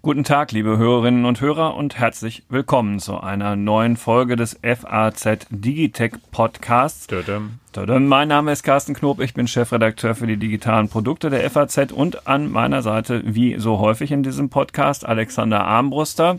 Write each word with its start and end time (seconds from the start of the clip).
Guten 0.00 0.22
Tag, 0.22 0.52
liebe 0.52 0.78
Hörerinnen 0.78 1.24
und 1.24 1.40
Hörer 1.40 1.74
und 1.74 1.98
herzlich 1.98 2.44
willkommen 2.48 3.00
zu 3.00 3.18
einer 3.18 3.56
neuen 3.56 3.96
Folge 3.96 4.36
des 4.36 4.60
FAZ 4.62 5.46
Digitech 5.50 6.12
Podcasts. 6.30 7.08
Tödem. 7.08 7.58
Tödem. 7.72 8.06
Mein 8.06 8.28
Name 8.28 8.52
ist 8.52 8.62
Carsten 8.62 8.94
Knob, 8.94 9.20
ich 9.20 9.34
bin 9.34 9.48
Chefredakteur 9.48 10.14
für 10.14 10.28
die 10.28 10.36
digitalen 10.36 10.88
Produkte 10.88 11.30
der 11.30 11.50
FAZ 11.50 11.90
und 11.90 12.28
an 12.28 12.48
meiner 12.48 12.82
Seite, 12.82 13.22
wie 13.24 13.58
so 13.58 13.80
häufig 13.80 14.12
in 14.12 14.22
diesem 14.22 14.50
Podcast, 14.50 15.04
Alexander 15.04 15.64
Armbruster 15.64 16.38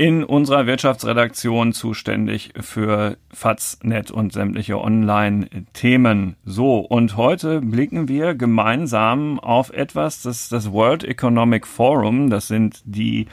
in 0.00 0.24
unserer 0.24 0.64
Wirtschaftsredaktion 0.64 1.74
zuständig 1.74 2.54
für 2.58 3.18
Faznet 3.30 4.10
und 4.10 4.32
sämtliche 4.32 4.80
Online-Themen. 4.80 6.36
So, 6.42 6.78
und 6.78 7.18
heute 7.18 7.60
blicken 7.60 8.08
wir 8.08 8.34
gemeinsam 8.34 9.38
auf 9.38 9.68
etwas, 9.68 10.22
das 10.22 10.48
das 10.48 10.72
World 10.72 11.04
Economic 11.04 11.66
Forum, 11.66 12.30
das 12.30 12.48
sind 12.48 12.80
die, 12.86 13.26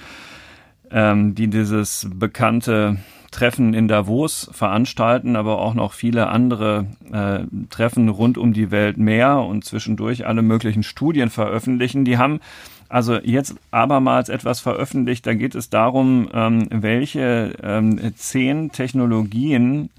ähm, 0.92 1.36
die 1.36 1.48
dieses 1.48 2.10
bekannte 2.14 2.98
Treffen 3.32 3.74
in 3.74 3.88
Davos 3.88 4.50
veranstalten, 4.52 5.38
aber 5.38 5.60
auch 5.60 5.74
noch 5.74 5.94
viele 5.94 6.28
andere 6.28 6.88
äh, 7.14 7.46
Treffen 7.70 8.10
rund 8.10 8.38
um 8.38 8.52
die 8.52 8.72
Welt 8.72 8.98
mehr 8.98 9.40
und 9.40 9.64
zwischendurch 9.64 10.26
alle 10.26 10.42
möglichen 10.42 10.84
Studien 10.84 11.30
veröffentlichen. 11.30 12.04
Die 12.04 12.18
haben 12.18 12.42
also 12.90 13.16
jetzt 13.18 13.56
abermals 13.72 14.30
etwas 14.30 14.60
veröffentlicht. 14.60 15.26
Da 15.26 15.34
geht 15.34 15.56
es 15.56 15.70
darum, 15.70 16.30
ähm, 16.34 16.68
welche 16.70 17.54
ähm, 17.62 18.14
zehn 18.16 18.72
Technologien 18.72 19.90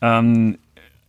ähm, 0.00 0.58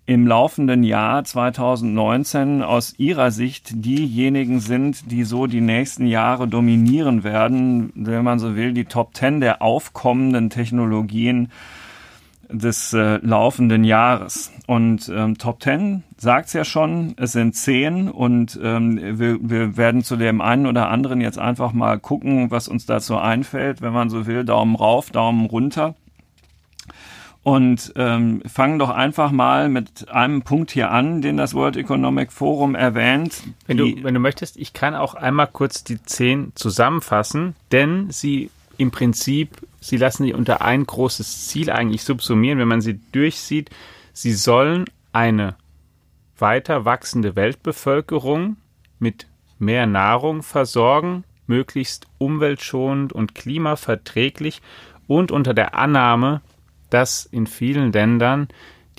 im 0.05 0.25
laufenden 0.25 0.81
Jahr 0.81 1.23
2019 1.23 2.63
aus 2.63 2.95
Ihrer 2.97 3.29
Sicht 3.29 3.85
diejenigen 3.85 4.59
sind, 4.59 5.11
die 5.11 5.23
so 5.23 5.45
die 5.45 5.61
nächsten 5.61 6.07
Jahre 6.07 6.47
dominieren 6.47 7.23
werden, 7.23 7.91
wenn 7.93 8.23
man 8.23 8.39
so 8.39 8.55
will, 8.55 8.73
die 8.73 8.85
Top 8.85 9.13
Ten 9.13 9.39
der 9.39 9.61
aufkommenden 9.61 10.49
Technologien 10.49 11.51
des 12.49 12.93
äh, 12.93 13.19
laufenden 13.21 13.83
Jahres. 13.83 14.51
Und 14.65 15.11
ähm, 15.13 15.37
Top 15.37 15.61
10 15.61 16.03
sagt's 16.19 16.53
ja 16.53 16.65
schon, 16.65 17.13
es 17.17 17.31
sind 17.31 17.55
zehn 17.55 18.09
und 18.09 18.59
ähm, 18.61 19.19
wir, 19.19 19.37
wir 19.41 19.77
werden 19.77 20.03
zu 20.03 20.15
dem 20.15 20.41
einen 20.41 20.67
oder 20.67 20.89
anderen 20.89 21.21
jetzt 21.21 21.39
einfach 21.39 21.73
mal 21.73 21.99
gucken, 21.99 22.51
was 22.51 22.67
uns 22.67 22.85
dazu 22.85 23.17
einfällt, 23.17 23.81
wenn 23.81 23.93
man 23.93 24.09
so 24.09 24.25
will, 24.25 24.43
Daumen 24.43 24.75
rauf, 24.75 25.09
Daumen 25.11 25.45
runter. 25.45 25.95
Und 27.41 27.93
ähm, 27.95 28.41
fangen 28.45 28.79
doch 28.79 28.89
einfach 28.89 29.31
mal 29.31 29.69
mit 29.69 30.09
einem 30.09 30.41
Punkt 30.41 30.71
hier 30.71 30.91
an, 30.91 31.21
den 31.21 31.37
das 31.37 31.53
World 31.53 31.77
Economic 31.77 32.33
Forum 32.33 32.75
erwähnt. 32.75 33.41
Wenn 33.65 33.77
du, 33.77 34.03
wenn 34.03 34.13
du 34.13 34.19
möchtest, 34.19 34.57
ich 34.57 34.73
kann 34.73 34.93
auch 34.93 35.15
einmal 35.15 35.47
kurz 35.47 35.85
die 35.85 36.03
zehn 36.03 36.51
zusammenfassen, 36.55 37.55
denn 37.71 38.11
sie 38.11 38.51
im 38.77 38.91
Prinzip 38.91 39.61
sie 39.79 39.97
lassen 39.97 40.23
sie 40.23 40.33
unter 40.33 40.61
ein 40.61 40.85
großes 40.85 41.47
Ziel 41.47 41.69
eigentlich 41.69 42.03
subsumieren, 42.03 42.59
wenn 42.59 42.67
man 42.67 42.81
sie 42.81 42.99
durchsieht. 43.11 43.69
Sie 44.13 44.33
sollen 44.33 44.85
eine 45.13 45.55
weiter 46.41 46.85
wachsende 46.85 47.35
Weltbevölkerung 47.35 48.57
mit 48.99 49.27
mehr 49.57 49.85
Nahrung 49.85 50.43
versorgen, 50.43 51.23
möglichst 51.47 52.07
umweltschonend 52.17 53.13
und 53.13 53.35
klimaverträglich 53.35 54.61
und 55.07 55.31
unter 55.31 55.53
der 55.53 55.75
Annahme, 55.75 56.41
dass 56.89 57.25
in 57.25 57.47
vielen 57.47 57.91
Ländern 57.91 58.47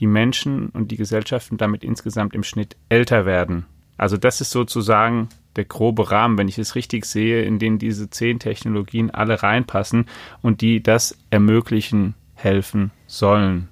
die 0.01 0.07
Menschen 0.07 0.71
und 0.71 0.91
die 0.91 0.97
Gesellschaften 0.97 1.57
damit 1.57 1.85
insgesamt 1.85 2.35
im 2.35 2.43
Schnitt 2.43 2.77
älter 2.89 3.27
werden. 3.27 3.67
Also 3.97 4.17
das 4.17 4.41
ist 4.41 4.51
sozusagen 4.51 5.29
der 5.57 5.65
grobe 5.65 6.11
Rahmen, 6.11 6.39
wenn 6.39 6.49
ich 6.49 6.59
es 6.59 6.75
richtig 6.75 7.05
sehe, 7.05 7.43
in 7.43 7.59
den 7.59 7.79
diese 7.79 8.09
zehn 8.09 8.39
Technologien 8.39 9.11
alle 9.11 9.43
reinpassen 9.43 10.07
und 10.41 10.63
die 10.63 10.83
das 10.83 11.19
ermöglichen, 11.31 12.15
helfen 12.35 12.93
sollen. 13.07 13.69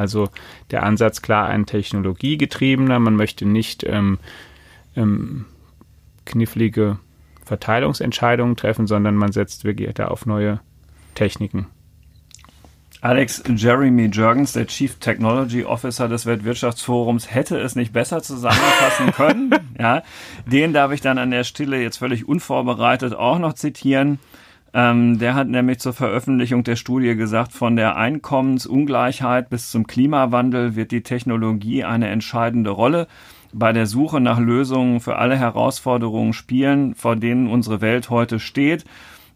Also 0.00 0.30
der 0.70 0.82
Ansatz 0.82 1.20
klar 1.20 1.46
ein 1.46 1.66
technologiegetriebener, 1.66 2.98
man 2.98 3.16
möchte 3.16 3.44
nicht 3.44 3.84
ähm, 3.84 4.18
ähm, 4.96 5.44
knifflige 6.24 6.98
Verteilungsentscheidungen 7.44 8.56
treffen, 8.56 8.86
sondern 8.86 9.14
man 9.16 9.32
setzt 9.32 9.64
wirklich 9.64 9.92
da 9.94 10.08
auf 10.08 10.24
neue 10.24 10.60
Techniken. 11.14 11.66
Alex 13.02 13.42
Jeremy 13.46 14.06
Jurgens, 14.06 14.52
der 14.52 14.66
Chief 14.66 14.96
Technology 14.96 15.64
Officer 15.64 16.08
des 16.08 16.24
Weltwirtschaftsforums, 16.24 17.34
hätte 17.34 17.58
es 17.58 17.76
nicht 17.76 17.92
besser 17.92 18.22
zusammenfassen 18.22 19.12
können. 19.16 19.54
ja, 19.78 20.02
den 20.46 20.72
darf 20.72 20.92
ich 20.92 21.02
dann 21.02 21.18
an 21.18 21.30
der 21.30 21.44
Stelle 21.44 21.82
jetzt 21.82 21.98
völlig 21.98 22.26
unvorbereitet 22.26 23.14
auch 23.14 23.38
noch 23.38 23.52
zitieren. 23.52 24.18
Ähm, 24.72 25.18
der 25.18 25.34
hat 25.34 25.48
nämlich 25.48 25.80
zur 25.80 25.92
Veröffentlichung 25.92 26.62
der 26.62 26.76
Studie 26.76 27.16
gesagt, 27.16 27.52
von 27.52 27.74
der 27.76 27.96
Einkommensungleichheit 27.96 29.50
bis 29.50 29.70
zum 29.70 29.86
Klimawandel 29.86 30.76
wird 30.76 30.92
die 30.92 31.02
Technologie 31.02 31.84
eine 31.84 32.08
entscheidende 32.08 32.70
Rolle 32.70 33.08
bei 33.52 33.72
der 33.72 33.86
Suche 33.86 34.20
nach 34.20 34.38
Lösungen 34.38 35.00
für 35.00 35.16
alle 35.16 35.36
Herausforderungen 35.36 36.32
spielen, 36.32 36.94
vor 36.94 37.16
denen 37.16 37.48
unsere 37.48 37.80
Welt 37.80 38.10
heute 38.10 38.38
steht. 38.38 38.84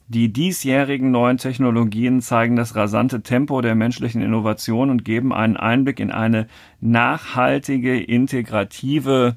Die 0.07 0.33
diesjährigen 0.33 1.11
neuen 1.11 1.39
Technologien 1.39 2.21
zeigen 2.21 2.57
das 2.57 2.77
rasante 2.77 3.23
Tempo 3.23 3.63
der 3.63 3.75
menschlichen 3.75 4.21
Innovation 4.21 4.91
und 4.91 5.05
geben 5.05 5.33
einen 5.33 5.57
Einblick 5.57 5.99
in 5.99 6.13
eine 6.13 6.47
nachhaltige, 6.81 7.99
integrative 7.99 9.35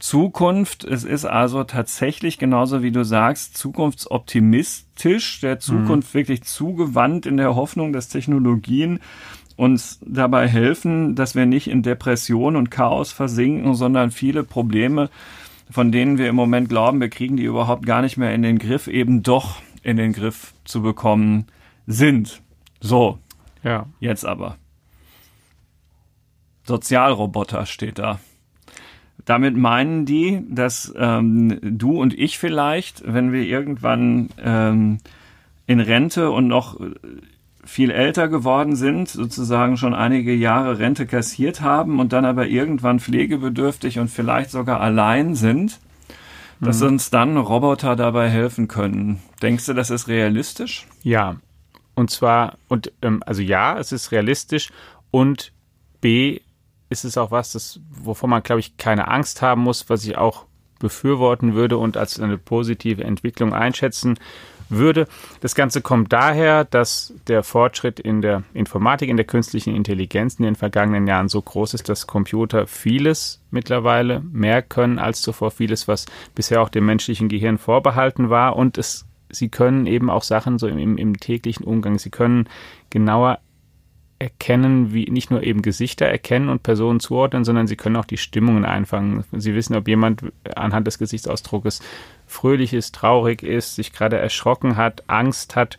Zukunft. 0.00 0.84
Es 0.84 1.04
ist 1.04 1.26
also 1.26 1.62
tatsächlich 1.62 2.38
genauso 2.38 2.82
wie 2.82 2.90
du 2.90 3.04
sagst, 3.04 3.56
zukunftsoptimistisch, 3.56 5.40
der 5.40 5.60
Zukunft 5.60 6.12
mhm. 6.12 6.18
wirklich 6.18 6.42
zugewandt 6.42 7.26
in 7.26 7.36
der 7.36 7.54
Hoffnung, 7.54 7.92
dass 7.92 8.08
Technologien 8.08 8.98
uns 9.56 10.00
dabei 10.04 10.48
helfen, 10.48 11.14
dass 11.14 11.34
wir 11.34 11.44
nicht 11.44 11.68
in 11.68 11.82
Depression 11.82 12.56
und 12.56 12.70
Chaos 12.70 13.12
versinken, 13.12 13.74
sondern 13.74 14.10
viele 14.10 14.42
Probleme, 14.42 15.10
von 15.70 15.92
denen 15.92 16.16
wir 16.16 16.28
im 16.28 16.34
Moment 16.34 16.70
glauben, 16.70 17.00
wir 17.00 17.10
kriegen 17.10 17.36
die 17.36 17.44
überhaupt 17.44 17.84
gar 17.84 18.00
nicht 18.00 18.16
mehr 18.16 18.34
in 18.34 18.42
den 18.42 18.58
Griff, 18.58 18.88
eben 18.88 19.22
doch 19.22 19.56
in 19.82 19.98
den 19.98 20.14
Griff 20.14 20.54
zu 20.64 20.80
bekommen 20.80 21.46
sind. 21.86 22.40
So. 22.80 23.18
Ja. 23.62 23.86
Jetzt 24.00 24.24
aber. 24.24 24.56
Sozialroboter 26.64 27.66
steht 27.66 27.98
da. 27.98 28.18
Damit 29.24 29.56
meinen 29.56 30.06
die, 30.06 30.42
dass 30.48 30.92
ähm, 30.96 31.58
du 31.62 32.00
und 32.00 32.18
ich 32.18 32.38
vielleicht, 32.38 33.02
wenn 33.06 33.32
wir 33.32 33.42
irgendwann 33.42 34.30
ähm, 34.42 34.98
in 35.66 35.80
Rente 35.80 36.30
und 36.30 36.48
noch 36.48 36.80
viel 37.64 37.90
älter 37.90 38.28
geworden 38.28 38.74
sind, 38.74 39.08
sozusagen 39.08 39.76
schon 39.76 39.94
einige 39.94 40.34
Jahre 40.34 40.78
Rente 40.78 41.06
kassiert 41.06 41.60
haben 41.60 42.00
und 42.00 42.12
dann 42.12 42.24
aber 42.24 42.48
irgendwann 42.48 43.00
pflegebedürftig 43.00 43.98
und 43.98 44.08
vielleicht 44.08 44.50
sogar 44.50 44.80
allein 44.80 45.34
sind, 45.34 45.78
dass 46.60 46.80
mhm. 46.80 46.88
uns 46.88 47.10
dann 47.10 47.36
Roboter 47.36 47.96
dabei 47.96 48.28
helfen 48.28 48.66
können. 48.66 49.20
Denkst 49.42 49.66
du, 49.66 49.74
das 49.74 49.90
ist 49.90 50.08
realistisch? 50.08 50.86
Ja. 51.02 51.36
Und 51.94 52.10
zwar, 52.10 52.56
und 52.68 52.92
ähm, 53.02 53.22
also 53.26 53.42
ja, 53.42 53.78
es 53.78 53.92
ist 53.92 54.10
realistisch 54.10 54.70
und 55.10 55.52
B 56.00 56.40
ist 56.90 57.04
es 57.04 57.16
auch 57.16 57.30
was, 57.30 57.52
das, 57.52 57.80
wovon 57.90 58.28
man, 58.28 58.42
glaube 58.42 58.60
ich, 58.60 58.76
keine 58.76 59.08
Angst 59.08 59.40
haben 59.40 59.62
muss, 59.62 59.88
was 59.88 60.04
ich 60.04 60.18
auch 60.18 60.44
befürworten 60.80 61.54
würde 61.54 61.78
und 61.78 61.96
als 61.96 62.18
eine 62.18 62.36
positive 62.36 63.04
Entwicklung 63.04 63.54
einschätzen 63.54 64.18
würde. 64.70 65.06
Das 65.40 65.54
Ganze 65.54 65.82
kommt 65.82 66.12
daher, 66.12 66.64
dass 66.64 67.12
der 67.26 67.42
Fortschritt 67.42 68.00
in 68.00 68.22
der 68.22 68.44
Informatik, 68.54 69.08
in 69.08 69.16
der 69.16 69.26
künstlichen 69.26 69.74
Intelligenz 69.74 70.36
in 70.36 70.44
den 70.44 70.56
vergangenen 70.56 71.06
Jahren 71.06 71.28
so 71.28 71.42
groß 71.42 71.74
ist, 71.74 71.88
dass 71.88 72.06
Computer 72.06 72.66
vieles 72.66 73.42
mittlerweile 73.50 74.20
mehr 74.20 74.62
können 74.62 74.98
als 74.98 75.22
zuvor, 75.22 75.50
vieles, 75.50 75.88
was 75.88 76.06
bisher 76.34 76.62
auch 76.62 76.68
dem 76.68 76.86
menschlichen 76.86 77.28
Gehirn 77.28 77.58
vorbehalten 77.58 78.30
war. 78.30 78.56
Und 78.56 78.78
es, 78.78 79.06
sie 79.28 79.48
können 79.48 79.86
eben 79.86 80.08
auch 80.08 80.22
Sachen 80.22 80.58
so 80.58 80.66
im, 80.66 80.96
im 80.96 81.18
täglichen 81.18 81.64
Umgang, 81.64 81.98
sie 81.98 82.10
können 82.10 82.48
genauer 82.90 83.40
erkennen, 84.20 84.92
wie 84.92 85.10
nicht 85.10 85.30
nur 85.30 85.42
eben 85.42 85.62
Gesichter 85.62 86.04
erkennen 86.06 86.50
und 86.50 86.62
Personen 86.62 87.00
zuordnen, 87.00 87.44
sondern 87.44 87.66
sie 87.66 87.76
können 87.76 87.96
auch 87.96 88.04
die 88.04 88.18
Stimmungen 88.18 88.66
einfangen. 88.66 89.24
Sie 89.32 89.54
wissen, 89.54 89.74
ob 89.74 89.88
jemand 89.88 90.22
anhand 90.54 90.86
des 90.86 90.98
Gesichtsausdrucks 90.98 91.80
fröhlich 92.26 92.74
ist, 92.74 92.94
traurig 92.94 93.42
ist, 93.42 93.76
sich 93.76 93.92
gerade 93.92 94.18
erschrocken 94.18 94.76
hat, 94.76 95.04
Angst 95.06 95.56
hat. 95.56 95.78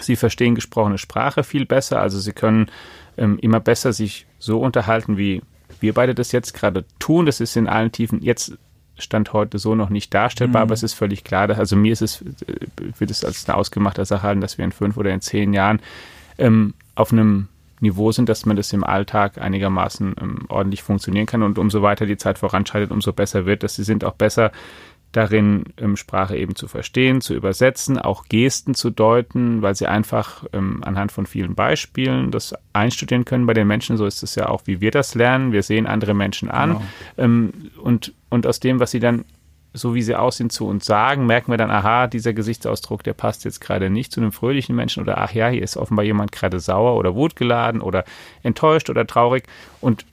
Sie 0.00 0.14
verstehen 0.14 0.54
gesprochene 0.54 0.98
Sprache 0.98 1.42
viel 1.42 1.66
besser, 1.66 2.00
also 2.00 2.20
sie 2.20 2.32
können 2.32 2.70
ähm, 3.16 3.38
immer 3.40 3.58
besser 3.58 3.92
sich 3.92 4.26
so 4.38 4.60
unterhalten, 4.60 5.16
wie 5.18 5.42
wir 5.80 5.94
beide 5.94 6.14
das 6.14 6.30
jetzt 6.30 6.54
gerade 6.54 6.84
tun. 7.00 7.26
Das 7.26 7.40
ist 7.40 7.56
in 7.56 7.68
allen 7.68 7.90
Tiefen 7.90 8.22
jetzt 8.22 8.56
Stand 8.96 9.32
heute 9.32 9.58
so 9.58 9.74
noch 9.74 9.88
nicht 9.88 10.14
darstellbar, 10.14 10.62
mhm. 10.62 10.68
aber 10.68 10.74
es 10.74 10.84
ist 10.84 10.94
völlig 10.94 11.24
klar, 11.24 11.48
dass, 11.48 11.58
also 11.58 11.74
mir 11.74 11.92
ist 11.92 12.02
es, 12.02 12.22
äh, 12.22 12.66
wird 12.98 13.10
es 13.10 13.24
als 13.24 13.48
eine 13.48 13.58
ausgemachte 13.58 14.04
Sache 14.04 14.22
halten, 14.22 14.40
dass 14.40 14.58
wir 14.58 14.64
in 14.64 14.70
fünf 14.70 14.96
oder 14.96 15.12
in 15.12 15.20
zehn 15.20 15.52
Jahren 15.52 15.80
ähm, 16.38 16.74
auf 16.94 17.12
einem 17.12 17.48
Niveau 17.84 18.10
sind, 18.10 18.28
dass 18.28 18.44
man 18.44 18.56
das 18.56 18.72
im 18.72 18.82
Alltag 18.82 19.38
einigermaßen 19.38 20.16
ähm, 20.20 20.38
ordentlich 20.48 20.82
funktionieren 20.82 21.26
kann. 21.26 21.42
Und 21.42 21.58
umso 21.58 21.82
weiter 21.82 22.06
die 22.06 22.16
Zeit 22.16 22.38
voranschreitet, 22.38 22.90
umso 22.90 23.12
besser 23.12 23.46
wird 23.46 23.62
das. 23.62 23.76
Sie 23.76 23.84
sind 23.84 24.04
auch 24.04 24.14
besser 24.14 24.50
darin, 25.12 25.64
ähm, 25.76 25.96
Sprache 25.96 26.36
eben 26.36 26.56
zu 26.56 26.66
verstehen, 26.66 27.20
zu 27.20 27.34
übersetzen, 27.34 27.98
auch 27.98 28.24
Gesten 28.28 28.74
zu 28.74 28.90
deuten, 28.90 29.62
weil 29.62 29.74
sie 29.74 29.86
einfach 29.86 30.44
ähm, 30.52 30.82
anhand 30.84 31.12
von 31.12 31.26
vielen 31.26 31.54
Beispielen 31.54 32.30
das 32.30 32.54
einstudieren 32.72 33.24
können 33.24 33.46
bei 33.46 33.54
den 33.54 33.66
Menschen. 33.66 33.96
So 33.96 34.06
ist 34.06 34.22
es 34.22 34.34
ja 34.34 34.48
auch, 34.48 34.62
wie 34.66 34.80
wir 34.80 34.90
das 34.90 35.14
lernen. 35.14 35.52
Wir 35.52 35.62
sehen 35.62 35.86
andere 35.86 36.14
Menschen 36.14 36.50
an 36.50 36.70
genau. 36.70 36.82
ähm, 37.18 37.52
und, 37.80 38.12
und 38.28 38.46
aus 38.46 38.60
dem, 38.60 38.80
was 38.80 38.90
sie 38.90 39.00
dann 39.00 39.24
so 39.74 39.94
wie 39.94 40.02
sie 40.02 40.14
aussehen, 40.14 40.50
zu 40.50 40.66
uns 40.66 40.86
sagen, 40.86 41.26
merken 41.26 41.52
wir 41.52 41.58
dann, 41.58 41.70
aha, 41.70 42.06
dieser 42.06 42.32
Gesichtsausdruck, 42.32 43.02
der 43.02 43.12
passt 43.12 43.44
jetzt 43.44 43.60
gerade 43.60 43.90
nicht 43.90 44.12
zu 44.12 44.20
einem 44.20 44.30
fröhlichen 44.30 44.76
Menschen 44.76 45.02
oder 45.02 45.18
ach 45.18 45.32
ja, 45.32 45.48
hier 45.48 45.62
ist 45.62 45.76
offenbar 45.76 46.04
jemand 46.04 46.30
gerade 46.30 46.60
sauer 46.60 46.96
oder 46.96 47.16
wutgeladen 47.16 47.80
oder 47.80 48.04
enttäuscht 48.44 48.88
oder 48.88 49.04
traurig. 49.04 49.44
Und 49.80 50.06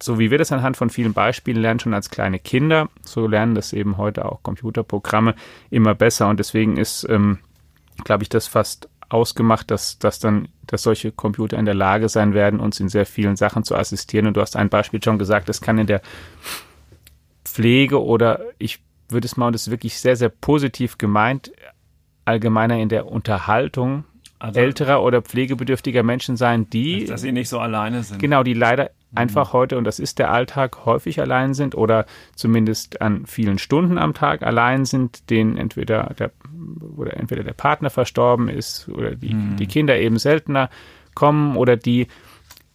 so 0.00 0.18
wie 0.18 0.30
wir 0.30 0.36
das 0.36 0.52
anhand 0.52 0.76
von 0.76 0.90
vielen 0.90 1.14
Beispielen 1.14 1.60
lernen, 1.60 1.80
schon 1.80 1.94
als 1.94 2.10
kleine 2.10 2.38
Kinder, 2.38 2.90
so 3.02 3.26
lernen 3.26 3.54
das 3.54 3.72
eben 3.72 3.96
heute 3.96 4.26
auch 4.26 4.42
Computerprogramme 4.42 5.34
immer 5.70 5.94
besser. 5.94 6.28
Und 6.28 6.38
deswegen 6.38 6.76
ist, 6.76 7.06
ähm, 7.08 7.38
glaube 8.04 8.22
ich, 8.22 8.28
das 8.28 8.46
fast 8.46 8.90
ausgemacht, 9.08 9.70
dass, 9.70 9.98
dass 9.98 10.18
dann, 10.18 10.48
dass 10.66 10.82
solche 10.82 11.12
Computer 11.12 11.58
in 11.58 11.64
der 11.64 11.74
Lage 11.74 12.10
sein 12.10 12.34
werden, 12.34 12.60
uns 12.60 12.78
in 12.78 12.90
sehr 12.90 13.06
vielen 13.06 13.36
Sachen 13.36 13.64
zu 13.64 13.74
assistieren. 13.74 14.26
Und 14.26 14.36
du 14.36 14.42
hast 14.42 14.54
ein 14.54 14.68
Beispiel 14.68 15.02
schon 15.02 15.18
gesagt, 15.18 15.48
das 15.48 15.62
kann 15.62 15.78
in 15.78 15.86
der 15.86 16.02
Pflege 17.44 18.04
oder 18.04 18.40
ich 18.58 18.80
würde 19.08 19.26
es 19.26 19.36
mal, 19.36 19.46
und 19.46 19.52
das 19.54 19.62
ist 19.62 19.70
wirklich 19.70 19.98
sehr, 19.98 20.16
sehr 20.16 20.28
positiv 20.28 20.98
gemeint, 20.98 21.52
allgemeiner 22.24 22.78
in 22.78 22.88
der 22.88 23.06
Unterhaltung 23.06 24.04
also, 24.38 24.60
älterer 24.60 25.02
oder 25.02 25.22
pflegebedürftiger 25.22 26.02
Menschen 26.02 26.36
sein, 26.36 26.70
die. 26.70 27.06
Dass 27.06 27.22
sie 27.22 27.32
nicht 27.32 27.48
so 27.48 27.58
alleine 27.58 28.02
sind. 28.02 28.20
Genau, 28.20 28.42
die 28.42 28.54
leider 28.54 28.90
mhm. 29.10 29.18
einfach 29.18 29.52
heute, 29.52 29.76
und 29.78 29.84
das 29.84 29.98
ist 29.98 30.18
der 30.18 30.30
Alltag, 30.30 30.84
häufig 30.84 31.20
allein 31.20 31.54
sind 31.54 31.74
oder 31.74 32.06
zumindest 32.36 33.00
an 33.00 33.26
vielen 33.26 33.58
Stunden 33.58 33.98
am 33.98 34.14
Tag 34.14 34.42
allein 34.42 34.84
sind, 34.84 35.30
denen 35.30 35.56
entweder 35.56 36.14
der, 36.18 36.30
oder 36.96 37.16
entweder 37.16 37.42
der 37.42 37.54
Partner 37.54 37.90
verstorben 37.90 38.48
ist 38.48 38.88
oder 38.88 39.14
die, 39.14 39.34
mhm. 39.34 39.56
die 39.56 39.66
Kinder 39.66 39.98
eben 39.98 40.18
seltener 40.18 40.70
kommen 41.14 41.56
oder 41.56 41.76
die 41.76 42.06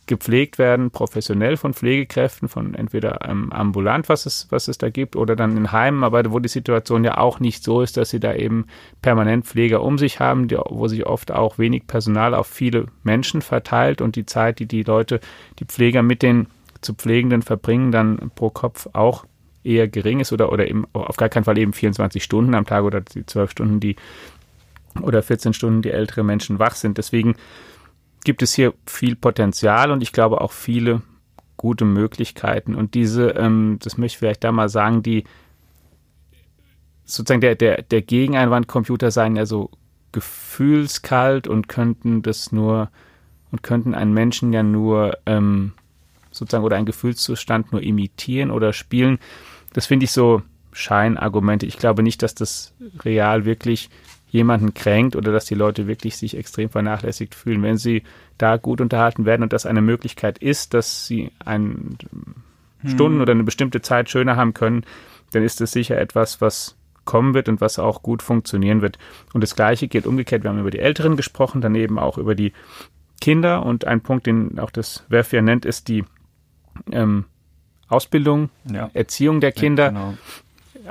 gepflegt 0.06 0.58
werden, 0.58 0.92
professionell 0.92 1.56
von 1.58 1.74
Pflegekräften, 1.74 2.50
von 2.50 2.76
entweder 2.76 3.28
ähm, 3.28 3.52
ambulant, 3.52 4.10
was 4.10 4.26
es, 4.26 4.48
was 4.50 4.68
es 4.68 4.78
da 4.78 4.90
gibt, 4.90 5.16
oder 5.16 5.36
dann 5.36 5.56
in 5.56 5.72
Heimen, 5.72 6.04
aber 6.04 6.32
wo 6.32 6.40
die 6.40 6.50
Situation 6.50 7.04
ja 7.04 7.18
auch 7.18 7.40
nicht 7.40 7.64
so 7.64 7.82
ist, 7.82 7.96
dass 7.98 8.10
sie 8.10 8.20
da 8.20 8.34
eben 8.34 8.66
permanent 9.02 9.46
Pfleger 9.46 9.82
um 9.82 9.98
sich 9.98 10.20
haben, 10.20 10.48
die, 10.48 10.58
wo 10.58 10.88
sich 10.88 11.06
oft 11.06 11.32
auch 11.32 11.58
wenig 11.58 11.88
Personal 11.88 12.34
auf 12.34 12.48
viele 12.48 12.88
Menschen 13.04 13.42
verteilt 13.42 14.02
und 14.02 14.16
die 14.16 14.26
Zeit, 14.26 14.60
die 14.60 14.66
die 14.66 14.84
Leute, 14.84 15.20
die 15.60 15.66
Pfleger 15.66 16.04
mit 16.04 16.22
den 16.22 16.48
zu 16.82 16.94
Pflegenden 16.94 17.42
verbringen, 17.42 17.92
dann 17.92 18.32
pro 18.36 18.50
Kopf 18.50 18.90
auch 18.94 19.26
eher 19.64 19.88
gering 19.88 20.20
ist 20.20 20.34
oder, 20.34 20.52
oder 20.52 20.68
eben 20.68 20.86
auf 20.92 21.16
gar 21.16 21.30
keinen 21.30 21.46
Fall 21.46 21.58
eben 21.58 21.72
24 21.72 22.22
Stunden 22.22 22.54
am 22.54 22.66
Tag 22.66 22.84
oder 22.84 23.02
die 23.02 23.26
12 23.26 23.52
Stunden, 23.52 23.80
die 23.80 23.96
oder 25.02 25.24
14 25.24 25.54
Stunden, 25.54 25.82
die 25.82 25.92
ältere 25.92 26.24
Menschen 26.24 26.60
wach 26.60 26.76
sind. 26.76 26.98
Deswegen 26.98 27.36
gibt 28.24 28.42
es 28.42 28.54
hier 28.54 28.74
viel 28.86 29.16
Potenzial 29.16 29.92
und 29.92 30.02
ich 30.02 30.12
glaube 30.12 30.42
auch 30.42 30.52
viele 30.52 31.02
gute 31.58 31.86
Möglichkeiten. 31.86 32.76
Und 32.76 32.94
diese, 32.94 33.30
ähm, 33.32 33.78
das 33.82 33.98
möchte 33.98 34.16
ich 34.16 34.20
vielleicht 34.20 34.44
da 34.44 34.52
mal 34.52 34.70
sagen, 34.70 35.04
die 35.04 35.24
sozusagen 37.06 37.42
der, 37.42 37.56
der, 37.56 37.82
der 37.82 38.02
Gegeneinwandcomputer 38.02 39.12
seien 39.12 39.36
ja 39.36 39.46
so 39.46 39.70
gefühlskalt 40.12 41.48
und 41.48 41.68
könnten 41.68 42.22
das 42.22 42.52
nur 42.52 42.90
und 43.52 43.64
könnten 43.64 43.94
einen 43.94 44.14
Menschen 44.14 44.52
ja 44.54 44.64
nur 44.64 45.18
ähm, 45.26 45.74
sozusagen 46.32 46.64
oder 46.64 46.78
einen 46.78 46.86
Gefühlszustand 46.86 47.72
nur 47.72 47.82
imitieren 47.82 48.52
oder 48.52 48.74
spielen. 48.74 49.20
Das 49.74 49.86
finde 49.86 50.06
ich 50.06 50.12
so 50.12 50.42
Scheinargumente. 50.72 51.66
Ich 51.66 51.78
glaube 51.78 52.04
nicht, 52.04 52.24
dass 52.24 52.34
das 52.36 52.74
real 53.04 53.46
wirklich 53.46 53.90
jemanden 54.34 54.74
kränkt 54.74 55.16
oder 55.16 55.32
dass 55.32 55.46
die 55.46 55.54
Leute 55.54 55.86
wirklich 55.86 56.18
sich 56.18 56.36
extrem 56.36 56.68
vernachlässigt 56.68 57.36
fühlen. 57.36 57.62
Wenn 57.62 57.78
sie 57.78 58.02
da 58.40 58.58
gut 58.58 58.82
unterhalten 58.82 59.26
werden 59.26 59.44
und 59.44 59.54
das 59.54 59.68
eine 59.68 59.84
Möglichkeit 59.84 60.40
ist, 60.40 60.74
dass 60.74 61.06
sie 61.06 61.32
einen 61.46 62.00
hm. 62.82 62.90
Stunden 62.90 63.22
oder 63.22 63.32
eine 63.32 63.44
bestimmte 63.44 63.84
Zeit 63.84 64.10
schöner 64.10 64.36
haben 64.36 64.56
können, 64.56 64.86
dann 65.34 65.44
ist 65.44 65.62
das 65.62 65.72
sicher 65.72 66.00
etwas, 66.00 66.42
was 66.42 66.76
kommen 67.06 67.36
wird 67.36 67.48
und 67.48 67.62
was 67.62 67.78
auch 67.78 68.02
gut 68.02 68.24
funktionieren 68.24 68.82
wird. 68.82 68.98
Und 69.34 69.42
das 69.42 69.56
Gleiche 69.56 69.88
gilt 69.88 70.08
umgekehrt. 70.08 70.42
Wir 70.42 70.50
haben 70.50 70.60
über 70.60 70.72
die 70.72 70.80
Älteren 70.80 71.16
gesprochen, 71.16 71.62
daneben 71.62 72.00
auch 72.00 72.18
über 72.18 72.34
die 72.34 72.54
Kinder. 73.22 73.64
Und 73.64 73.86
ein 73.86 74.02
Punkt, 74.02 74.26
den 74.26 74.58
auch 74.58 74.72
das 74.72 75.06
WEF 75.10 75.32
ja 75.32 75.44
nennt, 75.44 75.64
ist 75.64 75.90
die 75.90 76.06
ähm, 76.92 77.26
Ausbildung, 77.88 78.50
ja. 78.66 78.90
Erziehung 78.96 79.42
der 79.42 79.52
Kinder. 79.52 79.84
Ja, 79.84 79.90
genau 79.90 80.14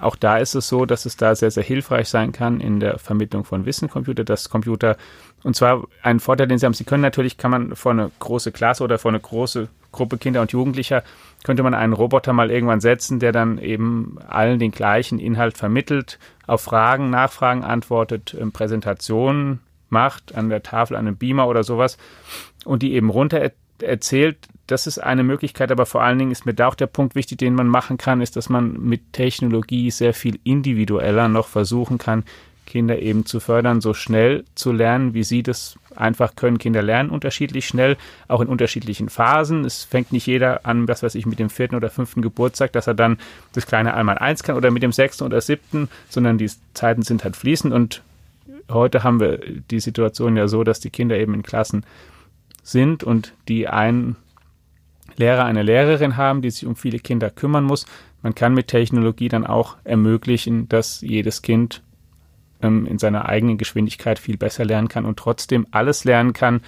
auch 0.00 0.16
da 0.16 0.38
ist 0.38 0.54
es 0.54 0.68
so, 0.68 0.86
dass 0.86 1.06
es 1.06 1.16
da 1.16 1.34
sehr, 1.34 1.50
sehr 1.50 1.62
hilfreich 1.62 2.08
sein 2.08 2.32
kann 2.32 2.60
in 2.60 2.80
der 2.80 2.98
Vermittlung 2.98 3.44
von 3.44 3.66
Wissen 3.66 3.88
Computer, 3.88 4.24
dass 4.24 4.48
Computer, 4.48 4.96
und 5.42 5.56
zwar 5.56 5.84
ein 6.02 6.20
Vorteil, 6.20 6.48
den 6.48 6.58
sie 6.58 6.66
haben, 6.66 6.74
sie 6.74 6.84
können 6.84 7.02
natürlich, 7.02 7.36
kann 7.36 7.50
man 7.50 7.76
vor 7.76 7.92
eine 7.92 8.10
große 8.18 8.52
Klasse 8.52 8.84
oder 8.84 8.98
vor 8.98 9.10
eine 9.10 9.20
große 9.20 9.68
Gruppe 9.90 10.18
Kinder 10.18 10.40
und 10.40 10.52
Jugendlicher, 10.52 11.02
könnte 11.44 11.62
man 11.62 11.74
einen 11.74 11.92
Roboter 11.92 12.32
mal 12.32 12.50
irgendwann 12.50 12.80
setzen, 12.80 13.18
der 13.18 13.32
dann 13.32 13.58
eben 13.58 14.18
allen 14.26 14.58
den 14.58 14.70
gleichen 14.70 15.18
Inhalt 15.18 15.58
vermittelt, 15.58 16.18
auf 16.46 16.62
Fragen, 16.62 17.10
Nachfragen 17.10 17.62
antwortet, 17.62 18.34
ähm, 18.38 18.52
Präsentationen 18.52 19.60
macht, 19.90 20.34
an 20.34 20.48
der 20.48 20.62
Tafel, 20.62 20.96
an 20.96 21.06
einem 21.06 21.16
Beamer 21.16 21.46
oder 21.46 21.64
sowas 21.64 21.98
und 22.64 22.82
die 22.82 22.94
eben 22.94 23.10
runter 23.10 23.50
erzählt, 23.80 24.38
das 24.72 24.86
ist 24.86 24.98
eine 24.98 25.22
Möglichkeit, 25.22 25.70
aber 25.70 25.86
vor 25.86 26.02
allen 26.02 26.18
Dingen 26.18 26.32
ist 26.32 26.46
mir 26.46 26.54
da 26.54 26.68
auch 26.68 26.74
der 26.74 26.86
Punkt 26.86 27.14
wichtig, 27.14 27.38
den 27.38 27.54
man 27.54 27.68
machen 27.68 27.98
kann, 27.98 28.22
ist, 28.22 28.36
dass 28.36 28.48
man 28.48 28.80
mit 28.80 29.12
Technologie 29.12 29.90
sehr 29.90 30.14
viel 30.14 30.40
individueller 30.44 31.28
noch 31.28 31.46
versuchen 31.46 31.98
kann, 31.98 32.24
Kinder 32.64 32.98
eben 32.98 33.26
zu 33.26 33.38
fördern, 33.38 33.82
so 33.82 33.92
schnell 33.92 34.44
zu 34.54 34.72
lernen, 34.72 35.12
wie 35.12 35.24
sie 35.24 35.42
das 35.42 35.78
einfach 35.94 36.36
können. 36.36 36.56
Kinder 36.56 36.80
lernen 36.80 37.10
unterschiedlich 37.10 37.66
schnell, 37.66 37.98
auch 38.28 38.40
in 38.40 38.48
unterschiedlichen 38.48 39.10
Phasen. 39.10 39.66
Es 39.66 39.84
fängt 39.84 40.10
nicht 40.10 40.26
jeder 40.26 40.64
an, 40.64 40.88
was 40.88 41.02
weiß 41.02 41.16
ich, 41.16 41.26
mit 41.26 41.38
dem 41.38 41.50
vierten 41.50 41.74
oder 41.74 41.90
fünften 41.90 42.22
Geburtstag, 42.22 42.72
dass 42.72 42.86
er 42.86 42.94
dann 42.94 43.18
das 43.52 43.66
kleine 43.66 43.92
einmal 43.92 44.16
eins 44.16 44.42
kann 44.42 44.56
oder 44.56 44.70
mit 44.70 44.82
dem 44.82 44.92
sechsten 44.92 45.24
oder 45.24 45.42
siebten, 45.42 45.90
sondern 46.08 46.38
die 46.38 46.50
Zeiten 46.72 47.02
sind 47.02 47.24
halt 47.24 47.36
fließend 47.36 47.74
und 47.74 48.02
heute 48.70 49.02
haben 49.04 49.20
wir 49.20 49.38
die 49.70 49.80
Situation 49.80 50.36
ja 50.36 50.48
so, 50.48 50.64
dass 50.64 50.80
die 50.80 50.90
Kinder 50.90 51.18
eben 51.18 51.34
in 51.34 51.42
Klassen 51.42 51.84
sind 52.62 53.04
und 53.04 53.34
die 53.48 53.68
einen 53.68 54.16
Lehrer 55.16 55.44
eine 55.44 55.62
Lehrerin 55.62 56.16
haben, 56.16 56.42
die 56.42 56.50
sich 56.50 56.66
um 56.66 56.76
viele 56.76 56.98
Kinder 56.98 57.30
kümmern 57.30 57.64
muss. 57.64 57.86
Man 58.22 58.34
kann 58.34 58.54
mit 58.54 58.68
Technologie 58.68 59.28
dann 59.28 59.46
auch 59.46 59.76
ermöglichen, 59.84 60.68
dass 60.68 61.00
jedes 61.00 61.42
Kind 61.42 61.82
ähm, 62.62 62.86
in 62.86 62.98
seiner 62.98 63.28
eigenen 63.28 63.58
Geschwindigkeit 63.58 64.18
viel 64.18 64.36
besser 64.36 64.64
lernen 64.64 64.88
kann 64.88 65.04
und 65.04 65.18
trotzdem 65.18 65.66
alles 65.70 66.04
lernen 66.04 66.32
kann. 66.32 66.60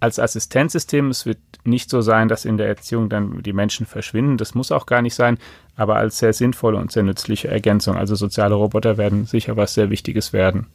Als 0.00 0.18
Assistenzsystem, 0.18 1.08
es 1.08 1.24
wird 1.24 1.38
nicht 1.64 1.88
so 1.88 2.00
sein, 2.00 2.28
dass 2.28 2.44
in 2.44 2.58
der 2.58 2.68
Erziehung 2.68 3.08
dann 3.08 3.42
die 3.42 3.52
Menschen 3.52 3.86
verschwinden. 3.86 4.36
Das 4.36 4.54
muss 4.54 4.70
auch 4.70 4.86
gar 4.86 5.02
nicht 5.02 5.14
sein, 5.14 5.38
aber 5.74 5.96
als 5.96 6.18
sehr 6.18 6.32
sinnvolle 6.32 6.78
und 6.78 6.92
sehr 6.92 7.02
nützliche 7.02 7.48
Ergänzung. 7.48 7.96
Also 7.96 8.14
soziale 8.14 8.54
Roboter 8.54 8.98
werden 8.98 9.24
sicher 9.24 9.56
was 9.56 9.74
sehr 9.74 9.90
Wichtiges 9.90 10.32
werden. 10.32 10.66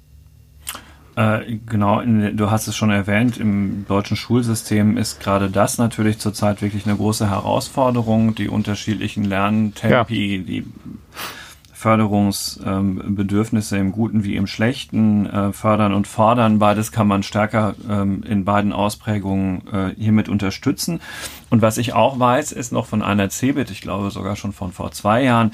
Äh, 1.16 1.58
genau, 1.66 2.00
in, 2.00 2.38
du 2.38 2.52
hast 2.52 2.68
es 2.68 2.76
schon 2.76 2.90
erwähnt, 2.90 3.38
im 3.38 3.86
deutschen 3.88 4.16
Schulsystem 4.16 4.98
ist 4.98 5.20
gerade 5.20 5.50
das 5.50 5.78
natürlich 5.78 6.20
zurzeit 6.20 6.62
wirklich 6.62 6.86
eine 6.86 6.96
große 6.96 7.30
Herausforderung, 7.30 8.34
die 8.34 8.48
unterschiedlichen 8.48 9.26
Lerntempi, 9.26 10.38
ja. 10.38 10.44
die 10.44 10.66
Förderungsbedürfnisse 11.74 13.76
ähm, 13.76 13.88
im 13.88 13.92
Guten 13.92 14.24
wie 14.24 14.36
im 14.36 14.48
Schlechten 14.48 15.26
äh, 15.26 15.52
fördern 15.52 15.94
und 15.94 16.08
fordern. 16.08 16.60
Beides 16.60 16.92
kann 16.92 17.08
man 17.08 17.24
stärker 17.24 17.74
ähm, 17.90 18.24
in 18.24 18.46
beiden 18.46 18.72
Ausprägungen 18.72 19.68
äh, 19.68 19.96
hiermit 19.98 20.30
unterstützen. 20.30 21.02
Und 21.50 21.64
was 21.64 21.80
ich 21.80 21.94
auch 21.94 22.20
weiß, 22.20 22.52
ist 22.52 22.72
noch 22.72 22.86
von 22.86 23.02
einer 23.02 23.30
CeBIT, 23.30 23.72
ich 23.72 23.82
glaube 23.82 24.12
sogar 24.12 24.36
schon 24.36 24.54
von 24.54 24.72
vor 24.72 24.92
zwei 24.92 25.24
Jahren, 25.24 25.54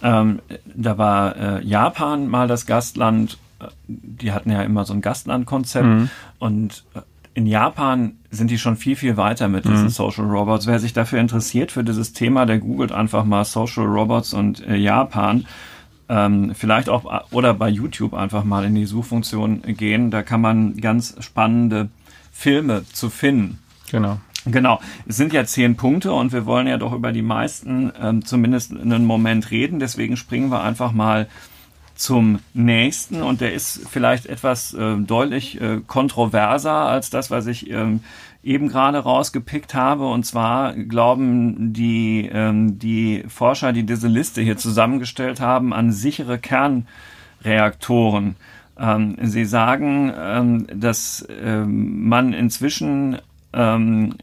ähm, 0.00 0.38
da 0.74 0.96
war 0.96 1.36
äh, 1.36 1.64
Japan 1.64 2.28
mal 2.28 2.46
das 2.46 2.66
Gastland 2.66 3.38
die 3.86 4.32
hatten 4.32 4.50
ja 4.50 4.62
immer 4.62 4.84
so 4.84 4.92
ein 4.92 5.00
Gastlandkonzept 5.00 5.86
mhm. 5.86 6.10
und 6.38 6.84
äh, 6.94 7.00
in 7.34 7.46
Japan 7.46 8.12
sind 8.30 8.50
die 8.50 8.58
schon 8.58 8.76
viel, 8.76 8.94
viel 8.94 9.16
weiter 9.16 9.48
mit 9.48 9.64
diesen 9.64 9.84
mhm. 9.84 9.88
Social 9.88 10.24
Robots. 10.24 10.68
Wer 10.68 10.78
sich 10.78 10.92
dafür 10.92 11.18
interessiert, 11.18 11.72
für 11.72 11.82
dieses 11.82 12.12
Thema, 12.12 12.46
der 12.46 12.58
googelt 12.58 12.92
einfach 12.92 13.24
mal 13.24 13.44
Social 13.44 13.86
Robots 13.86 14.32
und 14.32 14.64
äh, 14.66 14.76
Japan. 14.76 15.44
Ähm, 16.08 16.54
vielleicht 16.54 16.88
auch 16.88 17.04
äh, 17.12 17.24
oder 17.32 17.52
bei 17.54 17.68
YouTube 17.68 18.14
einfach 18.14 18.44
mal 18.44 18.64
in 18.64 18.76
die 18.76 18.86
Suchfunktion 18.86 19.62
gehen. 19.62 20.12
Da 20.12 20.22
kann 20.22 20.40
man 20.40 20.76
ganz 20.76 21.16
spannende 21.20 21.88
Filme 22.30 22.84
zu 22.92 23.10
finden. 23.10 23.58
Genau. 23.90 24.18
Genau, 24.46 24.78
es 25.06 25.16
sind 25.16 25.32
ja 25.32 25.46
zehn 25.46 25.74
Punkte 25.74 26.12
und 26.12 26.32
wir 26.32 26.44
wollen 26.44 26.66
ja 26.66 26.76
doch 26.76 26.92
über 26.92 27.12
die 27.12 27.22
meisten 27.22 27.90
ähm, 27.98 28.24
zumindest 28.26 28.72
einen 28.72 29.06
Moment 29.06 29.50
reden. 29.50 29.78
Deswegen 29.78 30.18
springen 30.18 30.50
wir 30.50 30.62
einfach 30.62 30.92
mal 30.92 31.28
zum 31.94 32.40
nächsten 32.54 33.22
und 33.22 33.40
der 33.40 33.52
ist 33.52 33.88
vielleicht 33.88 34.26
etwas 34.26 34.74
äh, 34.74 34.96
deutlich 34.96 35.60
äh, 35.60 35.80
kontroverser 35.86 36.72
als 36.72 37.10
das, 37.10 37.30
was 37.30 37.46
ich 37.46 37.70
ähm, 37.70 38.00
eben 38.42 38.68
gerade 38.68 38.98
rausgepickt 38.98 39.74
habe. 39.74 40.06
Und 40.06 40.24
zwar 40.24 40.74
glauben 40.74 41.72
die, 41.72 42.28
ähm, 42.32 42.78
die 42.78 43.24
Forscher, 43.28 43.72
die 43.72 43.84
diese 43.84 44.08
Liste 44.08 44.42
hier 44.42 44.56
zusammengestellt 44.56 45.40
haben, 45.40 45.72
an 45.72 45.92
sichere 45.92 46.38
Kernreaktoren. 46.38 48.36
Ähm, 48.78 49.16
sie 49.22 49.44
sagen, 49.44 50.12
ähm, 50.16 50.66
dass 50.74 51.26
ähm, 51.30 52.08
man 52.08 52.32
inzwischen 52.32 53.18
ähm, 53.52 54.14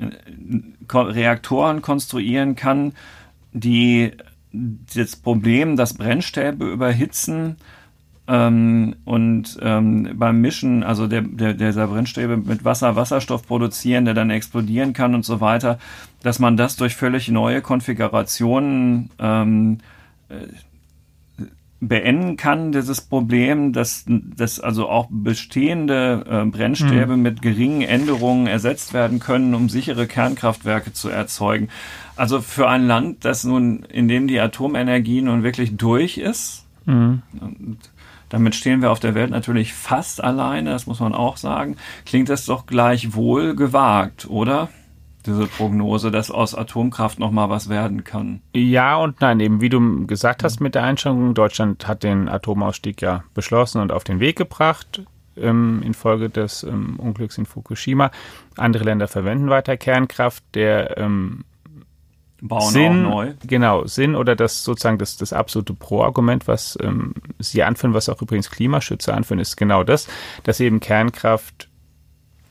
Reaktoren 0.93 1.81
konstruieren 1.81 2.55
kann, 2.55 2.93
die 3.53 4.11
das 4.53 5.15
Problem, 5.15 5.77
dass 5.77 5.93
Brennstäbe 5.93 6.65
überhitzen 6.65 7.57
ähm, 8.27 8.95
und 9.05 9.57
ähm, 9.61 10.11
beim 10.15 10.41
Mischen, 10.41 10.83
also 10.83 11.07
der, 11.07 11.21
der, 11.21 11.53
dieser 11.53 11.87
Brennstäbe 11.87 12.37
mit 12.37 12.63
Wasser 12.63 12.95
Wasserstoff 12.95 13.47
produzieren, 13.47 14.05
der 14.05 14.13
dann 14.13 14.29
explodieren 14.29 14.93
kann 14.93 15.15
und 15.15 15.25
so 15.25 15.41
weiter, 15.41 15.79
dass 16.21 16.39
man 16.39 16.57
das 16.57 16.75
durch 16.75 16.95
völlig 16.95 17.29
neue 17.29 17.61
Konfigurationen 17.61 19.09
ähm, 19.19 19.79
äh, 20.29 20.35
beenden 21.81 22.37
kann, 22.37 22.71
dieses 22.71 23.01
Problem, 23.01 23.73
dass, 23.73 24.05
dass 24.07 24.59
also 24.59 24.87
auch 24.87 25.07
bestehende 25.09 26.23
äh, 26.29 26.45
Brennstäbe 26.45 27.17
mhm. 27.17 27.23
mit 27.23 27.41
geringen 27.41 27.81
Änderungen 27.81 28.45
ersetzt 28.45 28.93
werden 28.93 29.19
können, 29.19 29.55
um 29.55 29.67
sichere 29.67 30.05
Kernkraftwerke 30.05 30.93
zu 30.93 31.09
erzeugen. 31.09 31.69
Also 32.15 32.39
für 32.39 32.69
ein 32.69 32.85
Land, 32.85 33.25
das 33.25 33.43
nun, 33.43 33.83
in 33.83 34.07
dem 34.07 34.27
die 34.27 34.39
Atomenergie 34.39 35.23
nun 35.23 35.41
wirklich 35.41 35.75
durch 35.75 36.19
ist, 36.19 36.67
mhm. 36.85 37.23
und 37.41 37.77
damit 38.29 38.55
stehen 38.55 38.81
wir 38.81 38.91
auf 38.91 38.99
der 38.99 39.15
Welt 39.15 39.31
natürlich 39.31 39.73
fast 39.73 40.23
alleine, 40.23 40.69
das 40.69 40.85
muss 40.85 40.99
man 40.99 41.15
auch 41.15 41.35
sagen, 41.35 41.77
klingt 42.05 42.29
das 42.29 42.45
doch 42.45 42.67
gleichwohl 42.67 43.55
gewagt, 43.55 44.29
oder? 44.29 44.69
Diese 45.21 45.47
Prognose, 45.47 46.11
dass 46.11 46.31
aus 46.31 46.55
Atomkraft 46.55 47.19
noch 47.19 47.31
mal 47.31 47.49
was 47.49 47.69
werden 47.69 48.03
kann. 48.03 48.41
Ja 48.53 48.97
und 48.97 49.21
nein, 49.21 49.39
eben 49.39 49.61
wie 49.61 49.69
du 49.69 50.07
gesagt 50.07 50.43
hast 50.43 50.59
mit 50.59 50.75
der 50.75 50.83
Einschränkung, 50.83 51.33
Deutschland 51.33 51.87
hat 51.87 52.03
den 52.03 52.29
Atomausstieg 52.29 53.01
ja 53.01 53.23
beschlossen 53.33 53.81
und 53.81 53.91
auf 53.91 54.03
den 54.03 54.19
Weg 54.19 54.37
gebracht 54.37 55.03
ähm, 55.37 55.81
infolge 55.83 56.29
des 56.29 56.63
ähm, 56.63 56.99
Unglücks 56.99 57.37
in 57.37 57.45
Fukushima. 57.45 58.11
Andere 58.57 58.83
Länder 58.83 59.07
verwenden 59.07 59.49
weiter 59.49 59.77
Kernkraft. 59.77 60.43
Der 60.53 60.97
ähm, 60.97 61.45
Bauen 62.41 62.71
Sinn, 62.71 63.05
auch 63.05 63.11
neu. 63.11 63.33
Genau, 63.45 63.85
Sinn 63.85 64.15
oder 64.15 64.35
das 64.35 64.63
sozusagen 64.63 64.97
das, 64.97 65.15
das 65.15 65.31
absolute 65.31 65.73
Pro-Argument, 65.75 66.47
was 66.47 66.77
ähm, 66.81 67.13
Sie 67.37 67.61
anführen, 67.61 67.93
was 67.93 68.09
auch 68.09 68.21
übrigens 68.21 68.49
Klimaschützer 68.49 69.13
anführen, 69.13 69.39
ist 69.39 69.57
genau 69.57 69.83
das, 69.83 70.07
dass 70.43 70.59
eben 70.59 70.79
Kernkraft 70.79 71.69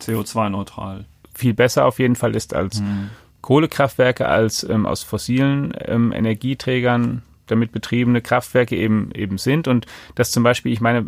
CO2-neutral 0.00 1.06
viel 1.40 1.54
besser 1.54 1.86
auf 1.86 1.98
jeden 1.98 2.16
Fall 2.16 2.36
ist 2.36 2.54
als 2.54 2.80
mhm. 2.80 3.10
Kohlekraftwerke, 3.40 4.28
als 4.28 4.62
ähm, 4.64 4.86
aus 4.86 5.02
fossilen 5.02 5.74
ähm, 5.86 6.12
Energieträgern 6.12 7.22
damit 7.50 7.72
betriebene 7.72 8.20
Kraftwerke 8.20 8.76
eben 8.76 9.10
eben 9.12 9.38
sind 9.38 9.68
und 9.68 9.86
das 10.14 10.30
zum 10.30 10.42
Beispiel, 10.42 10.72
ich 10.72 10.80
meine, 10.80 11.04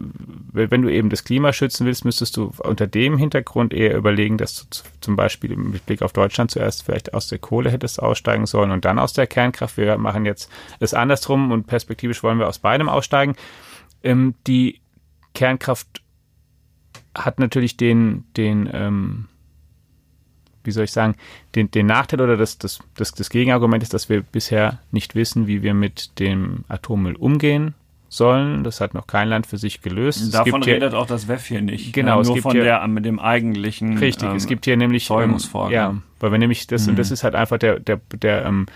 wenn 0.53 0.83
du 0.83 0.89
eben 0.89 1.09
das 1.09 1.25
Klima 1.25 1.53
schützen 1.53 1.87
willst, 1.87 2.05
müsstest 2.05 2.37
du 2.37 2.53
unter 2.59 2.87
dem 2.87 3.17
Hintergrund 3.17 3.73
eher 3.73 3.97
überlegen, 3.97 4.39
dass 4.39 4.67
du 4.69 4.83
zum 5.01 5.17
Beispiel 5.17 5.57
mit 5.57 5.87
Blick 5.87 6.03
auf 6.03 6.13
Deutschland 6.13 6.51
zuerst 6.51 6.83
vielleicht 6.85 7.15
aus 7.15 7.29
der 7.29 7.39
Kohle 7.39 7.71
hättest 7.71 8.03
aussteigen 8.03 8.47
sollen 8.47 8.71
und 8.71 8.85
dann 8.85 8.99
aus 8.99 9.13
der 9.13 9.27
Kernkraft. 9.27 9.77
Wir 9.77 9.97
machen 9.99 10.27
jetzt 10.27 10.51
es 10.81 10.95
andersrum 10.95 11.53
und 11.53 11.67
perspektivisch 11.67 12.23
wollen 12.23 12.39
wir 12.39 12.49
aus 12.49 12.59
beidem 12.59 12.89
aussteigen. 12.89 13.37
Ähm, 14.03 14.35
die 14.47 14.81
Kernkraft 15.35 16.03
hat 17.15 17.39
natürlich 17.39 17.77
den 17.77 18.25
den 18.37 18.69
ähm, 18.73 19.29
wie 20.65 20.71
soll 20.71 20.85
ich 20.85 20.93
sagen, 20.93 21.15
den, 21.55 21.71
den 21.71 21.87
Nachteil 21.87 22.21
oder 22.21 22.37
das, 22.37 22.59
das, 22.59 22.81
das, 22.97 23.13
das 23.13 23.31
Gegenargument 23.31 23.83
ist, 23.83 23.95
dass 23.95 24.09
wir 24.09 24.23
bisher 24.23 24.79
nicht 24.91 25.15
wissen, 25.15 25.47
wie 25.47 25.63
wir 25.63 25.75
mit 25.75 26.19
dem 26.19 26.65
Atommüll 26.69 27.17
umgehen 27.17 27.75
sollen. 28.09 28.63
Das 28.63 28.81
hat 28.81 28.95
noch 28.95 29.07
kein 29.07 29.29
Land 29.29 29.47
für 29.47 29.59
sich 29.59 29.81
gelöst. 29.81 30.35
Davon 30.35 30.63
redet 30.63 30.93
ja, 30.93 30.99
auch 30.99 31.07
das 31.07 31.29
WEF 31.29 31.47
hier 31.47 31.63
nicht. 31.63 31.93
Genau, 31.93 32.21
ja, 32.21 32.29
nur 32.29 32.37
von 32.39 32.53
hier, 32.53 32.65
der 32.65 32.87
mit 32.87 33.05
dem 33.05 33.19
eigentlichen 33.19 33.99
Richtig, 33.99 34.29
ähm, 34.29 34.37
es 34.37 34.47
gibt 34.47 34.67
hier 34.67 34.77
nämlich 34.77 35.07
Zeugungsvorgang. 35.07 35.73
ja, 35.73 35.97
weil 36.21 36.33
wir 36.33 36.39
nämlich 36.39 36.67
das 36.67 36.85
mhm. 36.85 36.91
und 36.91 36.99
das 36.99 37.11
ist 37.11 37.25
halt 37.25 37.35
einfach 37.35 37.59
der 37.59 37.81
der 37.81 38.01
der 38.13 38.45
ähm, 38.45 38.67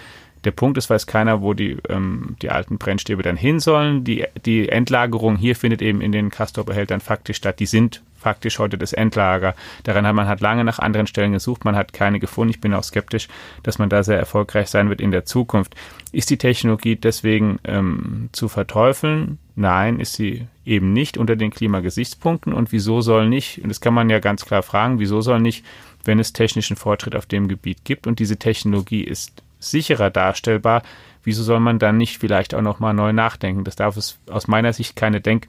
der 0.47 0.53
Punkt 0.53 0.79
ist, 0.79 0.89
weiß 0.89 1.07
keiner, 1.09 1.43
wo 1.43 1.55
die, 1.55 1.77
ähm, 1.89 2.37
die 2.41 2.51
alten 2.51 2.79
Brennstäbe 2.79 3.23
dann 3.23 3.37
hin 3.37 3.59
sollen. 3.59 4.05
Die, 4.05 4.25
die 4.45 4.69
Endlagerung 4.69 5.37
hier 5.37 5.57
findet 5.57 5.83
eben 5.83 6.01
in 6.01 6.13
den 6.13 6.31
Castor-Behältern 6.31 7.01
faktisch 7.01 7.39
statt. 7.39 7.59
Die 7.59 7.67
sind 7.67 8.03
faktisch 8.27 8.59
heute 8.59 8.77
das 8.77 8.93
Endlager. 8.93 9.55
Daran 9.85 10.05
hat 10.05 10.17
man 10.17 10.27
hat 10.27 10.41
lange 10.41 10.65
nach 10.65 10.81
anderen 10.81 11.07
Stellen 11.07 11.31
gesucht, 11.31 11.65
man 11.65 11.77
hat 11.77 11.93
keine 11.93 12.19
gefunden. 12.19 12.51
Ich 12.51 12.61
bin 12.61 12.75
auch 12.75 12.83
skeptisch, 12.83 13.29
dass 13.63 13.79
man 13.79 13.89
da 13.89 14.03
sehr 14.03 14.19
erfolgreich 14.19 14.67
sein 14.69 14.89
wird 14.89 15.01
in 15.01 15.13
der 15.13 15.25
Zukunft. 15.25 15.77
Ist 16.11 16.29
die 16.31 16.37
Technologie 16.37 16.97
deswegen 16.97 17.61
ähm, 17.63 18.29
zu 18.33 18.49
verteufeln? 18.49 19.39
Nein, 19.55 20.01
ist 20.01 20.15
sie 20.15 20.49
eben 20.65 20.93
nicht 20.93 21.19
unter 21.19 21.37
den 21.37 21.53
Klimagesichtspunkten. 21.53 22.53
Und 22.53 22.73
wieso 22.73 23.01
soll 23.01 23.29
nicht, 23.29 23.63
und 23.63 23.69
das 23.69 23.81
kann 23.81 23.95
man 23.95 24.11
ja 24.11 24.19
ganz 24.19 24.45
klar 24.45 24.65
fragen, 24.65 24.99
wieso 24.99 25.21
soll 25.21 25.39
nicht, 25.39 25.65
wenn 26.03 26.19
es 26.19 26.33
technischen 26.33 26.75
Fortschritt 26.75 27.15
auf 27.15 27.27
dem 27.27 27.47
Gebiet 27.47 27.85
gibt 27.85 28.09
und 28.09 28.19
diese 28.19 28.39
Technologie 28.39 29.05
ist 29.05 29.41
sicherer 29.61 30.11
darstellbar, 30.11 30.83
wieso 31.23 31.45
soll 31.45 31.61
man 31.61 31.79
dann 31.79 31.97
nicht 31.97 32.19
vielleicht 32.19 32.55
auch 32.55 32.61
nochmal 32.61 32.93
neu 32.93 33.13
nachdenken? 33.13 33.63
Das 33.63 33.77
darf 33.77 33.97
es 33.97 34.19
aus 34.29 34.49
meiner 34.49 34.73
Sicht 34.73 34.97
keine 34.97 35.21
Denk- 35.21 35.47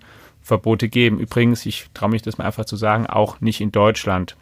Verbote 0.48 0.88
geben. 0.88 1.20
Übrigens, 1.20 1.66
ich 1.66 1.88
traue 1.94 2.10
mich 2.10 2.22
das 2.22 2.38
mal 2.38 2.46
einfach 2.46 2.66
zu 2.66 2.78
sagen, 2.78 3.06
auch 3.06 3.42
nicht 3.42 3.60
in 3.60 3.72
Deutschland. 3.72 4.38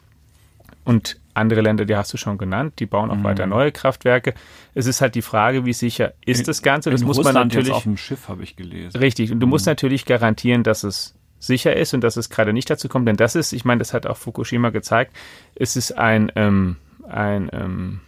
Und 0.84 1.18
andere 1.34 1.62
Länder, 1.62 1.84
die 1.84 1.96
hast 1.96 2.12
du 2.12 2.16
schon 2.16 2.38
genannt, 2.38 2.74
die 2.78 2.86
bauen 2.86 3.10
auch 3.10 3.16
mhm. 3.16 3.24
weiter 3.24 3.46
neue 3.46 3.72
Kraftwerke. 3.72 4.32
Es 4.72 4.86
ist 4.86 5.00
halt 5.00 5.16
die 5.16 5.22
Frage, 5.22 5.66
wie 5.66 5.72
sicher 5.72 6.14
ist 6.24 6.46
das 6.46 6.62
Ganze? 6.62 6.90
Das 6.90 7.00
in 7.00 7.08
muss 7.08 7.18
Russland 7.18 7.34
man 7.34 7.48
natürlich 7.48 7.66
jetzt 7.66 7.76
auf 7.76 7.82
dem 7.82 7.96
Schiff 7.96 8.28
habe 8.28 8.44
ich 8.44 8.54
gelesen. 8.54 8.96
Richtig. 8.96 9.32
Und 9.32 9.40
du 9.40 9.46
mhm. 9.46 9.50
musst 9.50 9.66
natürlich 9.66 10.04
garantieren, 10.04 10.62
dass 10.62 10.84
es 10.84 11.16
sicher 11.40 11.74
ist 11.74 11.92
und 11.92 12.02
dass 12.02 12.16
es 12.16 12.30
gerade 12.30 12.52
nicht 12.52 12.70
dazu 12.70 12.88
kommt. 12.88 13.08
Denn 13.08 13.16
das 13.16 13.34
ist, 13.34 13.52
ich 13.52 13.64
meine, 13.64 13.80
das 13.80 13.92
hat 13.92 14.06
auch 14.06 14.16
Fukushima 14.16 14.70
gezeigt. 14.70 15.12
Es 15.56 15.74
ist 15.74 15.98
ein 15.98 16.30
ähm, 16.36 16.76
ein 17.08 17.50
ähm, 17.52 18.00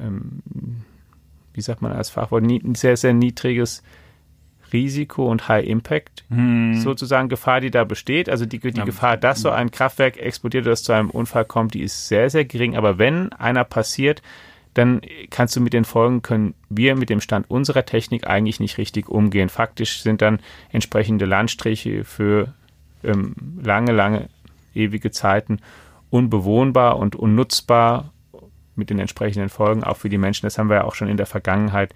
ähm, 0.00 0.42
wie 1.52 1.60
sagt 1.60 1.82
man 1.82 1.92
als 1.92 2.08
Fachwort, 2.08 2.44
ein 2.44 2.74
sehr 2.74 2.96
sehr 2.96 3.12
niedriges 3.12 3.82
Risiko 4.74 5.30
und 5.30 5.48
High 5.48 5.66
Impact 5.66 6.24
hm. 6.28 6.74
sozusagen 6.74 7.30
Gefahr, 7.30 7.62
die 7.62 7.70
da 7.70 7.84
besteht. 7.84 8.28
Also 8.28 8.44
die, 8.44 8.58
die 8.58 8.76
ja, 8.76 8.84
Gefahr, 8.84 9.16
dass 9.16 9.40
so 9.40 9.48
ein 9.48 9.70
Kraftwerk 9.70 10.18
explodiert 10.18 10.64
oder 10.64 10.72
dass 10.72 10.82
zu 10.82 10.92
einem 10.92 11.08
Unfall 11.08 11.46
kommt, 11.46 11.72
die 11.72 11.80
ist 11.80 12.08
sehr, 12.08 12.28
sehr 12.28 12.44
gering. 12.44 12.76
Aber 12.76 12.98
wenn 12.98 13.32
einer 13.32 13.64
passiert, 13.64 14.20
dann 14.74 15.00
kannst 15.30 15.56
du 15.56 15.60
mit 15.60 15.72
den 15.72 15.84
Folgen, 15.84 16.20
können 16.20 16.54
wir 16.68 16.96
mit 16.96 17.08
dem 17.08 17.20
Stand 17.20 17.48
unserer 17.48 17.86
Technik 17.86 18.26
eigentlich 18.26 18.60
nicht 18.60 18.76
richtig 18.76 19.08
umgehen. 19.08 19.48
Faktisch 19.48 20.02
sind 20.02 20.20
dann 20.20 20.40
entsprechende 20.70 21.24
Landstriche 21.24 22.04
für 22.04 22.52
ähm, 23.04 23.34
lange, 23.62 23.92
lange, 23.92 24.28
ewige 24.74 25.12
Zeiten 25.12 25.60
unbewohnbar 26.10 26.98
und 26.98 27.16
unnutzbar 27.16 28.12
mit 28.76 28.90
den 28.90 28.98
entsprechenden 28.98 29.48
Folgen 29.48 29.84
auch 29.84 29.96
für 29.96 30.08
die 30.08 30.18
Menschen. 30.18 30.46
Das 30.46 30.58
haben 30.58 30.68
wir 30.68 30.76
ja 30.76 30.84
auch 30.84 30.94
schon 30.96 31.08
in 31.08 31.16
der 31.16 31.26
Vergangenheit 31.26 31.94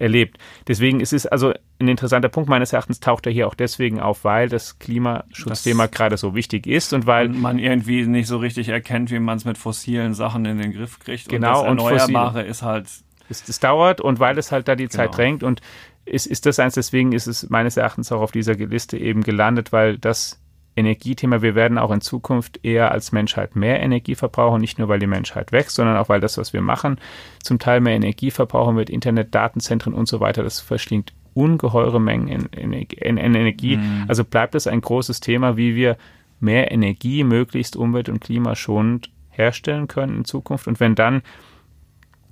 erlebt. 0.00 0.38
Deswegen 0.66 1.00
ist 1.00 1.12
es 1.12 1.26
also 1.26 1.52
ein 1.80 1.88
interessanter 1.88 2.28
Punkt 2.28 2.48
meines 2.48 2.72
Erachtens 2.72 3.00
taucht 3.00 3.26
er 3.26 3.32
hier 3.32 3.46
auch 3.46 3.54
deswegen 3.54 4.00
auf, 4.00 4.24
weil 4.24 4.48
das 4.48 4.78
Klimaschutzthema 4.78 5.86
das 5.86 5.96
gerade 5.96 6.16
so 6.16 6.34
wichtig 6.34 6.66
ist 6.66 6.92
und 6.92 7.06
weil 7.06 7.28
man 7.28 7.58
irgendwie 7.58 8.06
nicht 8.06 8.26
so 8.26 8.38
richtig 8.38 8.68
erkennt, 8.68 9.10
wie 9.10 9.18
man 9.18 9.36
es 9.36 9.44
mit 9.44 9.58
fossilen 9.58 10.14
Sachen 10.14 10.44
in 10.44 10.58
den 10.58 10.72
Griff 10.72 10.98
kriegt. 10.98 11.28
Genau, 11.28 11.68
und 11.68 11.80
das 11.80 12.02
Erneuerbare 12.02 12.40
und 12.40 12.46
ist 12.46 12.62
halt. 12.62 12.86
Es, 13.30 13.46
es, 13.46 13.60
dauert 13.60 14.00
und 14.00 14.20
weil 14.20 14.38
es 14.38 14.52
halt 14.52 14.68
da 14.68 14.74
die 14.74 14.84
genau. 14.86 14.96
Zeit 14.96 15.16
drängt 15.16 15.42
und 15.42 15.60
ist, 16.06 16.26
ist 16.26 16.46
das 16.46 16.58
eins, 16.58 16.74
deswegen 16.74 17.12
ist 17.12 17.26
es 17.26 17.50
meines 17.50 17.76
Erachtens 17.76 18.10
auch 18.10 18.22
auf 18.22 18.32
dieser 18.32 18.54
Liste 18.54 18.96
eben 18.96 19.22
gelandet, 19.22 19.70
weil 19.70 19.98
das 19.98 20.40
Energiethema. 20.78 21.42
Wir 21.42 21.54
werden 21.54 21.76
auch 21.78 21.90
in 21.90 22.00
Zukunft 22.00 22.64
eher 22.64 22.92
als 22.92 23.12
Menschheit 23.12 23.56
mehr 23.56 23.80
Energie 23.80 24.14
verbrauchen, 24.14 24.60
nicht 24.60 24.78
nur 24.78 24.88
weil 24.88 24.98
die 24.98 25.06
Menschheit 25.06 25.52
wächst, 25.52 25.76
sondern 25.76 25.96
auch 25.96 26.08
weil 26.08 26.20
das, 26.20 26.38
was 26.38 26.52
wir 26.52 26.62
machen, 26.62 27.00
zum 27.42 27.58
Teil 27.58 27.80
mehr 27.80 27.94
Energie 27.94 28.30
verbrauchen 28.30 28.76
wird, 28.76 28.88
Internet, 28.88 29.34
Datenzentren 29.34 29.94
und 29.94 30.08
so 30.08 30.20
weiter. 30.20 30.42
Das 30.42 30.60
verschlingt 30.60 31.12
ungeheure 31.34 32.00
Mengen 32.00 32.28
in, 32.28 32.46
in, 32.46 32.72
in, 32.72 33.16
in 33.16 33.34
Energie. 33.34 33.76
Mhm. 33.76 34.04
Also 34.08 34.24
bleibt 34.24 34.54
es 34.54 34.66
ein 34.66 34.80
großes 34.80 35.20
Thema, 35.20 35.56
wie 35.56 35.74
wir 35.74 35.96
mehr 36.40 36.72
Energie 36.72 37.24
möglichst 37.24 37.76
umwelt- 37.76 38.08
und 38.08 38.20
klimaschonend 38.20 39.10
herstellen 39.30 39.88
können 39.88 40.18
in 40.18 40.24
Zukunft. 40.24 40.66
Und 40.66 40.80
wenn 40.80 40.94
dann 40.94 41.22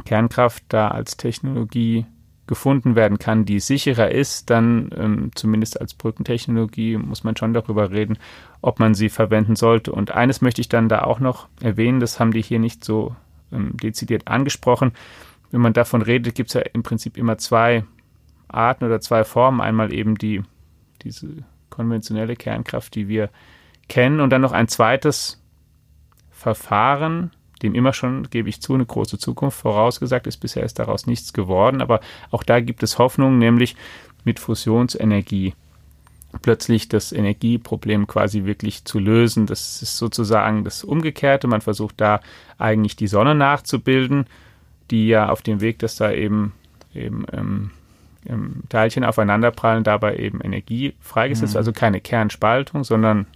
Kernkraft 0.04 0.64
da 0.68 0.88
als 0.88 1.16
Technologie 1.16 2.06
gefunden 2.46 2.94
werden 2.94 3.18
kann, 3.18 3.44
die 3.44 3.60
sicherer 3.60 4.10
ist, 4.10 4.50
dann 4.50 4.90
ähm, 4.96 5.30
zumindest 5.34 5.80
als 5.80 5.94
Brückentechnologie 5.94 6.96
muss 6.96 7.24
man 7.24 7.36
schon 7.36 7.52
darüber 7.52 7.90
reden, 7.90 8.18
ob 8.62 8.78
man 8.78 8.94
sie 8.94 9.08
verwenden 9.08 9.56
sollte. 9.56 9.92
Und 9.92 10.12
eines 10.12 10.40
möchte 10.40 10.60
ich 10.60 10.68
dann 10.68 10.88
da 10.88 11.02
auch 11.02 11.18
noch 11.18 11.48
erwähnen, 11.60 12.00
das 12.00 12.20
haben 12.20 12.32
die 12.32 12.42
hier 12.42 12.58
nicht 12.58 12.84
so 12.84 13.16
ähm, 13.52 13.76
dezidiert 13.76 14.28
angesprochen. 14.28 14.92
Wenn 15.50 15.60
man 15.60 15.72
davon 15.72 16.02
redet, 16.02 16.34
gibt 16.34 16.50
es 16.50 16.54
ja 16.54 16.62
im 16.72 16.82
Prinzip 16.82 17.16
immer 17.16 17.38
zwei 17.38 17.84
Arten 18.48 18.84
oder 18.84 19.00
zwei 19.00 19.24
Formen. 19.24 19.60
Einmal 19.60 19.92
eben 19.92 20.16
die, 20.16 20.42
diese 21.02 21.28
konventionelle 21.70 22.36
Kernkraft, 22.36 22.94
die 22.94 23.08
wir 23.08 23.30
kennen. 23.88 24.20
Und 24.20 24.30
dann 24.30 24.42
noch 24.42 24.52
ein 24.52 24.68
zweites 24.68 25.42
Verfahren, 26.30 27.32
dem 27.62 27.74
immer 27.74 27.92
schon, 27.92 28.28
gebe 28.30 28.48
ich 28.48 28.60
zu, 28.60 28.74
eine 28.74 28.86
große 28.86 29.18
Zukunft 29.18 29.58
vorausgesagt 29.58 30.26
ist. 30.26 30.38
Bisher 30.38 30.62
ist 30.62 30.78
daraus 30.78 31.06
nichts 31.06 31.32
geworden, 31.32 31.80
aber 31.80 32.00
auch 32.30 32.42
da 32.42 32.60
gibt 32.60 32.82
es 32.82 32.98
Hoffnung, 32.98 33.38
nämlich 33.38 33.76
mit 34.24 34.40
Fusionsenergie 34.40 35.54
plötzlich 36.42 36.88
das 36.88 37.12
Energieproblem 37.12 38.06
quasi 38.06 38.44
wirklich 38.44 38.84
zu 38.84 38.98
lösen. 38.98 39.46
Das 39.46 39.82
ist 39.82 39.96
sozusagen 39.96 40.64
das 40.64 40.84
Umgekehrte. 40.84 41.46
Man 41.46 41.60
versucht 41.60 42.00
da 42.00 42.20
eigentlich 42.58 42.96
die 42.96 43.06
Sonne 43.06 43.34
nachzubilden, 43.34 44.26
die 44.90 45.08
ja 45.08 45.30
auf 45.30 45.42
dem 45.42 45.60
Weg, 45.60 45.78
dass 45.78 45.96
da 45.96 46.12
eben, 46.12 46.52
eben 46.94 47.24
ähm, 47.32 47.70
ähm, 48.28 48.62
Teilchen 48.68 49.04
aufeinanderprallen, 49.04 49.84
dabei 49.84 50.16
eben 50.16 50.40
Energie 50.40 50.94
freigesetzt, 51.00 51.54
mhm. 51.54 51.58
also 51.58 51.72
keine 51.72 52.00
Kernspaltung, 52.00 52.84
sondern 52.84 53.26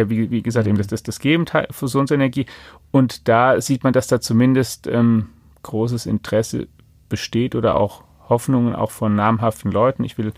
ja, 0.00 0.10
wie, 0.10 0.30
wie 0.30 0.42
gesagt, 0.42 0.66
eben 0.66 0.78
das, 0.78 0.86
das, 0.86 1.02
das 1.02 1.18
Gegenteil, 1.18 1.66
Fusionsenergie. 1.70 2.46
Und 2.90 3.28
da 3.28 3.60
sieht 3.60 3.84
man, 3.84 3.92
dass 3.92 4.06
da 4.06 4.20
zumindest 4.20 4.86
ähm, 4.86 5.28
großes 5.62 6.06
Interesse 6.06 6.68
besteht 7.08 7.54
oder 7.54 7.76
auch 7.76 8.04
Hoffnungen 8.28 8.74
auch 8.74 8.90
von 8.90 9.14
namhaften 9.14 9.70
Leuten. 9.70 10.04
Ich 10.04 10.16
will 10.18 10.32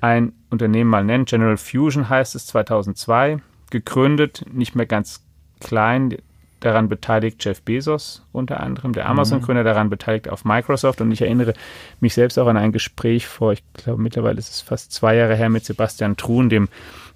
ein 0.00 0.32
Unternehmen 0.50 0.90
mal 0.90 1.04
nennen. 1.04 1.24
General 1.24 1.56
Fusion 1.56 2.08
heißt 2.08 2.34
es 2.34 2.46
2002, 2.46 3.38
gegründet, 3.70 4.44
nicht 4.52 4.74
mehr 4.74 4.86
ganz 4.86 5.24
klein, 5.60 6.16
daran 6.60 6.88
beteiligt 6.88 7.44
Jeff 7.44 7.60
Bezos 7.62 8.26
unter 8.32 8.60
anderem, 8.60 8.94
der 8.94 9.08
Amazon-Gründer, 9.08 9.62
mhm. 9.62 9.66
daran 9.66 9.90
beteiligt 9.90 10.28
auf 10.28 10.44
Microsoft. 10.44 11.00
Und 11.00 11.12
ich 11.12 11.20
erinnere 11.20 11.54
mich 12.00 12.14
selbst 12.14 12.38
auch 12.38 12.46
an 12.46 12.56
ein 12.56 12.72
Gespräch 12.72 13.26
vor, 13.26 13.52
ich 13.52 13.62
glaube 13.74 14.00
mittlerweile 14.00 14.38
ist 14.38 14.50
es 14.50 14.60
fast 14.62 14.92
zwei 14.92 15.16
Jahre 15.16 15.36
her, 15.36 15.50
mit 15.50 15.64
Sebastian 15.64 16.16
Truhn, 16.16 16.48
dem 16.48 16.68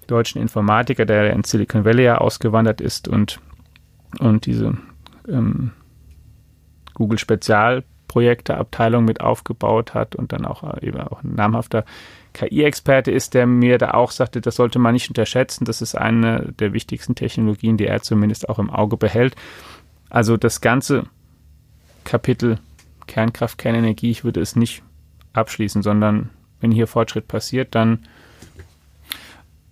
deutschen 0.09 0.41
Informatiker, 0.41 1.05
der 1.05 1.33
in 1.33 1.43
Silicon 1.43 1.85
Valley 1.85 2.03
ja 2.03 2.17
ausgewandert 2.17 2.81
ist 2.81 3.07
und, 3.07 3.39
und 4.19 4.45
diese 4.45 4.77
ähm, 5.27 5.71
Google 6.93 7.19
Spezialprojekte 7.19 8.57
Abteilung 8.57 9.05
mit 9.05 9.21
aufgebaut 9.21 9.93
hat 9.93 10.15
und 10.15 10.33
dann 10.33 10.45
auch 10.45 10.63
äh, 10.63 10.85
eben 10.85 10.99
auch 10.99 11.23
ein 11.23 11.35
namhafter 11.35 11.85
KI-Experte 12.33 13.11
ist, 13.11 13.33
der 13.33 13.47
mir 13.47 13.77
da 13.77 13.91
auch 13.91 14.11
sagte, 14.11 14.41
das 14.41 14.55
sollte 14.55 14.79
man 14.79 14.93
nicht 14.93 15.09
unterschätzen. 15.09 15.65
Das 15.65 15.81
ist 15.81 15.95
eine 15.95 16.53
der 16.59 16.73
wichtigsten 16.73 17.15
Technologien, 17.15 17.77
die 17.77 17.87
er 17.87 18.01
zumindest 18.01 18.49
auch 18.49 18.59
im 18.59 18.69
Auge 18.69 18.97
behält. 18.97 19.35
Also 20.09 20.37
das 20.37 20.61
ganze 20.61 21.05
Kapitel 22.03 22.59
Kernkraft, 23.07 23.57
Kernenergie, 23.57 24.11
ich 24.11 24.23
würde 24.23 24.39
es 24.39 24.55
nicht 24.55 24.83
abschließen, 25.33 25.81
sondern 25.81 26.29
wenn 26.61 26.71
hier 26.71 26.87
Fortschritt 26.87 27.27
passiert, 27.27 27.73
dann 27.73 28.05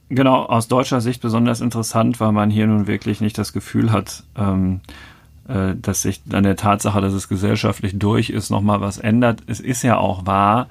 Genau, 0.10 0.46
aus 0.46 0.68
deutscher 0.68 1.02
Sicht 1.02 1.22
besonders 1.22 1.62
interessant, 1.62 2.20
weil 2.20 2.32
man 2.32 2.50
hier 2.50 2.68
nun 2.68 2.88
wirklich 2.88 3.20
nicht 3.20 3.38
das 3.38 3.52
Gefühl 3.52 3.92
hat, 3.92 4.24
ähm, 4.38 4.80
äh, 5.48 5.76
dass 5.76 6.04
sich 6.04 6.22
an 6.32 6.44
der 6.44 6.56
Tatsache, 6.56 7.02
dass 7.02 7.14
es 7.14 7.28
gesellschaftlich 7.28 8.00
durch 8.00 8.30
ist, 8.30 8.50
nochmal 8.50 8.80
was 8.80 8.98
ändert. 8.98 9.44
Es 9.48 9.60
ist 9.60 9.84
ja 9.84 9.98
auch 9.98 10.26
wahr, 10.26 10.68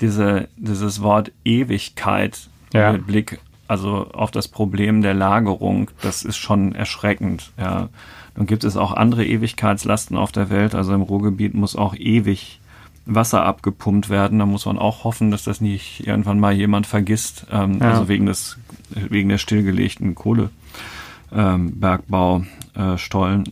diese, 0.00 0.48
dieses 0.56 1.02
Wort 1.02 1.32
Ewigkeit 1.44 2.48
ja. 2.72 2.92
mit 2.92 3.06
Blick 3.06 3.40
also 3.68 4.08
auf 4.14 4.30
das 4.30 4.48
Problem 4.48 5.02
der 5.02 5.14
Lagerung, 5.14 5.90
das 6.00 6.24
ist 6.24 6.38
schon 6.38 6.74
erschreckend. 6.74 7.52
Ja. 7.58 7.90
Dann 8.34 8.46
gibt 8.46 8.64
es 8.64 8.76
auch 8.78 8.92
andere 8.92 9.26
Ewigkeitslasten 9.26 10.16
auf 10.16 10.32
der 10.32 10.48
Welt. 10.48 10.74
Also 10.74 10.94
im 10.94 11.02
Ruhrgebiet 11.02 11.54
muss 11.54 11.76
auch 11.76 11.94
ewig 11.94 12.57
Wasser 13.08 13.44
abgepumpt 13.44 14.10
werden. 14.10 14.38
Da 14.38 14.46
muss 14.46 14.66
man 14.66 14.78
auch 14.78 15.02
hoffen, 15.04 15.30
dass 15.30 15.44
das 15.44 15.60
nicht 15.60 16.06
irgendwann 16.06 16.38
mal 16.38 16.52
jemand 16.52 16.86
vergisst. 16.86 17.46
Ähm, 17.50 17.78
ja. 17.80 17.90
Also 17.90 18.08
wegen 18.08 18.26
des 18.26 18.58
wegen 18.90 19.30
der 19.30 19.38
stillgelegten 19.38 20.14
Kohlebergbau. 20.14 22.36
Ähm, 22.36 22.46
äh, 22.76 22.96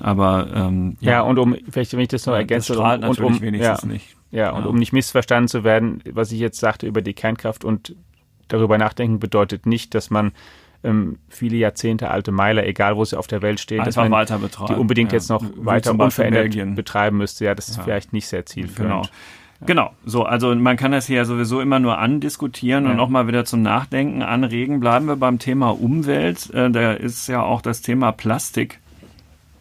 aber 0.03 0.49
ähm, 0.55 0.99
ja. 1.01 1.13
ja. 1.13 1.23
und 1.23 1.39
um 1.39 1.57
vielleicht 1.69 1.95
wenn 1.95 2.01
ich 2.01 2.09
das 2.09 2.27
noch 2.27 2.35
ergänze, 2.35 2.75
das 2.75 2.77
strahlt 2.77 3.03
und 3.05 3.19
um 3.21 3.41
wenigstens 3.41 3.83
ja. 3.83 3.89
nicht. 3.89 4.15
Ja, 4.31 4.51
und 4.51 4.67
um 4.67 4.77
nicht 4.77 4.93
missverstanden 4.93 5.49
zu 5.49 5.65
werden, 5.65 6.03
was 6.11 6.31
ich 6.33 6.41
jetzt 6.41 6.61
sagte 6.61 6.87
über 6.87 7.01
die 7.01 7.15
Kernkraft 7.15 7.65
und 7.65 7.97
darüber 8.49 8.77
nachdenken, 8.77 9.19
bedeutet 9.19 9.65
nicht, 9.67 9.95
dass 9.95 10.11
man 10.11 10.33
ähm, 10.85 11.19
viele 11.29 11.57
Jahrzehnte 11.57 12.11
alte 12.11 12.33
Meiler, 12.33 12.67
egal 12.67 12.97
wo 12.97 13.05
sie 13.05 13.19
auf 13.19 13.27
der 13.27 13.43
Welt 13.43 13.61
stehen, 13.61 13.81
Einfach 13.81 13.87
dass 13.87 13.97
man 13.97 14.11
weiter 14.11 14.39
betreiben. 14.39 14.75
die 14.75 14.81
unbedingt 14.81 15.13
ja. 15.13 15.19
jetzt 15.19 15.31
noch 15.31 15.43
weiter 15.57 15.93
unverändert 15.93 16.77
betreiben 16.77 17.19
müsste. 17.19 17.45
Ja, 17.45 17.55
das 17.55 17.69
ist 17.69 17.79
ja. 17.79 17.85
vielleicht 17.85 18.13
nicht 18.13 18.27
sehr 18.27 18.47
zielführend. 18.47 19.05
Genau. 19.05 19.09
Genau, 19.65 19.93
so, 20.05 20.25
also 20.25 20.55
man 20.55 20.77
kann 20.77 20.93
das 20.93 21.07
hier 21.07 21.17
ja 21.17 21.25
sowieso 21.25 21.61
immer 21.61 21.79
nur 21.79 21.99
andiskutieren 21.99 22.85
ja. 22.85 22.91
und 22.91 22.97
nochmal 22.97 23.27
wieder 23.27 23.45
zum 23.45 23.63
Nachdenken 23.63 24.23
anregen. 24.23 24.81
Bleiben 24.81 25.07
wir 25.07 25.17
beim 25.17 25.39
Thema 25.39 25.71
Umwelt. 25.71 26.53
Äh, 26.53 26.71
da 26.71 26.93
ist 26.93 27.27
ja 27.29 27.43
auch 27.43 27.63
das 27.63 27.81
Thema 27.81 28.13
Plastik 28.13 28.81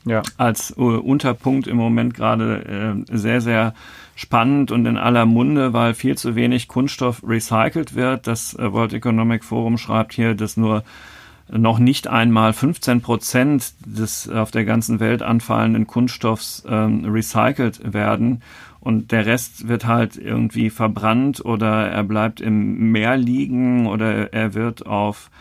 ja. 0.05 0.21
als 0.38 0.71
äh, 0.71 0.81
Unterpunkt 0.81 1.67
im 1.67 1.77
Moment 1.77 2.13
gerade 2.13 3.05
äh, 3.10 3.17
sehr, 3.17 3.39
sehr 3.39 3.73
spannend 4.15 4.71
und 4.71 4.86
in 4.86 4.97
aller 4.97 5.25
Munde, 5.25 5.73
weil 5.73 5.93
viel 5.93 6.17
zu 6.17 6.36
wenig 6.36 6.67
Kunststoff 6.67 7.21
recycelt 7.25 7.95
wird. 7.95 8.27
Das 8.27 8.53
äh, 8.53 8.71
World 8.73 8.93
Economic 8.93 9.43
Forum 9.43 9.77
schreibt 9.77 10.13
hier, 10.13 10.36
dass 10.36 10.58
nur 10.58 10.84
noch 11.47 11.77
nicht 11.77 12.08
einmal 12.08 12.53
15 12.53 13.01
Prozent 13.01 13.73
des 13.86 14.27
auf 14.27 14.49
der 14.49 14.65
ganzen 14.65 14.99
Welt 14.99 15.21
anfallenden 15.21 15.86
Kunststoffs 15.86 16.63
ähm, 16.67 17.05
recycelt 17.05 17.93
werden 17.93 18.41
und 18.85 19.11
der 19.11 19.25
Rest 19.25 19.67
wird 19.67 19.87
halt 19.87 20.15
irgendwie 20.15 20.69
verbrannt 20.69 21.43
oder 21.43 21.87
er 21.87 22.03
bleibt 22.03 22.39
im 22.39 22.91
Meer 22.91 23.17
liegen 23.17 23.87
oder 23.87 24.31
er 24.31 24.53
wird 24.53 24.85
auf 24.85 25.31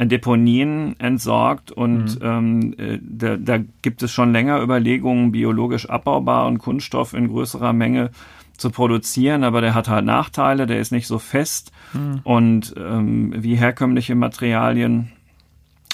Deponien 0.00 0.98
entsorgt 0.98 1.70
und 1.70 2.20
mhm. 2.20 2.26
ähm, 2.26 2.74
äh, 2.76 2.98
da, 3.00 3.36
da 3.36 3.58
gibt 3.82 4.02
es 4.02 4.10
schon 4.10 4.32
länger 4.32 4.60
Überlegungen, 4.60 5.30
biologisch 5.30 5.88
abbaubaren 5.88 6.58
Kunststoff 6.58 7.14
in 7.14 7.28
größerer 7.28 7.72
Menge 7.72 8.10
zu 8.56 8.70
produzieren, 8.70 9.44
aber 9.44 9.60
der 9.60 9.74
hat 9.74 9.88
halt 9.88 10.04
Nachteile, 10.04 10.66
der 10.66 10.80
ist 10.80 10.90
nicht 10.90 11.06
so 11.06 11.20
fest 11.20 11.70
mhm. 11.92 12.20
und 12.24 12.74
ähm, 12.76 13.32
wie 13.36 13.54
herkömmliche 13.54 14.16
Materialien 14.16 15.12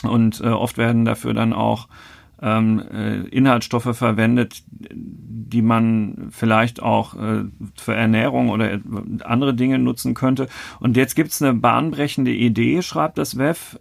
und 0.05 0.41
äh, 0.41 0.49
oft 0.49 0.79
werden 0.79 1.05
dafür 1.05 1.35
dann 1.35 1.53
auch 1.53 1.87
ähm, 2.45 2.83
äh, 2.93 3.21
Inhaltsstoffe 3.29 3.97
verwendet, 3.97 4.63
die 4.69 5.63
man 5.63 6.29
vielleicht 6.31 6.83
auch 6.83 7.15
äh, 7.15 7.45
für 7.77 7.95
Ernährung 7.95 8.51
oder 8.51 8.81
andere 9.25 9.55
Dinge 9.55 9.79
nutzen 9.79 10.15
könnte. 10.15 10.49
Und 10.79 10.97
jetzt 10.97 11.17
gibt's 11.17 11.41
eine 11.41 11.55
bahnbrechende 11.55 12.33
Idee, 12.33 12.83
schreibt 12.83 13.17
das 13.17 13.39
WEF, 13.39 13.81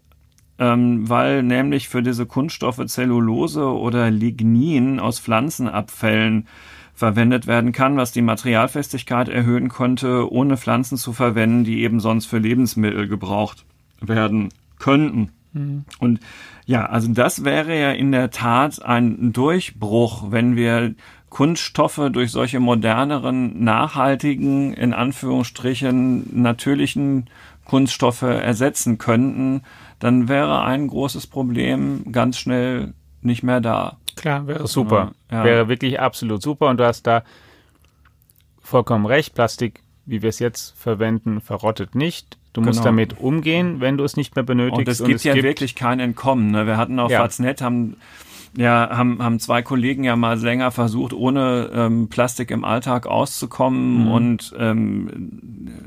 ähm, 0.60 1.10
weil 1.10 1.44
nämlich 1.44 1.90
für 1.90 2.02
diese 2.02 2.26
Kunststoffe 2.26 2.86
Zellulose 2.86 3.66
oder 3.66 4.10
Lignin 4.10 5.00
aus 5.00 5.20
Pflanzenabfällen 5.20 6.48
verwendet 6.94 7.48
werden 7.48 7.72
kann, 7.72 7.98
was 7.98 8.12
die 8.12 8.22
Materialfestigkeit 8.22 9.28
erhöhen 9.28 9.68
konnte, 9.68 10.32
ohne 10.32 10.58
Pflanzen 10.58 10.98
zu 10.98 11.12
verwenden, 11.12 11.64
die 11.64 11.82
eben 11.82 12.00
sonst 12.00 12.28
für 12.28 12.38
Lebensmittel 12.38 13.08
gebraucht 13.08 13.66
werden 14.00 14.50
könnten. 14.80 15.32
Mhm. 15.54 15.86
Und 16.00 16.20
ja, 16.66 16.86
also 16.86 17.08
das 17.12 17.44
wäre 17.44 17.80
ja 17.80 17.92
in 17.92 18.12
der 18.12 18.32
Tat 18.32 18.84
ein 18.84 19.34
Durchbruch, 19.34 20.32
wenn 20.32 20.56
wir 20.56 20.96
Kunststoffe 21.30 22.02
durch 22.12 22.32
solche 22.32 22.60
moderneren, 22.60 23.64
nachhaltigen, 23.64 24.74
in 24.74 24.94
Anführungsstrichen 24.94 26.42
natürlichen 26.42 27.30
Kunststoffe 27.66 28.22
ersetzen 28.22 28.98
könnten, 28.98 29.64
dann 30.00 30.28
wäre 30.28 30.62
ein 30.64 30.88
großes 30.88 31.28
Problem 31.28 32.12
ganz 32.12 32.38
schnell 32.38 32.94
nicht 33.22 33.42
mehr 33.42 33.62
da. 33.62 33.98
Klar, 34.16 34.48
wäre 34.48 34.68
super. 34.68 35.14
Ja. 35.32 35.44
Wäre 35.44 35.68
wirklich 35.70 36.00
absolut 36.00 36.42
super. 36.42 36.68
Und 36.68 36.78
du 36.78 36.86
hast 36.86 37.08
da 37.08 37.24
vollkommen 38.62 39.06
recht. 39.06 39.34
Plastik, 39.34 39.82
wie 40.06 40.22
wir 40.22 40.30
es 40.30 40.40
jetzt 40.40 40.78
verwenden, 40.78 41.42
verrottet 41.42 41.96
nicht. 41.96 42.38
Du 42.54 42.62
musst 42.62 42.80
genau. 42.80 42.86
damit 42.86 43.20
umgehen, 43.20 43.82
wenn 43.82 43.98
du 43.98 44.04
es 44.04 44.16
nicht 44.16 44.36
mehr 44.36 44.44
benötigst. 44.44 44.78
Und 44.78 44.88
es 44.88 44.98
gibt 45.00 45.10
und 45.10 45.16
es 45.16 45.24
ja 45.24 45.34
gibt 45.34 45.44
wirklich 45.44 45.76
kein 45.76 46.00
Entkommen. 46.00 46.52
Ne? 46.52 46.68
Wir 46.68 46.78
hatten 46.78 47.00
auf 47.00 47.12
ja. 47.12 47.20
Faznet, 47.20 47.62
haben 47.62 47.98
ja, 48.56 48.90
haben, 48.92 49.22
haben 49.24 49.40
zwei 49.40 49.64
Kollegen 49.64 50.04
ja 50.04 50.16
mal 50.16 50.40
länger 50.40 50.70
versucht, 50.72 51.14
ohne 51.14 51.72
ähm, 51.74 52.10
Plastik 52.10 52.52
im 52.52 52.64
Alltag 52.64 53.08
auszukommen 53.08 54.06
mhm. 54.06 54.12
und 54.12 54.56
ähm, 54.60 55.10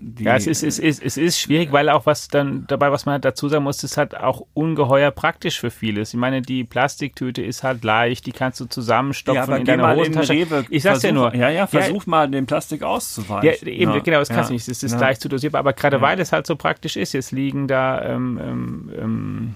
die, 0.01 0.25
Ja, 0.25 0.35
es 0.35 0.49
ist, 0.49 0.65
es, 0.65 0.79
ist, 0.79 1.01
es 1.03 1.17
ist 1.17 1.39
schwierig, 1.39 1.71
weil 1.71 1.89
auch 1.89 2.07
was 2.07 2.27
dann 2.27 2.65
dabei, 2.67 2.91
was 2.91 3.07
man 3.07 3.21
dazu 3.21 3.49
sagen 3.49 3.65
muss, 3.65 3.85
ist 3.85 3.97
halt 3.97 4.17
auch 4.17 4.47
ungeheuer 4.55 5.13
praktisch 5.13 5.61
für 5.61 5.71
vieles. 5.71 6.13
Ich 6.13 6.19
meine, 6.19 6.43
die 6.43 6.65
Plastiktüte 6.65 7.41
ist 7.41 7.63
halt 7.63 7.85
leicht, 7.85 8.27
die 8.27 8.33
kannst 8.33 8.59
du 8.59 8.65
zusammenstopfen 8.65 9.37
ja, 9.37 9.45
aber 9.45 9.59
in 9.59 9.65
deiner 9.65 9.83
mal 9.85 9.97
Hosentasche. 9.97 10.35
In 10.35 10.43
Rewe, 10.49 10.65
ich 10.71 10.83
sag's 10.83 11.03
versuch, 11.03 11.17
ja 11.17 11.31
nur. 11.31 11.35
Ja, 11.37 11.51
ja, 11.51 11.67
versuch 11.69 12.05
ja, 12.05 12.11
mal 12.11 12.29
den 12.29 12.47
Plastik 12.47 12.83
auszuweichen. 12.83 13.49
Ja, 13.63 13.73
eben, 13.73 13.93
ja. 13.93 13.99
genau, 14.01 14.19
das 14.19 14.29
kannst 14.29 14.51
du 14.51 14.55
nicht. 14.55 14.67
Es 14.67 14.83
ist 14.83 14.99
leicht 14.99 15.21
zu 15.21 15.29
dosierbar, 15.29 15.61
aber 15.61 15.73
gerade 15.73 16.01
weil 16.01 16.19
es 16.19 16.33
halt 16.33 16.47
so 16.47 16.57
praktisch 16.57 16.97
ist, 16.97 17.13
jetzt 17.13 17.31
liegen 17.31 17.69
da 17.69 18.03
ähm, 18.03 18.41
ähm, 18.43 18.91
ähm 18.99 19.55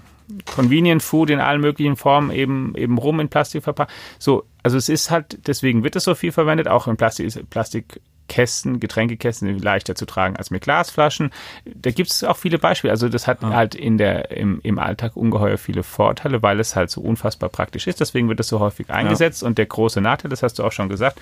Convenient 0.53 1.03
Food 1.03 1.29
in 1.29 1.39
allen 1.39 1.61
möglichen 1.61 1.95
Formen 1.95 2.31
eben, 2.31 2.75
eben 2.75 2.97
rum 2.97 3.19
in 3.19 3.29
Plastik 3.29 3.63
verpackt. 3.63 3.91
So, 4.19 4.43
also 4.63 4.77
es 4.77 4.89
ist 4.89 5.11
halt, 5.11 5.47
deswegen 5.47 5.83
wird 5.83 5.95
es 5.95 6.03
so 6.03 6.15
viel 6.15 6.31
verwendet, 6.31 6.67
auch 6.67 6.87
in 6.87 6.97
Plastik, 6.97 7.49
Plastik 7.49 8.01
Kästen, 8.31 8.79
Getränkekästen 8.79 9.49
sind 9.49 9.61
leichter 9.61 9.93
zu 9.93 10.05
tragen 10.05 10.37
als 10.37 10.51
mit 10.51 10.63
Glasflaschen. 10.63 11.31
Da 11.65 11.91
gibt 11.91 12.09
es 12.09 12.23
auch 12.23 12.37
viele 12.37 12.59
Beispiele. 12.59 12.91
Also 12.91 13.09
das 13.09 13.27
hat 13.27 13.41
ja. 13.41 13.49
halt 13.49 13.75
in 13.75 13.97
der, 13.97 14.31
im, 14.31 14.61
im 14.63 14.79
Alltag 14.79 15.17
ungeheuer 15.17 15.57
viele 15.57 15.83
Vorteile, 15.83 16.41
weil 16.41 16.61
es 16.61 16.77
halt 16.77 16.89
so 16.89 17.01
unfassbar 17.01 17.49
praktisch 17.49 17.87
ist. 17.87 17.99
Deswegen 17.99 18.29
wird 18.29 18.39
es 18.39 18.47
so 18.47 18.61
häufig 18.61 18.89
eingesetzt. 18.89 19.41
Ja. 19.41 19.49
Und 19.49 19.57
der 19.57 19.65
große 19.65 19.99
Nachteil, 19.99 20.29
das 20.29 20.43
hast 20.43 20.59
du 20.59 20.63
auch 20.63 20.71
schon 20.71 20.87
gesagt, 20.87 21.19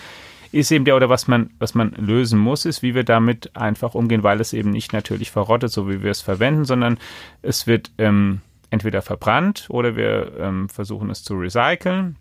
ist 0.52 0.72
eben 0.72 0.86
der, 0.86 0.96
oder 0.96 1.10
was 1.10 1.28
man, 1.28 1.50
was 1.58 1.74
man 1.74 1.94
lösen 1.98 2.40
muss, 2.40 2.66
ist, 2.66 2.84
wie 2.84 2.94
wir 2.94 3.04
damit 3.04 3.56
einfach 3.56 3.96
umgehen, 3.96 4.22
weil 4.22 4.40
es 4.40 4.54
eben 4.54 4.70
nicht 4.70 4.94
natürlich 4.94 5.32
verrottet, 5.32 5.72
so 5.72 5.90
wie 5.90 6.04
wir 6.04 6.12
es 6.12 6.22
verwenden, 6.22 6.66
sondern 6.66 7.00
es 7.42 7.66
wird 7.66 7.90
ähm, 7.98 8.42
entweder 8.70 9.02
verbrannt 9.02 9.68
oder 9.70 9.96
wir 9.96 10.34
ähm, 10.40 10.70
versuchen 10.70 11.10
es 11.10 11.24
zu 11.24 11.36
recyceln 11.36 12.18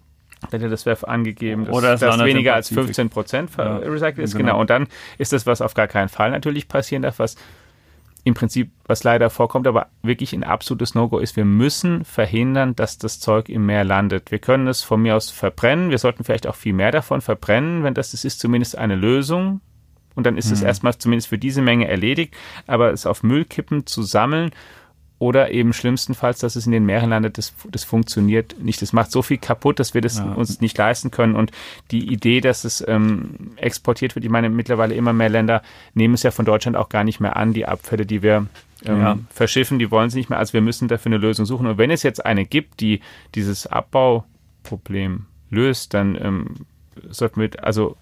hätte 0.50 0.68
das 0.68 0.86
WEF 0.86 1.04
angegeben, 1.04 1.64
dass, 1.64 1.74
Oder 1.74 1.96
dass 1.96 2.24
weniger 2.24 2.54
als 2.54 2.68
15 2.68 3.10
Prozent 3.10 3.50
ja, 3.56 3.78
recycelt 3.78 4.18
ist. 4.18 4.32
Genau. 4.32 4.52
genau. 4.52 4.60
Und 4.60 4.70
dann 4.70 4.86
ist 5.18 5.32
das, 5.32 5.46
was 5.46 5.60
auf 5.60 5.74
gar 5.74 5.88
keinen 5.88 6.08
Fall 6.08 6.30
natürlich 6.30 6.68
passieren 6.68 7.02
darf, 7.02 7.18
was 7.18 7.36
im 8.24 8.34
Prinzip, 8.34 8.70
was 8.84 9.04
leider 9.04 9.30
vorkommt, 9.30 9.66
aber 9.66 9.88
wirklich 10.02 10.32
ein 10.32 10.44
absolutes 10.44 10.94
No-Go 10.94 11.18
ist. 11.18 11.36
Wir 11.36 11.44
müssen 11.44 12.04
verhindern, 12.04 12.76
dass 12.76 12.98
das 12.98 13.20
Zeug 13.20 13.48
im 13.48 13.64
Meer 13.64 13.84
landet. 13.84 14.30
Wir 14.30 14.38
können 14.38 14.66
es 14.68 14.82
von 14.82 15.00
mir 15.00 15.16
aus 15.16 15.30
verbrennen. 15.30 15.90
Wir 15.90 15.98
sollten 15.98 16.24
vielleicht 16.24 16.46
auch 16.46 16.56
viel 16.56 16.72
mehr 16.72 16.90
davon 16.90 17.20
verbrennen, 17.20 17.84
wenn 17.84 17.94
das, 17.94 18.10
das 18.10 18.24
ist 18.24 18.40
zumindest 18.40 18.76
eine 18.76 18.96
Lösung. 18.96 19.60
Und 20.14 20.26
dann 20.26 20.36
ist 20.36 20.50
es 20.50 20.60
mhm. 20.60 20.66
erstmal 20.66 20.98
zumindest 20.98 21.28
für 21.28 21.38
diese 21.38 21.62
Menge 21.62 21.88
erledigt. 21.88 22.34
Aber 22.66 22.92
es 22.92 23.06
auf 23.06 23.22
Müllkippen 23.22 23.86
zu 23.86 24.02
sammeln 24.02 24.50
oder 25.18 25.50
eben 25.50 25.72
schlimmstenfalls, 25.72 26.38
dass 26.38 26.54
es 26.54 26.66
in 26.66 26.72
den 26.72 26.86
Meeren 26.86 27.10
landet, 27.10 27.38
das, 27.38 27.52
das 27.70 27.82
funktioniert 27.82 28.56
nicht. 28.62 28.80
Das 28.80 28.92
macht 28.92 29.10
so 29.10 29.22
viel 29.22 29.38
kaputt, 29.38 29.80
dass 29.80 29.92
wir 29.92 30.00
das 30.00 30.18
ja. 30.18 30.32
uns 30.32 30.60
nicht 30.60 30.78
leisten 30.78 31.10
können. 31.10 31.34
Und 31.34 31.50
die 31.90 32.12
Idee, 32.12 32.40
dass 32.40 32.64
es 32.64 32.84
ähm, 32.86 33.52
exportiert 33.56 34.14
wird, 34.14 34.24
ich 34.24 34.30
meine, 34.30 34.48
mittlerweile 34.48 34.94
immer 34.94 35.12
mehr 35.12 35.28
Länder 35.28 35.62
nehmen 35.94 36.14
es 36.14 36.22
ja 36.22 36.30
von 36.30 36.44
Deutschland 36.44 36.76
auch 36.76 36.88
gar 36.88 37.02
nicht 37.02 37.18
mehr 37.18 37.36
an, 37.36 37.52
die 37.52 37.66
Abfälle, 37.66 38.06
die 38.06 38.22
wir 38.22 38.46
ähm, 38.84 39.00
ja. 39.00 39.18
verschiffen, 39.30 39.80
die 39.80 39.90
wollen 39.90 40.08
sie 40.08 40.18
nicht 40.18 40.30
mehr. 40.30 40.38
Also 40.38 40.52
wir 40.52 40.60
müssen 40.60 40.86
dafür 40.86 41.10
eine 41.10 41.18
Lösung 41.18 41.46
suchen. 41.46 41.66
Und 41.66 41.78
wenn 41.78 41.90
es 41.90 42.04
jetzt 42.04 42.24
eine 42.24 42.44
gibt, 42.44 42.80
die 42.80 43.00
dieses 43.34 43.66
Abbauproblem 43.66 45.26
löst, 45.50 45.94
dann 45.94 46.16
ähm, 46.20 46.54
sollten 47.10 47.40
wir, 47.40 47.50
also 47.62 47.96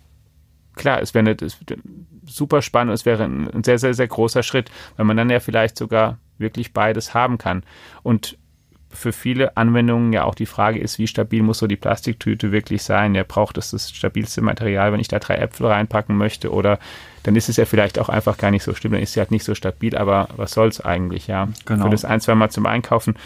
klar, 0.75 1.01
es 1.01 1.15
wäre 1.15 1.35
super 2.27 2.61
spannend, 2.61 2.93
es 2.93 3.07
wäre 3.07 3.25
ein, 3.25 3.51
ein 3.51 3.65
sehr, 3.65 3.79
sehr, 3.79 3.95
sehr 3.95 4.09
großer 4.09 4.43
Schritt, 4.43 4.71
weil 4.97 5.07
man 5.07 5.17
dann 5.17 5.31
ja 5.31 5.41
vielleicht 5.41 5.79
sogar 5.79 6.19
wirklich 6.39 6.73
beides 6.73 7.15
haben 7.15 7.39
kann. 7.39 7.63
Und 8.03 8.37
für 8.91 9.13
viele 9.13 9.57
Anwendungen 9.57 10.13
ja 10.13 10.25
auch 10.25 10.35
die 10.35 10.47
Frage 10.47 10.79
ist, 10.79 10.99
wie 10.99 11.07
stabil 11.07 11.43
muss 11.43 11.59
so 11.59 11.67
die 11.67 11.77
Plastiktüte 11.77 12.51
wirklich 12.51 12.83
sein? 12.83 13.15
Ja, 13.15 13.25
braucht 13.27 13.59
es 13.59 13.71
das 13.71 13.91
stabilste 13.91 14.41
Material, 14.41 14.93
wenn 14.93 15.01
ich 15.01 15.09
da 15.09 15.19
drei 15.19 15.37
Äpfel 15.37 15.67
reinpacken 15.67 16.17
möchte? 16.17 16.53
Oder 16.53 16.79
dann 17.23 17.37
ist 17.37 17.49
es 17.49 17.57
ja 17.57 17.65
vielleicht 17.65 17.99
auch 17.99 18.09
einfach 18.09 18.39
gar 18.39 18.51
nicht 18.51 18.63
so 18.63 18.75
schlimm, 18.75 18.93
dann 18.93 19.03
ist 19.03 19.13
sie 19.13 19.21
halt 19.21 19.31
nicht 19.31 19.45
so 19.45 19.55
stabil, 19.55 19.97
aber 19.97 20.29
was 20.37 20.53
soll 20.53 20.69
es 20.69 20.81
eigentlich, 20.81 21.27
ja? 21.27 21.49
Genau. 21.67 21.85
Für 21.85 21.91
das 21.91 22.05
ein, 22.05 22.21
zwei 22.21 22.35
Mal 22.35 22.51
zum 22.51 22.67
Einkaufen. 22.67 23.17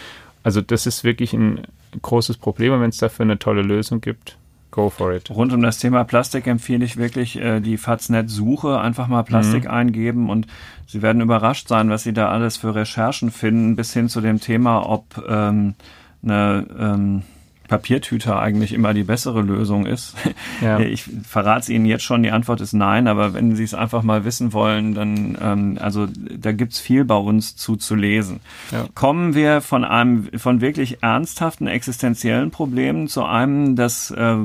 Also 0.43 0.61
das 0.61 0.87
ist 0.87 1.03
wirklich 1.03 1.33
ein 1.33 1.61
großes 2.01 2.37
Problem 2.37 2.73
und 2.73 2.81
wenn 2.81 2.89
es 2.89 2.97
dafür 2.97 3.23
eine 3.23 3.39
tolle 3.39 3.61
Lösung 3.61 4.01
gibt, 4.01 4.37
Go 4.71 4.89
for 4.89 5.13
it. 5.13 5.29
Rund 5.29 5.51
um 5.51 5.61
das 5.61 5.79
Thema 5.79 6.05
Plastik 6.05 6.47
empfehle 6.47 6.85
ich 6.85 6.95
wirklich 6.95 7.37
äh, 7.37 7.59
die 7.59 7.77
Faznet-Suche. 7.77 8.79
Einfach 8.79 9.07
mal 9.07 9.23
Plastik 9.23 9.65
mhm. 9.65 9.71
eingeben 9.71 10.29
und 10.29 10.47
Sie 10.87 11.01
werden 11.01 11.21
überrascht 11.21 11.67
sein, 11.67 11.89
was 11.89 12.03
Sie 12.03 12.13
da 12.13 12.29
alles 12.29 12.57
für 12.57 12.73
Recherchen 12.73 13.31
finden, 13.31 13.75
bis 13.75 13.93
hin 13.93 14.09
zu 14.09 14.21
dem 14.21 14.39
Thema, 14.39 14.89
ob 14.89 15.23
ähm, 15.27 15.75
eine 16.23 16.65
ähm, 16.77 17.23
Papiertüte 17.71 18.37
eigentlich 18.37 18.73
immer 18.73 18.93
die 18.93 19.05
bessere 19.05 19.41
Lösung 19.41 19.85
ist. 19.85 20.13
Ja. 20.61 20.79
Ich 20.91 21.05
verrate 21.23 21.61
es 21.61 21.69
Ihnen 21.69 21.85
jetzt 21.85 22.03
schon, 22.03 22.21
die 22.21 22.31
Antwort 22.31 22.59
ist 22.59 22.73
nein, 22.73 23.07
aber 23.07 23.33
wenn 23.33 23.55
Sie 23.55 23.63
es 23.63 23.73
einfach 23.73 24.03
mal 24.03 24.25
wissen 24.25 24.51
wollen, 24.51 24.93
dann, 24.93 25.37
ähm, 25.41 25.77
also 25.79 26.07
da 26.07 26.51
gibt's 26.51 26.79
viel 26.79 27.05
bei 27.05 27.15
uns 27.15 27.55
zu, 27.55 27.77
zu 27.77 27.95
lesen. 27.95 28.41
Ja. 28.71 28.85
Kommen 28.93 29.35
wir 29.35 29.61
von 29.61 29.85
einem, 29.85 30.27
von 30.37 30.59
wirklich 30.59 31.01
ernsthaften 31.01 31.67
existenziellen 31.67 32.51
Problemen 32.51 33.07
zu 33.07 33.23
einem, 33.23 33.77
das 33.77 34.11
äh, 34.11 34.35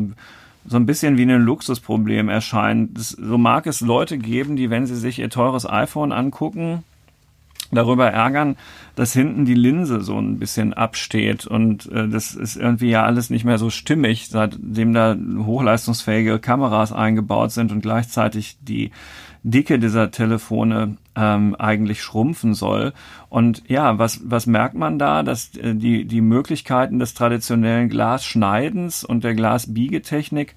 so 0.69 0.77
ein 0.77 0.87
bisschen 0.87 1.17
wie 1.17 1.23
ein 1.23 1.43
Luxusproblem 1.43 2.29
erscheint. 2.29 2.97
Das, 2.97 3.11
so 3.11 3.39
mag 3.39 3.67
es 3.67 3.81
Leute 3.81 4.19
geben, 4.19 4.55
die, 4.55 4.71
wenn 4.71 4.87
sie 4.87 4.97
sich 4.97 5.19
ihr 5.19 5.31
teures 5.31 5.69
iPhone 5.69 6.13
angucken, 6.13 6.85
darüber 7.77 8.11
ärgern, 8.11 8.57
dass 8.97 9.13
hinten 9.13 9.45
die 9.45 9.55
Linse 9.55 10.01
so 10.01 10.19
ein 10.19 10.39
bisschen 10.39 10.73
absteht 10.73 11.47
und 11.47 11.87
äh, 11.93 12.09
das 12.09 12.35
ist 12.35 12.57
irgendwie 12.57 12.91
ja 12.91 13.05
alles 13.05 13.31
nicht 13.31 13.45
mehr 13.45 13.59
so 13.59 13.71
stimmig, 13.71 14.29
seitdem 14.29 14.93
da 14.93 15.17
hochleistungsfähige 15.17 16.41
Kameras 16.41 16.93
eingebaut 16.93 17.53
sind 17.53 17.71
und 17.71 17.83
gleichzeitig 17.83 18.57
die 18.63 18.91
Dicke 19.47 19.79
dieser 19.79 20.11
Telefone 20.11 20.97
ähm, 21.15 21.55
eigentlich 21.57 22.03
schrumpfen 22.03 22.53
soll. 22.53 22.93
Und 23.29 23.63
ja, 23.69 23.97
was, 23.97 24.21
was 24.25 24.47
merkt 24.47 24.75
man 24.75 24.99
da? 24.99 25.23
Dass 25.23 25.57
äh, 25.57 25.77
die, 25.77 26.05
die 26.05 26.21
Möglichkeiten 26.21 26.99
des 26.99 27.15
traditionellen 27.15 27.89
Glasschneidens 27.89 29.05
und 29.05 29.23
der 29.23 29.37
Glasbiegetechnik 29.37 30.57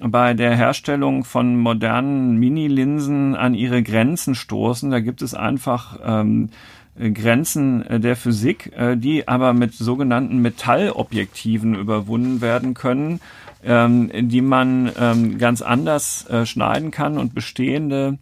bei 0.00 0.34
der 0.34 0.56
Herstellung 0.56 1.24
von 1.24 1.56
modernen 1.58 2.36
Mini-Linsen 2.36 3.34
an 3.36 3.54
ihre 3.54 3.82
Grenzen 3.82 4.34
stoßen. 4.34 4.90
Da 4.90 5.00
gibt 5.00 5.22
es 5.22 5.34
einfach 5.34 5.98
ähm, 6.04 6.50
Grenzen 6.98 7.84
der 8.02 8.16
Physik, 8.16 8.72
äh, 8.76 8.96
die 8.96 9.26
aber 9.26 9.52
mit 9.52 9.74
sogenannten 9.74 10.38
Metallobjektiven 10.38 11.74
überwunden 11.74 12.40
werden 12.40 12.74
können, 12.74 13.20
ähm, 13.64 14.10
die 14.12 14.40
man 14.40 14.90
ähm, 14.98 15.38
ganz 15.38 15.62
anders 15.62 16.28
äh, 16.28 16.46
schneiden 16.46 16.90
kann 16.90 17.18
und 17.18 17.34
bestehende 17.34 18.18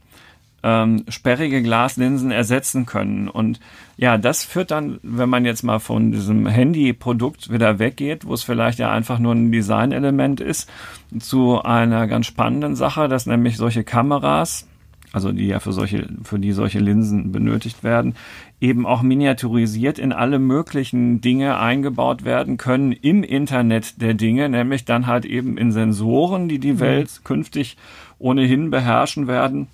ähm, 0.63 1.05
sperrige 1.09 1.63
Glaslinsen 1.63 2.31
ersetzen 2.31 2.87
können. 2.87 3.29
Und 3.29 3.61
ja, 3.97 4.19
das 4.19 4.45
führt 4.45 4.71
dann, 4.71 4.99
wenn 5.03 5.29
man 5.29 5.45
jetzt 5.45 5.63
mal 5.63 5.79
von 5.79 6.13
diesem 6.13 6.47
Handy-Produkt 6.47 7.53
wieder 7.53 7.79
weggeht, 7.79 8.27
wo 8.27 8.35
es 8.35 8.43
vielleicht 8.43 8.79
ja 8.79 8.91
einfach 8.91 9.19
nur 9.19 9.35
ein 9.35 9.53
Designelement 9.53 10.41
ist, 10.41 10.71
zu 11.19 11.63
einer 11.63 12.07
ganz 12.07 12.27
spannenden 12.27 12.75
Sache, 12.75 13.09
dass 13.09 13.27
nämlich 13.27 13.57
solche 13.57 13.85
Kameras, 13.85 14.67
also 15.13 15.31
die 15.31 15.47
ja 15.47 15.61
für 15.61 15.73
solche, 15.73 16.09
für 16.25 16.39
die 16.39 16.53
solche 16.53 16.79
Linsen 16.79 17.33
benötigt 17.33 17.85
werden, 17.85 18.15
eben 18.61 18.87
auch 18.87 19.03
miniaturisiert 19.03 19.99
in 19.99 20.13
alle 20.13 20.39
möglichen 20.39 21.21
Dinge 21.21 21.59
eingebaut 21.59 22.25
werden 22.25 22.57
können 22.57 22.93
im 22.93 23.23
Internet 23.23 24.01
der 24.01 24.15
Dinge, 24.15 24.49
nämlich 24.49 24.87
dann 24.87 25.07
halt 25.07 25.27
eben 25.27 25.59
in 25.59 25.71
Sensoren, 25.71 26.49
die 26.49 26.59
die 26.59 26.75
mhm. 26.75 26.81
Welt 26.81 27.21
künftig 27.25 27.77
ohnehin 28.19 28.71
beherrschen 28.71 29.27
werden 29.27 29.67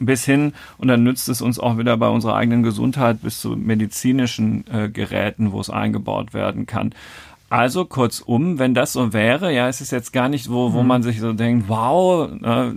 bis 0.00 0.24
hin, 0.24 0.52
und 0.78 0.88
dann 0.88 1.02
nützt 1.02 1.28
es 1.28 1.42
uns 1.42 1.58
auch 1.58 1.78
wieder 1.78 1.96
bei 1.96 2.08
unserer 2.08 2.34
eigenen 2.34 2.62
Gesundheit 2.62 3.22
bis 3.22 3.40
zu 3.40 3.50
medizinischen 3.50 4.64
äh, 4.72 4.88
Geräten, 4.88 5.52
wo 5.52 5.60
es 5.60 5.70
eingebaut 5.70 6.34
werden 6.34 6.66
kann. 6.66 6.94
Also 7.50 7.84
kurzum, 7.84 8.58
wenn 8.58 8.74
das 8.74 8.92
so 8.92 9.12
wäre, 9.12 9.52
ja, 9.52 9.68
es 9.68 9.80
ist 9.80 9.90
jetzt 9.90 10.12
gar 10.12 10.28
nicht 10.28 10.50
wo, 10.50 10.72
wo 10.72 10.82
mhm. 10.82 10.88
man 10.88 11.02
sich 11.02 11.20
so 11.20 11.32
denkt, 11.32 11.68
wow, 11.68 12.30
äh, 12.42 12.72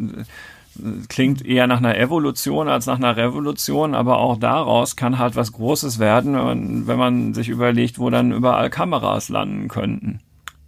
klingt 1.08 1.46
eher 1.46 1.68
nach 1.68 1.78
einer 1.78 1.98
Evolution 1.98 2.68
als 2.68 2.88
nach 2.88 2.98
einer 2.98 3.16
Revolution, 3.16 3.94
aber 3.94 4.18
auch 4.18 4.38
daraus 4.38 4.96
kann 4.96 5.20
halt 5.20 5.36
was 5.36 5.52
Großes 5.52 6.00
werden, 6.00 6.34
wenn 6.34 6.44
man, 6.44 6.88
wenn 6.88 6.98
man 6.98 7.34
sich 7.34 7.50
überlegt, 7.50 8.00
wo 8.00 8.10
dann 8.10 8.32
überall 8.32 8.70
Kameras 8.70 9.30
landen 9.30 9.68
könnten. 9.68 10.20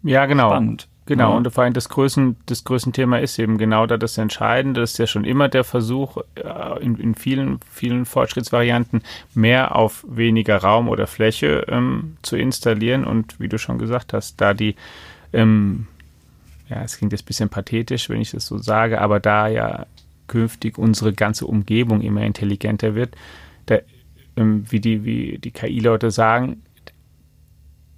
Ja, 0.04 0.28
genau. 0.28 0.50
Spannend. 0.50 0.88
Genau, 1.08 1.32
ja. 1.32 1.38
und 1.38 1.52
vor 1.52 1.64
allem 1.64 1.74
das 1.74 1.90
Größen, 1.90 2.36
das 2.48 2.64
Größenthema 2.64 3.18
ist 3.18 3.38
eben 3.38 3.60
genau 3.60 3.86
da 3.86 3.98
das 3.98 4.18
Entscheidende. 4.18 4.82
Das 4.82 4.94
ist 4.94 4.98
ja 4.98 5.06
schon 5.06 5.24
immer 5.24 5.50
der 5.50 5.64
Versuch, 5.64 6.18
äh, 6.36 6.84
in, 6.84 6.98
in 6.98 7.14
vielen, 7.14 7.60
vielen 7.72 8.06
Fortschrittsvarianten 8.06 9.04
mehr 9.36 9.76
auf 9.76 10.04
weniger 10.10 10.58
Raum 10.58 10.90
oder 10.90 11.06
Fläche 11.06 11.66
ähm, 11.68 12.18
zu 12.24 12.38
installieren. 12.38 13.06
Und 13.06 13.40
wie 13.40 13.48
du 13.48 13.60
schon 13.60 13.78
gesagt 13.78 14.14
hast, 14.14 14.42
da 14.42 14.56
die, 14.56 14.76
ähm, 15.32 15.86
ja, 16.70 16.82
es 16.82 16.98
klingt 16.98 17.12
jetzt 17.12 17.24
ein 17.24 17.28
bisschen 17.28 17.50
pathetisch, 17.50 18.10
wenn 18.10 18.22
ich 18.22 18.32
das 18.32 18.48
so 18.48 18.58
sage, 18.58 19.00
aber 19.00 19.20
da 19.20 19.48
ja 19.48 19.86
künftig 20.26 20.80
unsere 20.80 21.14
ganze 21.14 21.46
Umgebung 21.46 22.02
immer 22.02 22.24
intelligenter 22.24 22.96
wird, 22.96 23.16
da, 23.68 23.78
ähm, 24.38 24.66
wie 24.70 24.80
die, 24.80 25.06
wie 25.06 25.38
die 25.38 25.52
KI-Leute 25.52 26.10
sagen, 26.10 26.64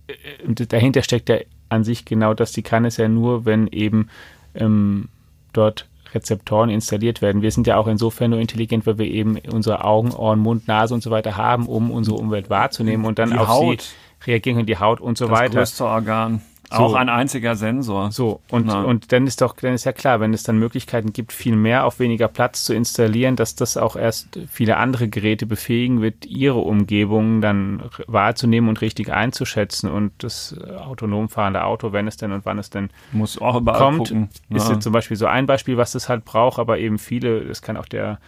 äh, 0.08 0.65
dahinter 0.65 1.04
steckt 1.04 1.30
ja 1.30 1.38
an 1.69 1.84
sich 1.84 2.06
genau 2.06 2.34
das. 2.34 2.51
Die 2.51 2.63
kann 2.63 2.86
es 2.86 2.97
ja 2.97 3.08
nur, 3.08 3.45
wenn 3.45 3.67
eben 3.67 4.10
ähm, 4.56 5.10
dort 5.53 5.88
Rezeptoren 6.13 6.69
installiert 6.69 7.21
werden. 7.21 7.41
Wir 7.41 7.51
sind 7.51 7.67
ja 7.67 7.77
auch 7.77 7.88
insofern 7.88 8.32
nur 8.32 8.39
intelligent, 8.39 8.86
weil 8.86 8.97
wir 8.97 9.08
eben 9.08 9.38
unsere 9.51 9.84
Augen, 9.84 10.12
Ohren, 10.12 10.39
Mund, 10.39 10.67
Nase 10.67 10.93
und 10.93 11.03
so 11.03 11.12
weiter 11.12 11.38
haben, 11.38 11.67
um 11.67 11.91
unsere 11.91 12.17
Umwelt 12.17 12.49
wahrzunehmen 12.49 13.06
und 13.06 13.19
dann 13.19 13.32
die 13.32 13.38
auf 13.38 13.47
Haut. 13.47 13.82
sie 13.82 14.32
reagieren 14.32 14.58
können, 14.58 14.67
die 14.67 14.77
Haut 14.77 15.01
und 15.01 15.17
so 15.17 15.27
das 15.27 15.38
weiter. 15.38 15.60
Das 15.60 15.69
größte 15.71 15.86
Organ. 15.86 16.41
Auch 16.69 16.95
ein 16.95 17.10
einziger 17.10 17.56
Sensor. 17.56 18.12
So, 18.12 18.41
und, 18.49 18.69
und 18.69 19.12
dann 19.12 19.25
ist 19.25 19.41
doch, 19.41 19.56
dann 19.56 19.73
ist 19.73 19.86
ja 19.86 19.93
klar, 19.93 20.19
wenn 20.19 20.34
es 20.34 20.43
dann 20.43 20.58
Möglichkeiten 20.60 21.13
gibt, 21.13 21.32
viel 21.32 21.56
mehr 21.56 21.86
auf 21.86 21.99
weniger 21.99 22.27
Platz 22.27 22.63
zu 22.63 22.73
installieren, 22.73 23.36
dass 23.36 23.56
das 23.56 23.77
auch 23.77 23.95
erst 23.95 24.39
viele 24.49 24.77
andere 24.77 25.08
Geräte 25.08 25.45
befähigen 25.45 26.01
wird, 26.01 26.25
ihre 26.25 26.60
Umgebung 26.60 27.41
dann 27.41 27.84
wahrzunehmen 28.08 28.69
und 28.69 28.82
richtig 28.82 29.12
einzuschätzen. 29.12 29.89
Und 29.89 30.12
das 30.19 30.56
autonom 30.60 31.30
fahrende 31.30 31.63
Auto, 31.63 31.93
wenn 31.93 32.08
es 32.08 32.17
denn 32.17 32.32
und 32.32 32.45
wann 32.45 32.60
es 32.60 32.69
denn 32.69 32.89
muss 33.12 33.39
auch 33.39 33.63
kommt, 33.63 34.10
gucken. 34.10 34.30
ist 34.49 34.69
jetzt 34.69 34.84
zum 34.84 34.93
Beispiel 34.93 35.17
so 35.17 35.25
ein 35.25 35.45
Beispiel, 35.45 35.77
was 35.77 35.93
das 35.93 36.10
halt 36.10 36.25
braucht, 36.25 36.60
aber 36.60 36.80
eben 36.80 36.99
viele, 36.99 37.45
das 37.45 37.62
kann 37.62 37.77
auch 37.77 37.88
der 37.88 38.19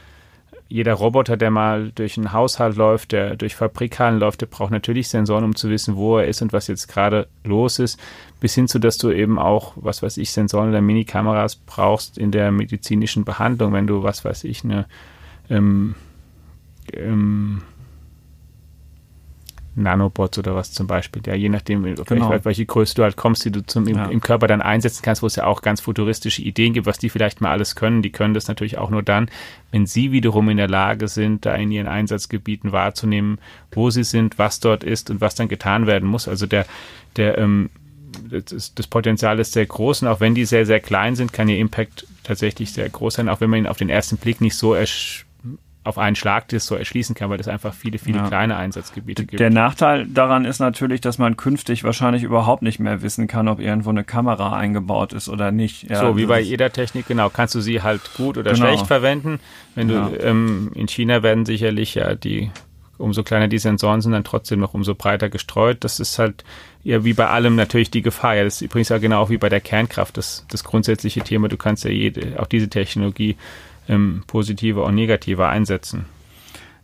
jeder 0.69 0.93
Roboter, 0.93 1.35
der 1.35 1.49
mal 1.49 1.91
durch 1.95 2.15
einen 2.15 2.31
Haushalt 2.31 2.75
läuft, 2.75 3.11
der 3.11 3.35
durch 3.35 3.55
Fabrikhallen 3.55 4.19
läuft, 4.19 4.41
der 4.41 4.45
braucht 4.45 4.69
natürlich 4.69 5.09
Sensoren, 5.09 5.43
um 5.43 5.55
zu 5.55 5.69
wissen, 5.69 5.95
wo 5.95 6.19
er 6.19 6.27
ist 6.27 6.43
und 6.43 6.53
was 6.53 6.67
jetzt 6.67 6.87
gerade 6.87 7.27
los 7.43 7.79
ist. 7.79 7.99
Bis 8.39 8.53
hin 8.53 8.67
zu, 8.67 8.77
dass 8.77 8.99
du 8.99 9.09
eben 9.09 9.39
auch, 9.39 9.73
was 9.75 10.03
weiß 10.03 10.17
ich, 10.17 10.31
Sensoren 10.31 10.69
oder 10.69 10.81
Minikameras 10.81 11.55
brauchst 11.55 12.19
in 12.19 12.31
der 12.31 12.51
medizinischen 12.51 13.25
Behandlung, 13.25 13.73
wenn 13.73 13.87
du, 13.87 14.03
was 14.03 14.23
weiß 14.23 14.43
ich, 14.43 14.63
eine 14.63 14.85
ähm, 15.49 15.95
ähm, 16.93 17.63
Nanobots 19.83 20.37
oder 20.37 20.55
was 20.55 20.71
zum 20.71 20.87
Beispiel, 20.87 21.21
ja, 21.25 21.35
je 21.35 21.49
nachdem, 21.49 21.83
genau. 21.83 22.33
welche 22.43 22.65
Größe 22.65 22.95
du 22.95 23.03
halt 23.03 23.15
kommst, 23.15 23.45
die 23.45 23.51
du 23.51 23.65
zum, 23.65 23.87
im, 23.87 23.95
ja. 23.95 24.05
im, 24.05 24.21
Körper 24.21 24.47
dann 24.47 24.61
einsetzen 24.61 25.01
kannst, 25.03 25.21
wo 25.21 25.27
es 25.27 25.35
ja 25.35 25.45
auch 25.45 25.61
ganz 25.61 25.81
futuristische 25.81 26.41
Ideen 26.41 26.73
gibt, 26.73 26.85
was 26.85 26.97
die 26.97 27.09
vielleicht 27.09 27.41
mal 27.41 27.51
alles 27.51 27.75
können. 27.75 28.01
Die 28.01 28.11
können 28.11 28.33
das 28.33 28.47
natürlich 28.47 28.77
auch 28.77 28.89
nur 28.89 29.03
dann, 29.03 29.29
wenn 29.71 29.85
sie 29.85 30.11
wiederum 30.11 30.49
in 30.49 30.57
der 30.57 30.67
Lage 30.67 31.07
sind, 31.07 31.45
da 31.45 31.55
in 31.55 31.71
ihren 31.71 31.87
Einsatzgebieten 31.87 32.71
wahrzunehmen, 32.71 33.39
wo 33.71 33.89
sie 33.89 34.03
sind, 34.03 34.37
was 34.37 34.59
dort 34.59 34.83
ist 34.83 35.09
und 35.09 35.21
was 35.21 35.35
dann 35.35 35.47
getan 35.47 35.87
werden 35.87 36.07
muss. 36.07 36.27
Also 36.27 36.45
der, 36.45 36.65
der, 37.15 37.37
ähm, 37.37 37.69
das, 38.29 38.73
das 38.73 38.87
Potenzial 38.87 39.39
ist 39.39 39.53
sehr 39.53 39.65
groß 39.65 40.03
und 40.03 40.07
auch 40.07 40.19
wenn 40.19 40.35
die 40.35 40.45
sehr, 40.45 40.65
sehr 40.65 40.79
klein 40.79 41.15
sind, 41.15 41.33
kann 41.33 41.49
ihr 41.49 41.57
Impact 41.57 42.07
tatsächlich 42.23 42.73
sehr 42.73 42.89
groß 42.89 43.15
sein, 43.15 43.29
auch 43.29 43.41
wenn 43.41 43.49
man 43.49 43.59
ihn 43.59 43.67
auf 43.67 43.77
den 43.77 43.89
ersten 43.89 44.17
Blick 44.17 44.41
nicht 44.41 44.55
so 44.55 44.73
ersch 44.73 45.25
auf 45.83 45.97
einen 45.97 46.15
Schlag 46.15 46.47
das 46.49 46.65
so 46.65 46.75
erschließen 46.75 47.15
kann, 47.15 47.29
weil 47.29 47.39
es 47.39 47.47
einfach 47.47 47.73
viele, 47.73 47.99
viele 47.99 48.17
ja. 48.17 48.27
kleine 48.27 48.57
Einsatzgebiete 48.57 49.25
gibt. 49.25 49.39
Der 49.39 49.49
Nachteil 49.49 50.05
daran 50.07 50.43
ist 50.43 50.59
natürlich, 50.59 50.99
dass 50.99 51.17
man 51.17 51.37
künftig 51.37 51.83
wahrscheinlich 51.83 52.23
überhaupt 52.23 52.61
nicht 52.61 52.79
mehr 52.79 53.01
wissen 53.01 53.27
kann, 53.27 53.47
ob 53.47 53.59
irgendwo 53.59 53.89
eine 53.89 54.03
Kamera 54.03 54.55
eingebaut 54.57 55.13
ist 55.13 55.29
oder 55.29 55.51
nicht. 55.51 55.89
Ja, 55.89 56.01
so 56.01 56.17
wie 56.17 56.25
bei 56.25 56.41
jeder 56.41 56.71
Technik, 56.71 57.07
genau. 57.07 57.29
Kannst 57.29 57.55
du 57.55 57.61
sie 57.61 57.81
halt 57.81 58.01
gut 58.15 58.37
oder 58.37 58.53
genau. 58.53 58.67
schlecht 58.67 58.87
verwenden. 58.87 59.39
Wenn 59.75 59.87
du 59.87 59.93
ja. 59.93 60.11
ähm, 60.21 60.71
in 60.75 60.87
China 60.87 61.23
werden 61.23 61.45
sicherlich 61.45 61.95
ja 61.95 62.13
die 62.13 62.51
umso 62.97 63.23
kleiner 63.23 63.47
die 63.47 63.57
Sensoren 63.57 64.01
sind, 64.01 64.11
dann 64.11 64.25
trotzdem 64.25 64.59
noch 64.59 64.73
umso 64.73 64.93
breiter 64.93 65.29
gestreut. 65.29 65.77
Das 65.85 66.01
ist 66.01 66.19
halt 66.19 66.43
ja 66.83 67.03
wie 67.03 67.13
bei 67.13 67.27
allem 67.27 67.55
natürlich 67.55 67.89
die 67.89 68.01
Gefahr. 68.01 68.35
Ja, 68.35 68.43
das 68.43 68.55
ist 68.55 68.61
übrigens 68.61 68.89
ja 68.89 68.97
genau 68.97 69.21
auch 69.21 69.29
wie 69.29 69.37
bei 69.37 69.49
der 69.49 69.61
Kernkraft, 69.61 70.17
das, 70.17 70.45
das 70.49 70.63
grundsätzliche 70.63 71.21
Thema. 71.21 71.47
Du 71.47 71.57
kannst 71.57 71.85
ja 71.85 71.91
jede, 71.91 72.39
auch 72.39 72.47
diese 72.47 72.69
Technologie 72.69 73.37
ähm, 73.89 74.23
positiver 74.27 74.85
und 74.85 74.95
negativer 74.95 75.49
einsetzen. 75.49 76.05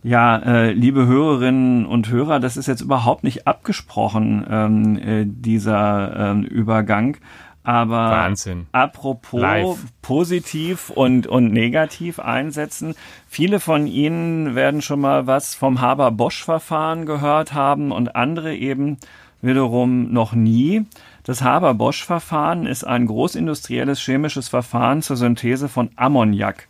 Ja, 0.02 0.36
äh, 0.36 0.72
liebe 0.72 1.06
Hörerinnen 1.06 1.84
und 1.86 2.08
Hörer, 2.10 2.38
das 2.38 2.56
ist 2.56 2.68
jetzt 2.68 2.80
überhaupt 2.80 3.24
nicht 3.24 3.46
abgesprochen, 3.46 4.46
ähm, 4.48 4.98
äh, 4.98 5.24
dieser 5.26 6.30
ähm, 6.30 6.44
Übergang. 6.44 7.16
Aber 7.64 8.12
Wahnsinn. 8.12 8.68
apropos 8.70 9.40
Live. 9.40 9.78
positiv 10.00 10.90
und, 10.90 11.26
und 11.26 11.52
negativ 11.52 12.20
einsetzen. 12.20 12.94
Viele 13.26 13.58
von 13.58 13.88
Ihnen 13.88 14.54
werden 14.54 14.82
schon 14.82 15.00
mal 15.00 15.26
was 15.26 15.56
vom 15.56 15.80
Haber-Bosch-Verfahren 15.80 17.06
gehört 17.06 17.54
haben 17.54 17.90
und 17.90 18.14
andere 18.14 18.54
eben 18.54 18.98
wiederum 19.42 20.12
noch 20.12 20.32
nie. 20.32 20.84
Das 21.24 21.42
Haber-Bosch-Verfahren 21.42 22.66
ist 22.66 22.84
ein 22.84 23.06
großindustrielles 23.06 23.98
chemisches 23.98 24.46
Verfahren 24.48 25.02
zur 25.02 25.16
Synthese 25.16 25.68
von 25.68 25.90
Ammoniak. 25.96 26.68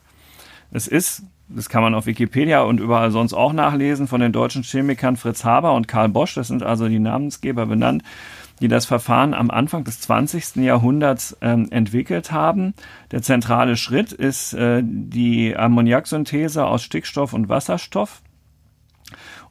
Es 0.70 0.86
ist, 0.86 1.22
das 1.48 1.68
kann 1.68 1.82
man 1.82 1.94
auf 1.94 2.06
Wikipedia 2.06 2.62
und 2.62 2.80
überall 2.80 3.10
sonst 3.10 3.32
auch 3.32 3.52
nachlesen, 3.52 4.08
von 4.08 4.20
den 4.20 4.32
deutschen 4.32 4.62
Chemikern 4.62 5.16
Fritz 5.16 5.44
Haber 5.44 5.74
und 5.74 5.88
Karl 5.88 6.08
Bosch, 6.08 6.34
das 6.34 6.48
sind 6.48 6.62
also 6.62 6.88
die 6.88 6.98
Namensgeber 6.98 7.66
benannt, 7.66 8.02
die 8.60 8.68
das 8.68 8.86
Verfahren 8.86 9.34
am 9.34 9.50
Anfang 9.50 9.84
des 9.84 10.00
20. 10.00 10.56
Jahrhunderts 10.56 11.36
ähm, 11.40 11.68
entwickelt 11.70 12.32
haben. 12.32 12.74
Der 13.10 13.22
zentrale 13.22 13.76
Schritt 13.76 14.12
ist 14.12 14.54
äh, 14.54 14.82
die 14.84 15.56
Ammoniaksynthese 15.56 16.64
aus 16.64 16.82
Stickstoff 16.82 17.32
und 17.32 17.48
Wasserstoff. 17.48 18.22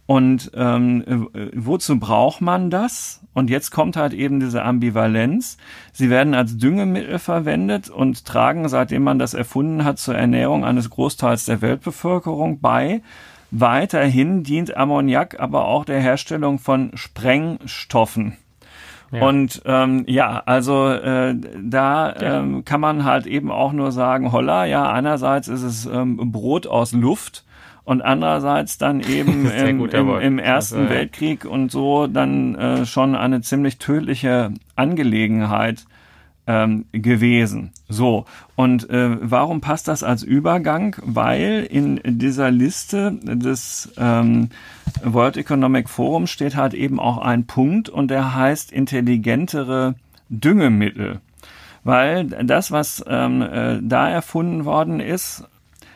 Und 0.08 0.52
ähm, 0.54 1.30
äh, 1.34 1.50
wozu 1.56 2.00
braucht 2.00 2.40
man 2.42 2.70
das? 2.70 3.22
Und 3.34 3.50
jetzt 3.50 3.72
kommt 3.72 3.98
halt 3.98 4.14
eben 4.14 4.40
diese 4.40 4.64
Ambivalenz. 4.64 5.58
Sie 5.94 6.10
werden 6.10 6.36
als 6.36 6.58
Düngemittel 6.58 7.18
verwendet 7.18 7.90
und 7.90 8.26
tragen, 8.26 8.70
seitdem 8.70 9.04
man 9.04 9.18
das 9.18 9.34
erfunden 9.34 9.84
hat, 9.84 9.98
zur 9.98 10.16
Ernährung 10.16 10.64
eines 10.64 10.90
Großteils 10.92 11.46
der 11.46 11.62
Weltbevölkerung 11.62 12.60
bei. 12.60 13.02
Weiterhin 13.50 14.44
dient 14.44 14.78
Ammoniak 14.78 15.40
aber 15.40 15.66
auch 15.66 15.86
der 15.86 16.00
Herstellung 16.00 16.60
von 16.60 16.92
Sprengstoffen. 16.96 18.38
Ja. 19.12 19.28
Und 19.28 19.62
ähm, 19.66 20.04
ja, 20.08 20.44
also 20.46 20.90
äh, 20.90 21.36
da 21.64 22.14
ähm, 22.16 22.66
kann 22.66 22.82
man 22.82 23.06
halt 23.06 23.28
eben 23.28 23.52
auch 23.52 23.72
nur 23.72 23.92
sagen, 23.92 24.32
holla, 24.32 24.66
ja, 24.66 24.92
einerseits 24.92 25.48
ist 25.48 25.64
es 25.64 25.86
ähm, 25.86 26.32
Brot 26.32 26.68
aus 26.68 26.92
Luft 26.92 27.45
und 27.86 28.02
andererseits 28.02 28.78
dann 28.78 29.00
eben 29.00 29.50
im, 29.58 29.86
im, 29.86 30.20
im, 30.20 30.40
Ersten 30.40 30.82
also, 30.82 30.90
Weltkrieg 30.90 31.46
und 31.46 31.72
so 31.72 32.08
dann 32.08 32.56
äh, 32.56 32.86
schon 32.86 33.16
eine 33.16 33.42
ziemlich 33.42 33.78
tödliche 33.78 34.52
Angelegenheit 34.76 35.86
ähm, 36.48 36.86
gewesen. 36.92 37.72
So, 37.88 38.26
und 38.56 38.90
äh, 38.90 39.18
warum 39.22 39.62
passt 39.62 39.88
das 39.88 40.04
als 40.04 40.24
Übergang? 40.24 40.96
Weil 41.04 41.68
in 41.70 42.00
dieser 42.04 42.52
Liste 42.52 43.14
des 43.24 43.94
ähm, 43.98 44.50
World 45.04 45.38
Economic 45.38 45.90
Forum 45.90 46.28
steht 46.28 46.56
halt 46.56 46.74
eben 46.74 47.00
auch 47.00 47.18
ein 47.20 47.46
Punkt 47.46 47.90
und 47.90 48.10
der 48.10 48.36
heißt 48.36 48.72
intelligentere 48.72 49.96
Düngemittel. 50.30 51.20
Weil 51.84 52.26
das, 52.26 52.72
was 52.72 53.04
ähm, 53.08 53.42
äh, 53.44 53.80
da 53.82 54.10
erfunden 54.10 54.66
worden 54.66 55.00
ist, 55.00 55.44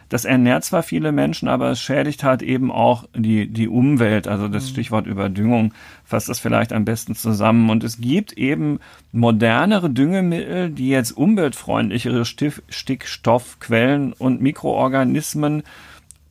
das 0.10 0.26
ernährt 0.26 0.64
zwar 0.64 0.82
viele 0.82 1.12
Menschen, 1.12 1.48
aber 1.48 1.70
es 1.70 1.80
schädigt 1.80 2.24
halt 2.24 2.42
eben 2.42 2.72
auch 2.72 3.06
die, 3.16 3.48
die 3.48 3.68
Umwelt. 3.68 4.28
Also 4.28 4.48
das 4.48 4.66
mhm. 4.66 4.70
Stichwort 4.70 5.06
Überdüngung 5.06 5.74
fasst 6.04 6.30
das 6.30 6.40
vielleicht 6.40 6.74
am 6.74 6.84
besten 6.84 7.14
zusammen. 7.16 7.70
Und 7.70 7.84
es 7.84 8.02
gibt 8.02 8.34
eben 8.34 8.80
modernere 9.12 9.90
Düngemittel, 9.92 10.72
die 10.72 10.90
jetzt 10.90 11.12
umweltfreundlichere 11.12 12.26
Stickstoffquellen 12.26 14.14
und 14.14 14.42
Mikroorganismen 14.42 15.62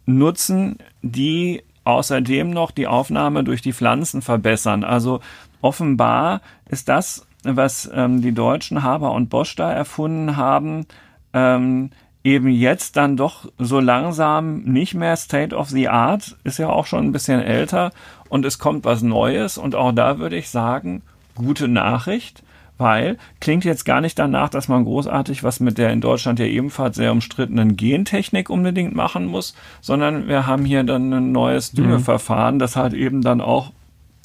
nutzen, 0.07 0.79
die 1.03 1.63
außerdem 1.85 2.51
noch 2.51 2.73
die 2.73 2.89
Aufnahme 2.89 3.45
durch 3.45 3.63
die 3.63 3.73
Pflanzen 3.73 4.23
verbessern. 4.23 4.83
Also 4.83 5.21
offenbar 5.61 6.41
ist 6.69 6.89
das, 6.89 7.27
was 7.45 7.89
ähm, 7.95 8.23
die 8.23 8.33
Deutschen 8.33 8.83
Haber 8.83 9.13
und 9.13 9.31
Bosch 9.31 9.55
da 9.55 9.73
erfunden 9.73 10.37
haben, 10.37 10.87
ähm, 11.33 11.91
eben 12.29 12.49
jetzt 12.49 12.97
dann 12.97 13.17
doch 13.17 13.51
so 13.59 13.81
langsam 13.81 14.61
nicht 14.63 14.95
mehr 14.95 15.17
State 15.17 15.57
of 15.57 15.71
the 15.71 15.89
Art, 15.89 16.37
ist 16.45 16.59
ja 16.59 16.69
auch 16.69 16.87
schon 16.87 17.07
ein 17.07 17.13
bisschen 17.13 17.41
älter 17.41 17.91
und 18.29 18.45
es 18.45 18.59
kommt 18.59 18.85
was 18.85 19.03
Neues 19.03 19.57
und 19.57 19.75
auch 19.75 19.93
da 19.93 20.19
würde 20.19 20.37
ich 20.37 20.51
sagen, 20.51 21.03
gute 21.35 21.69
Nachricht, 21.69 22.43
weil 22.77 23.17
klingt 23.41 23.65
jetzt 23.65 23.85
gar 23.85 24.01
nicht 24.01 24.19
danach, 24.19 24.51
dass 24.51 24.69
man 24.69 24.85
großartig 24.85 25.43
was 25.43 25.59
mit 25.59 25.79
der 25.79 25.91
in 25.91 26.03
Deutschland 26.03 26.39
ja 26.39 26.45
ebenfalls 26.45 26.97
sehr 26.97 27.13
umstrittenen 27.13 27.77
Gentechnik 27.77 28.51
unbedingt 28.51 28.95
machen 28.95 29.27
muss, 29.27 29.55
sondern 29.81 30.29
wir 30.29 30.47
haben 30.47 30.65
hier 30.65 30.85
dann 30.85 31.13
ein 31.13 31.33
neues 31.33 31.73
mhm. 31.73 31.77
Düngeverfahren, 31.79 32.59
das 32.59 32.77
halt 32.77 32.93
eben 32.93 33.23
dann 33.23 33.41
auch 33.41 33.73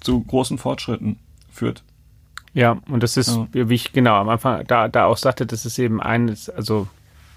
zu 0.01 0.19
großen 0.21 0.57
Fortschritten 0.57 1.17
führt. 1.49 1.83
Ja, 2.53 2.77
und 2.89 3.01
das 3.01 3.17
ist, 3.17 3.39
ja. 3.53 3.69
wie 3.69 3.73
ich 3.73 3.93
genau 3.93 4.15
am 4.15 4.29
Anfang 4.29 4.67
da, 4.67 4.87
da 4.87 5.05
auch 5.05 5.17
sagte, 5.17 5.45
das 5.45 5.65
ist 5.65 5.79
eben 5.79 6.01
eines, 6.01 6.49
also 6.49 6.87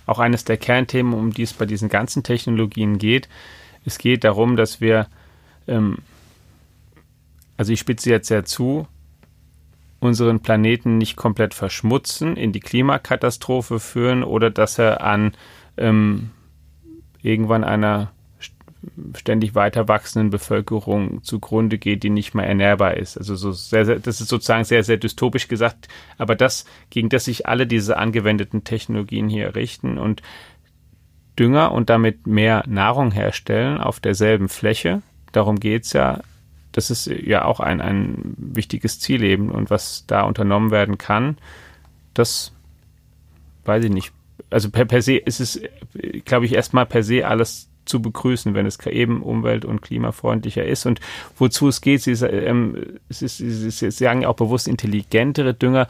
auch 0.06 0.18
eines 0.18 0.44
der 0.44 0.56
Kernthemen, 0.56 1.12
um 1.12 1.32
die 1.32 1.42
es 1.42 1.52
bei 1.52 1.66
diesen 1.66 1.88
ganzen 1.88 2.22
Technologien 2.22 2.98
geht. 2.98 3.28
Es 3.84 3.98
geht 3.98 4.24
darum, 4.24 4.56
dass 4.56 4.80
wir, 4.80 5.08
ähm, 5.66 5.98
also 7.56 7.72
ich 7.72 7.80
spitze 7.80 8.10
jetzt 8.10 8.28
sehr 8.28 8.44
zu, 8.44 8.86
unseren 10.00 10.40
Planeten 10.40 10.98
nicht 10.98 11.16
komplett 11.16 11.54
verschmutzen, 11.54 12.36
in 12.36 12.52
die 12.52 12.60
Klimakatastrophe 12.60 13.80
führen 13.80 14.22
oder 14.22 14.50
dass 14.50 14.78
er 14.78 15.02
an 15.02 15.32
ähm, 15.76 16.30
irgendwann 17.22 17.64
einer 17.64 18.12
ständig 19.16 19.54
weiter 19.54 19.88
wachsenden 19.88 20.30
Bevölkerung 20.30 21.22
zugrunde 21.22 21.78
geht, 21.78 22.02
die 22.02 22.10
nicht 22.10 22.34
mehr 22.34 22.46
ernährbar 22.46 22.96
ist. 22.96 23.16
Also 23.18 23.36
so 23.36 23.52
sehr, 23.52 23.84
sehr, 23.84 23.98
das 23.98 24.20
ist 24.20 24.28
sozusagen 24.28 24.64
sehr, 24.64 24.84
sehr 24.84 24.96
dystopisch 24.96 25.48
gesagt, 25.48 25.88
aber 26.18 26.34
das, 26.34 26.64
gegen 26.90 27.08
das 27.08 27.24
sich 27.24 27.46
alle 27.46 27.66
diese 27.66 27.96
angewendeten 27.96 28.64
Technologien 28.64 29.28
hier 29.28 29.54
richten 29.54 29.98
und 29.98 30.22
Dünger 31.38 31.72
und 31.72 31.90
damit 31.90 32.26
mehr 32.26 32.64
Nahrung 32.66 33.12
herstellen 33.12 33.78
auf 33.78 34.00
derselben 34.00 34.48
Fläche, 34.48 35.02
darum 35.32 35.60
geht's 35.60 35.92
ja, 35.92 36.20
das 36.72 36.90
ist 36.90 37.06
ja 37.06 37.44
auch 37.44 37.60
ein, 37.60 37.80
ein 37.80 38.34
wichtiges 38.36 39.00
Ziel 39.00 39.22
eben. 39.22 39.50
Und 39.50 39.70
was 39.70 40.04
da 40.06 40.22
unternommen 40.22 40.70
werden 40.70 40.98
kann, 40.98 41.38
das 42.14 42.52
weiß 43.64 43.84
ich 43.84 43.90
nicht. 43.90 44.12
Also 44.50 44.70
per, 44.70 44.84
per 44.84 45.02
se 45.02 45.16
ist 45.16 45.40
es, 45.40 45.60
glaube 46.24 46.44
ich, 46.44 46.54
erstmal 46.54 46.86
per 46.86 47.02
se 47.02 47.26
alles 47.26 47.68
zu 47.86 48.02
begrüßen, 48.02 48.54
wenn 48.54 48.66
es 48.66 48.84
eben 48.86 49.22
umwelt- 49.22 49.64
und 49.64 49.82
klimafreundlicher 49.82 50.64
ist. 50.64 50.86
Und 50.86 51.00
wozu 51.36 51.68
es 51.68 51.80
geht, 51.80 52.02
sie, 52.02 52.12
ähm, 52.12 52.98
es 53.08 53.22
ist, 53.22 53.38
sie 53.38 53.90
sagen 53.90 54.26
auch 54.26 54.36
bewusst 54.36 54.68
intelligentere 54.68 55.54
Dünger. 55.54 55.88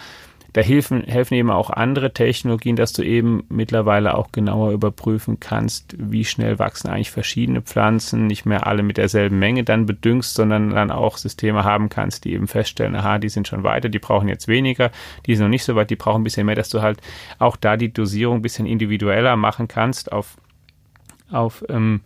Da 0.57 0.63
helfen, 0.63 1.03
helfen 1.03 1.35
eben 1.35 1.51
auch 1.51 1.69
andere 1.69 2.15
Technologien, 2.15 2.77
dass 2.77 2.95
du 2.95 3.03
eben 3.03 3.45
mittlerweile 3.51 4.17
auch 4.17 4.33
genauer 4.33 4.71
überprüfen 4.71 5.39
kannst, 5.39 5.95
wie 5.99 6.25
schnell 6.25 6.59
wachsen 6.59 6.89
eigentlich 6.89 7.11
verschiedene 7.11 7.61
Pflanzen, 7.61 8.27
nicht 8.27 8.47
mehr 8.47 8.67
alle 8.67 8.83
mit 8.83 8.97
derselben 8.97 9.39
Menge 9.39 9.65
dann 9.65 9.85
bedüngst, 9.85 10.33
sondern 10.33 10.71
dann 10.71 10.91
auch 10.91 11.19
Systeme 11.19 11.65
haben 11.65 11.91
kannst, 11.91 12.25
die 12.25 12.33
eben 12.33 12.47
feststellen, 12.49 12.97
aha, 12.97 13.19
die 13.19 13.29
sind 13.29 13.47
schon 13.47 13.65
weiter, 13.65 13.91
die 13.91 13.99
brauchen 13.99 14.29
jetzt 14.29 14.49
weniger, 14.49 14.93
die 15.27 15.37
sind 15.37 15.45
noch 15.45 15.51
nicht 15.51 15.65
so 15.65 15.75
weit, 15.77 15.91
die 15.91 15.97
brauchen 15.97 16.23
ein 16.23 16.25
bisschen 16.25 16.47
mehr, 16.47 16.55
dass 16.55 16.71
du 16.71 16.81
halt 16.81 17.01
auch 17.39 17.57
da 17.57 17.77
die 17.77 17.93
Dosierung 17.93 18.37
ein 18.37 18.43
bisschen 18.43 18.65
individueller 18.65 19.37
machen 19.37 19.69
kannst 19.69 20.11
auf, 20.11 20.39
auf, 21.31 21.65
ähm, 21.69 22.01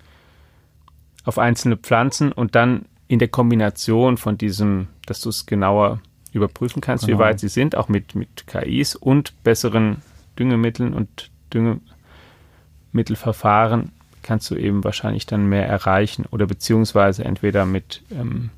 auf 1.24 1.38
einzelne 1.38 1.76
Pflanzen 1.76 2.32
und 2.32 2.54
dann 2.54 2.86
in 3.08 3.18
der 3.18 3.28
Kombination 3.28 4.16
von 4.16 4.38
diesem, 4.38 4.86
dass 5.06 5.20
du 5.20 5.28
es 5.30 5.46
genauer 5.46 6.00
überprüfen 6.32 6.80
kannst, 6.80 7.06
genau. 7.06 7.18
wie 7.18 7.22
weit 7.22 7.40
sie 7.40 7.48
sind, 7.48 7.74
auch 7.74 7.88
mit, 7.88 8.14
mit 8.14 8.46
KIs 8.46 8.94
und 8.94 9.42
besseren 9.42 9.96
Düngemitteln 10.38 10.94
und 10.94 11.32
Düngemittelverfahren 11.52 13.90
kannst 14.22 14.48
du 14.50 14.54
eben 14.54 14.84
wahrscheinlich 14.84 15.26
dann 15.26 15.48
mehr 15.48 15.66
erreichen 15.66 16.24
oder 16.30 16.46
beziehungsweise 16.46 17.24
entweder 17.24 17.66
mit 17.66 18.04
ähm, 18.12 18.50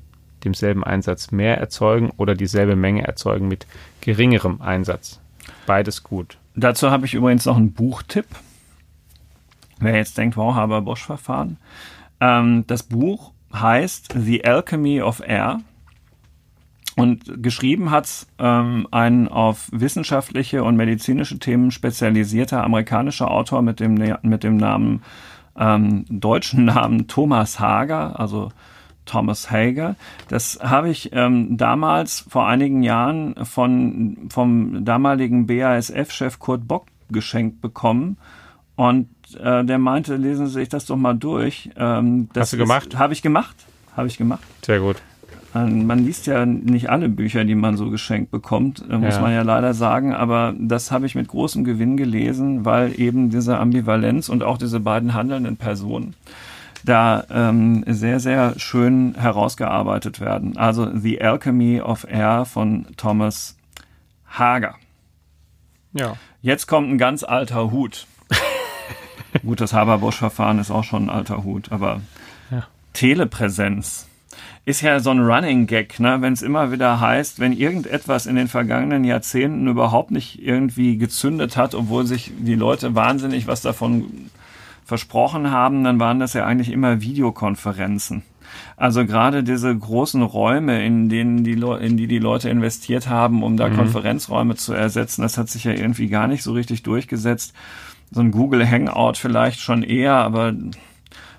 demselben 0.43 0.83
Einsatz 0.83 1.31
mehr 1.31 1.57
erzeugen 1.57 2.11
oder 2.17 2.35
dieselbe 2.35 2.75
Menge 2.75 3.07
erzeugen 3.07 3.47
mit 3.47 3.65
geringerem 4.01 4.61
Einsatz. 4.61 5.19
Beides 5.65 6.03
gut. 6.03 6.37
Dazu 6.55 6.91
habe 6.91 7.05
ich 7.05 7.13
übrigens 7.13 7.45
noch 7.45 7.57
einen 7.57 7.71
Buchtipp. 7.71 8.25
Wer 9.79 9.95
jetzt 9.95 10.17
denkt, 10.17 10.37
wow, 10.37 10.55
Haber-Bosch-Verfahren. 10.55 11.57
Ähm, 12.19 12.65
das 12.67 12.83
Buch 12.83 13.33
heißt 13.53 14.13
The 14.17 14.45
Alchemy 14.45 15.01
of 15.01 15.21
Air 15.25 15.59
und 16.95 17.41
geschrieben 17.41 17.91
hat 17.91 18.27
ähm, 18.37 18.87
ein 18.91 19.27
auf 19.27 19.67
wissenschaftliche 19.71 20.63
und 20.63 20.75
medizinische 20.75 21.39
Themen 21.39 21.71
spezialisierter 21.71 22.63
amerikanischer 22.63 23.31
Autor 23.31 23.61
mit 23.61 23.79
dem, 23.79 23.95
mit 24.21 24.43
dem 24.43 24.57
Namen, 24.57 25.01
ähm, 25.57 26.05
deutschen 26.09 26.65
Namen 26.65 27.07
Thomas 27.07 27.59
Hager, 27.59 28.19
also 28.19 28.49
Thomas 29.05 29.49
Hager. 29.51 29.95
Das 30.27 30.59
habe 30.61 30.89
ich 30.89 31.11
ähm, 31.13 31.57
damals 31.57 32.25
vor 32.29 32.47
einigen 32.47 32.83
Jahren 32.83 33.35
von, 33.43 34.29
vom 34.29 34.85
damaligen 34.85 35.47
BASF-Chef 35.47 36.39
Kurt 36.39 36.67
Bock 36.67 36.87
geschenkt 37.09 37.59
bekommen. 37.59 38.17
Und 38.75 39.09
äh, 39.35 39.63
der 39.63 39.77
meinte, 39.77 40.15
lesen 40.15 40.47
Sie 40.47 40.53
sich 40.53 40.69
das 40.69 40.85
doch 40.85 40.97
mal 40.97 41.13
durch. 41.13 41.69
Ähm, 41.77 42.29
Hast 42.35 42.53
du 42.53 42.57
gemacht? 42.57 42.97
Habe 42.97 43.13
ich 43.13 43.21
gemacht. 43.21 43.55
Habe 43.95 44.07
ich 44.07 44.17
gemacht. 44.17 44.43
Sehr 44.61 44.79
gut. 44.79 44.97
Man 45.53 45.99
liest 45.99 46.25
ja 46.25 46.47
nicht 46.47 46.89
alle 46.89 47.09
Bücher, 47.09 47.45
die 47.45 47.53
man 47.53 47.77
so 47.77 47.91
geschenkt 47.91 48.31
bekommt, 48.31 48.83
äh, 48.89 48.97
muss 48.97 49.15
ja. 49.15 49.21
man 49.21 49.33
ja 49.33 49.43
leider 49.43 49.75
sagen, 49.75 50.11
aber 50.11 50.55
das 50.57 50.91
habe 50.91 51.05
ich 51.05 51.13
mit 51.13 51.27
großem 51.27 51.63
Gewinn 51.63 51.95
gelesen, 51.95 52.65
weil 52.65 52.99
eben 52.99 53.29
diese 53.29 53.59
Ambivalenz 53.59 54.29
und 54.29 54.41
auch 54.41 54.57
diese 54.57 54.79
beiden 54.79 55.13
handelnden 55.13 55.57
Personen 55.57 56.15
da 56.83 57.23
ähm, 57.29 57.83
sehr, 57.87 58.19
sehr 58.19 58.59
schön 58.59 59.15
herausgearbeitet 59.15 60.19
werden. 60.19 60.57
Also 60.57 60.89
The 60.95 61.21
Alchemy 61.21 61.81
of 61.81 62.05
Air 62.09 62.45
von 62.45 62.87
Thomas 62.97 63.55
Hager. 64.27 64.75
Ja. 65.93 66.15
Jetzt 66.41 66.67
kommt 66.67 66.89
ein 66.89 66.97
ganz 66.97 67.23
alter 67.23 67.71
Hut. 67.71 68.07
Gut, 69.43 69.61
das 69.61 69.73
Haber-Bosch-Verfahren 69.73 70.59
ist 70.59 70.71
auch 70.71 70.83
schon 70.83 71.05
ein 71.05 71.09
alter 71.09 71.43
Hut, 71.43 71.71
aber 71.71 72.01
ja. 72.49 72.65
Telepräsenz 72.93 74.07
ist 74.65 74.81
ja 74.81 74.99
so 75.01 75.09
ein 75.09 75.19
Running 75.19 75.67
Gag, 75.67 75.99
ne? 75.99 76.21
wenn 76.21 76.31
es 76.31 76.41
immer 76.41 76.71
wieder 76.71 76.99
heißt, 76.99 77.39
wenn 77.39 77.51
irgendetwas 77.51 78.25
in 78.25 78.37
den 78.37 78.47
vergangenen 78.47 79.03
Jahrzehnten 79.03 79.67
überhaupt 79.67 80.11
nicht 80.11 80.41
irgendwie 80.41 80.97
gezündet 80.97 81.57
hat, 81.57 81.75
obwohl 81.75 82.05
sich 82.05 82.31
die 82.37 82.55
Leute 82.55 82.95
wahnsinnig 82.95 83.45
was 83.47 83.61
davon 83.61 84.29
versprochen 84.85 85.51
haben, 85.51 85.83
dann 85.83 85.99
waren 85.99 86.19
das 86.19 86.33
ja 86.33 86.45
eigentlich 86.45 86.71
immer 86.71 87.01
Videokonferenzen. 87.01 88.23
Also 88.77 89.05
gerade 89.05 89.43
diese 89.43 89.75
großen 89.75 90.21
Räume, 90.21 90.85
in 90.85 91.09
denen 91.09 91.43
die 91.43 91.55
Le 91.55 91.79
in 91.79 91.97
die 91.97 92.07
die 92.07 92.19
Leute 92.19 92.49
investiert 92.49 93.09
haben, 93.09 93.43
um 93.43 93.57
da 93.57 93.69
mhm. 93.69 93.75
Konferenzräume 93.75 94.55
zu 94.55 94.73
ersetzen, 94.73 95.23
das 95.23 95.37
hat 95.37 95.49
sich 95.49 95.63
ja 95.63 95.71
irgendwie 95.71 96.07
gar 96.07 96.27
nicht 96.27 96.43
so 96.43 96.53
richtig 96.53 96.83
durchgesetzt. 96.83 97.53
So 98.13 98.21
ein 98.21 98.31
Google 98.31 98.69
Hangout 98.69 99.13
vielleicht 99.15 99.59
schon 99.59 99.83
eher, 99.83 100.13
aber 100.13 100.53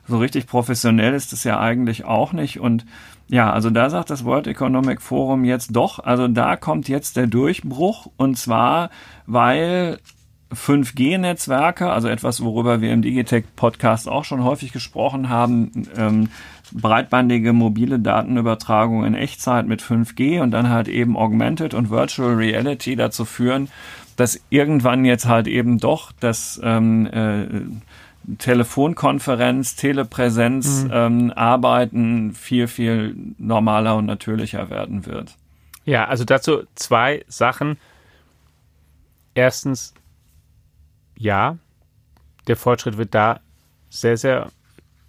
so 0.06 0.18
richtig 0.18 0.46
professionell 0.46 1.14
ist 1.14 1.32
es 1.32 1.44
ja 1.44 1.60
eigentlich 1.60 2.04
auch 2.04 2.32
nicht. 2.32 2.60
Und 2.60 2.84
ja, 3.28 3.52
also 3.52 3.70
da 3.70 3.88
sagt 3.88 4.10
das 4.10 4.24
World 4.24 4.46
Economic 4.46 5.00
Forum 5.00 5.44
jetzt 5.44 5.74
doch, 5.74 5.98
also 5.98 6.28
da 6.28 6.56
kommt 6.56 6.88
jetzt 6.88 7.16
der 7.16 7.26
Durchbruch 7.26 8.10
und 8.16 8.36
zwar, 8.36 8.90
weil 9.26 9.98
5G-Netzwerke, 10.52 11.90
also 11.90 12.08
etwas, 12.08 12.42
worüber 12.42 12.80
wir 12.80 12.92
im 12.92 13.02
Digitech-Podcast 13.02 14.08
auch 14.08 14.24
schon 14.24 14.44
häufig 14.44 14.72
gesprochen 14.72 15.28
haben, 15.28 15.88
ähm, 15.96 16.28
breitbandige 16.72 17.52
mobile 17.52 17.98
Datenübertragung 17.98 19.04
in 19.04 19.14
Echtzeit 19.14 19.66
mit 19.66 19.82
5G 19.82 20.40
und 20.40 20.50
dann 20.50 20.68
halt 20.68 20.88
eben 20.88 21.16
Augmented 21.16 21.74
und 21.74 21.90
Virtual 21.90 22.34
Reality 22.34 22.96
dazu 22.96 23.24
führen, 23.24 23.68
dass 24.16 24.40
irgendwann 24.50 25.04
jetzt 25.04 25.26
halt 25.26 25.46
eben 25.46 25.78
doch 25.78 26.12
das 26.12 26.60
ähm, 26.62 27.06
äh, 27.06 27.46
Telefonkonferenz, 28.38 29.76
Telepräsenz, 29.76 30.84
mhm. 30.84 30.90
ähm, 30.92 31.32
Arbeiten 31.34 32.32
viel, 32.32 32.68
viel 32.68 33.16
normaler 33.38 33.96
und 33.96 34.06
natürlicher 34.06 34.70
werden 34.70 35.06
wird. 35.06 35.36
Ja, 35.84 36.06
also 36.06 36.24
dazu 36.24 36.62
zwei 36.74 37.24
Sachen. 37.28 37.76
Erstens, 39.34 39.92
ja, 41.16 41.58
der 42.46 42.56
Fortschritt 42.56 42.96
wird 42.96 43.14
da 43.14 43.40
sehr, 43.90 44.16
sehr 44.16 44.50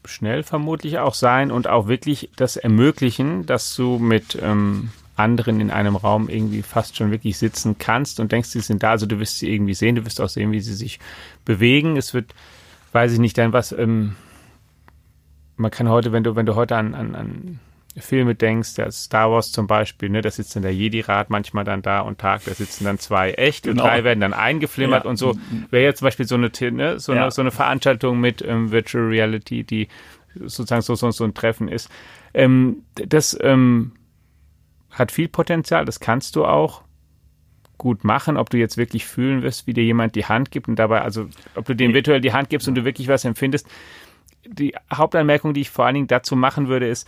schnell 0.04 0.44
vermutlich 0.44 1.00
auch 1.00 1.14
sein 1.14 1.52
und 1.52 1.68
auch 1.68 1.88
wirklich 1.88 2.30
das 2.36 2.58
ermöglichen, 2.58 3.46
dass 3.46 3.76
du 3.76 3.98
mit 3.98 4.38
ähm, 4.42 4.90
anderen 5.16 5.62
in 5.62 5.72
einem 5.72 5.96
Raum 5.96 6.30
irgendwie 6.30 6.62
fast 6.62 6.98
schon 6.98 7.12
wirklich 7.12 7.38
sitzen 7.38 7.78
kannst 7.78 8.20
und 8.20 8.32
denkst, 8.32 8.50
sie 8.50 8.60
sind 8.60 8.84
da, 8.84 8.92
also 8.92 9.06
du 9.06 9.20
wirst 9.20 9.40
sie 9.40 9.52
irgendwie 9.52 9.74
sehen, 9.74 9.96
du 9.96 10.06
wirst 10.06 10.20
auch 10.20 10.30
sehen, 10.30 10.52
wie 10.52 10.60
sie 10.60 10.74
sich 10.74 11.00
bewegen. 11.46 11.98
Es 11.98 12.14
wird 12.14 12.34
weiß 12.96 13.12
ich 13.12 13.20
nicht, 13.20 13.38
dann 13.38 13.54
was, 13.54 13.74
ähm, 13.74 14.16
man 15.58 15.70
kann 15.70 15.90
heute, 15.90 16.14
wenn 16.14 16.24
du, 16.24 16.36
wenn 16.36 16.46
du 16.46 16.56
heute 16.56 16.78
an, 16.78 16.96
an, 16.96 17.14
an 17.14 17.60
Filme 17.98 18.36
denkst, 18.36 18.76
der 18.76 18.90
Star 18.92 19.30
Wars 19.30 19.52
zum 19.52 19.68
Beispiel, 19.68 20.10
ne, 20.10 20.22
da 20.22 20.32
sitzt 20.32 20.56
dann 20.56 20.64
der 20.64 20.74
Jedi-Rat 20.74 21.30
manchmal 21.30 21.66
dann 21.66 21.82
da 21.82 22.00
und 22.00 22.20
Tag, 22.20 22.46
da 22.46 22.54
sitzen 22.54 22.86
dann 22.86 22.98
zwei 22.98 23.34
echt 23.34 23.64
genau. 23.64 23.84
und 23.84 23.90
drei 23.90 24.04
werden 24.06 24.22
dann 24.22 24.34
eingeflimmert 24.34 25.04
ja. 25.04 25.10
und 25.10 25.18
so. 25.18 25.38
Wäre 25.70 25.84
jetzt 25.84 26.00
zum 26.00 26.06
Beispiel 26.06 26.26
so 26.26 26.36
eine, 26.36 26.50
ne, 26.72 27.00
so, 27.00 27.14
ja. 27.14 27.24
eine, 27.24 27.32
so 27.32 27.42
eine 27.42 27.52
Veranstaltung 27.52 28.20
mit 28.20 28.42
ähm, 28.42 28.72
Virtual 28.72 29.06
Reality, 29.06 29.66
die 29.66 29.90
sozusagen 30.34 30.82
so, 30.82 30.96
so, 30.96 31.12
so 31.12 31.26
ein 31.26 31.34
Treffen 31.34 31.68
ist. 31.68 31.90
Ähm, 32.34 32.84
das 32.96 33.38
ähm, 33.42 33.92
hat 34.96 35.12
viel 35.12 35.28
Potenzial, 35.28 35.86
das 35.86 36.00
kannst 36.00 36.36
du 36.36 36.46
auch 36.46 36.82
gut 37.78 38.04
machen, 38.04 38.38
ob 38.38 38.50
du 38.50 38.58
jetzt 38.58 38.78
wirklich 38.78 39.06
fühlen 39.06 39.42
wirst, 39.42 39.68
wie 39.68 39.74
dir 39.74 39.84
jemand 39.84 40.16
die 40.16 40.26
Hand 40.26 40.52
gibt 40.52 40.68
und 40.68 40.78
dabei, 40.78 41.02
also 41.02 41.28
ob 41.56 41.66
du 41.66 41.76
dem 41.76 41.94
virtuell 41.94 42.22
die 42.22 42.34
Hand 42.34 42.50
gibst 42.50 42.68
und 42.68 42.76
du 42.76 42.86
wirklich 42.86 43.08
was 43.08 43.26
empfindest. 43.26 43.68
Die 44.48 44.76
Hauptanmerkung, 44.94 45.54
die 45.54 45.62
ich 45.62 45.70
vor 45.70 45.86
allen 45.86 45.96
Dingen 45.96 46.08
dazu 46.08 46.36
machen 46.36 46.68
würde, 46.68 46.88
ist, 46.88 47.08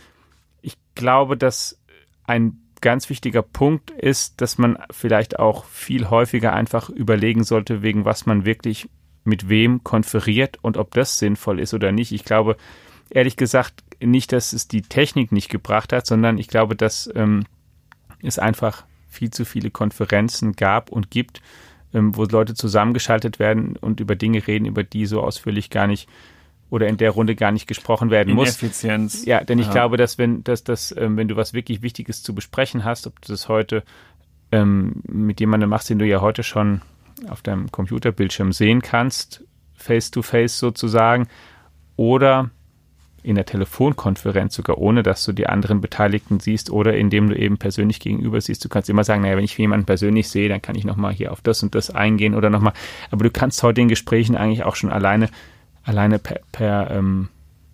ich 0.60 0.74
glaube, 0.94 1.36
dass 1.36 1.80
ein 2.24 2.60
ganz 2.80 3.08
wichtiger 3.08 3.42
Punkt 3.42 3.90
ist, 3.90 4.40
dass 4.40 4.58
man 4.58 4.78
vielleicht 4.90 5.38
auch 5.38 5.64
viel 5.64 6.10
häufiger 6.10 6.52
einfach 6.52 6.90
überlegen 6.90 7.44
sollte, 7.44 7.82
wegen 7.82 8.04
was 8.04 8.26
man 8.26 8.44
wirklich 8.44 8.88
mit 9.24 9.48
wem 9.48 9.82
konferiert 9.84 10.58
und 10.62 10.76
ob 10.76 10.92
das 10.92 11.18
sinnvoll 11.18 11.60
ist 11.60 11.74
oder 11.74 11.92
nicht. 11.92 12.12
Ich 12.12 12.24
glaube, 12.24 12.56
ehrlich 13.10 13.36
gesagt, 13.36 13.82
nicht, 14.00 14.32
dass 14.32 14.52
es 14.52 14.68
die 14.68 14.82
Technik 14.82 15.32
nicht 15.32 15.48
gebracht 15.48 15.92
hat, 15.92 16.06
sondern 16.06 16.38
ich 16.38 16.48
glaube, 16.48 16.76
dass 16.76 17.10
ähm, 17.14 17.44
es 18.22 18.38
einfach 18.38 18.84
viel 19.08 19.30
zu 19.30 19.44
viele 19.44 19.70
Konferenzen 19.70 20.54
gab 20.54 20.90
und 20.90 21.10
gibt, 21.10 21.40
ähm, 21.94 22.16
wo 22.16 22.24
Leute 22.24 22.54
zusammengeschaltet 22.54 23.38
werden 23.38 23.76
und 23.76 24.00
über 24.00 24.16
Dinge 24.16 24.46
reden, 24.46 24.66
über 24.66 24.84
die 24.84 25.06
so 25.06 25.22
ausführlich 25.22 25.70
gar 25.70 25.86
nicht 25.86 26.08
oder 26.70 26.86
in 26.86 26.98
der 26.98 27.10
Runde 27.10 27.34
gar 27.34 27.50
nicht 27.50 27.66
gesprochen 27.66 28.10
werden 28.10 28.34
muss. 28.34 28.50
Effizienz. 28.50 29.24
Ja, 29.24 29.42
denn 29.42 29.58
ich 29.58 29.66
ja. 29.66 29.72
glaube, 29.72 29.96
dass 29.96 30.18
wenn, 30.18 30.44
dass 30.44 30.64
das, 30.64 30.94
ähm, 30.96 31.16
wenn 31.16 31.28
du 31.28 31.36
was 31.36 31.54
wirklich 31.54 31.80
Wichtiges 31.80 32.22
zu 32.22 32.34
besprechen 32.34 32.84
hast, 32.84 33.06
ob 33.06 33.20
du 33.22 33.32
das 33.32 33.48
heute 33.48 33.84
ähm, 34.52 35.02
mit 35.08 35.40
jemandem 35.40 35.70
machst, 35.70 35.88
den 35.88 35.98
du 35.98 36.06
ja 36.06 36.20
heute 36.20 36.42
schon 36.42 36.82
auf 37.28 37.42
deinem 37.42 37.72
Computerbildschirm 37.72 38.52
sehen 38.52 38.82
kannst, 38.82 39.44
face 39.74 40.10
to 40.10 40.22
face 40.22 40.58
sozusagen, 40.58 41.26
oder 41.96 42.50
in 43.28 43.34
der 43.34 43.44
Telefonkonferenz 43.44 44.54
sogar, 44.54 44.78
ohne 44.78 45.02
dass 45.02 45.22
du 45.24 45.32
die 45.32 45.46
anderen 45.46 45.82
Beteiligten 45.82 46.40
siehst 46.40 46.70
oder 46.70 46.96
indem 46.96 47.28
du 47.28 47.36
eben 47.36 47.58
persönlich 47.58 48.00
gegenüber 48.00 48.40
siehst. 48.40 48.64
Du 48.64 48.70
kannst 48.70 48.88
immer 48.88 49.04
sagen, 49.04 49.20
naja, 49.20 49.36
wenn 49.36 49.44
ich 49.44 49.56
jemanden 49.58 49.84
persönlich 49.84 50.30
sehe, 50.30 50.48
dann 50.48 50.62
kann 50.62 50.76
ich 50.76 50.84
nochmal 50.84 51.12
hier 51.12 51.30
auf 51.30 51.42
das 51.42 51.62
und 51.62 51.74
das 51.74 51.90
eingehen 51.90 52.34
oder 52.34 52.48
nochmal. 52.48 52.72
Aber 53.10 53.24
du 53.24 53.30
kannst 53.30 53.62
heute 53.62 53.82
in 53.82 53.88
Gesprächen 53.88 54.34
eigentlich 54.34 54.64
auch 54.64 54.76
schon 54.76 54.90
alleine, 54.90 55.28
alleine 55.84 56.18
per, 56.18 56.40
per, 56.52 56.90
ähm, 56.90 57.28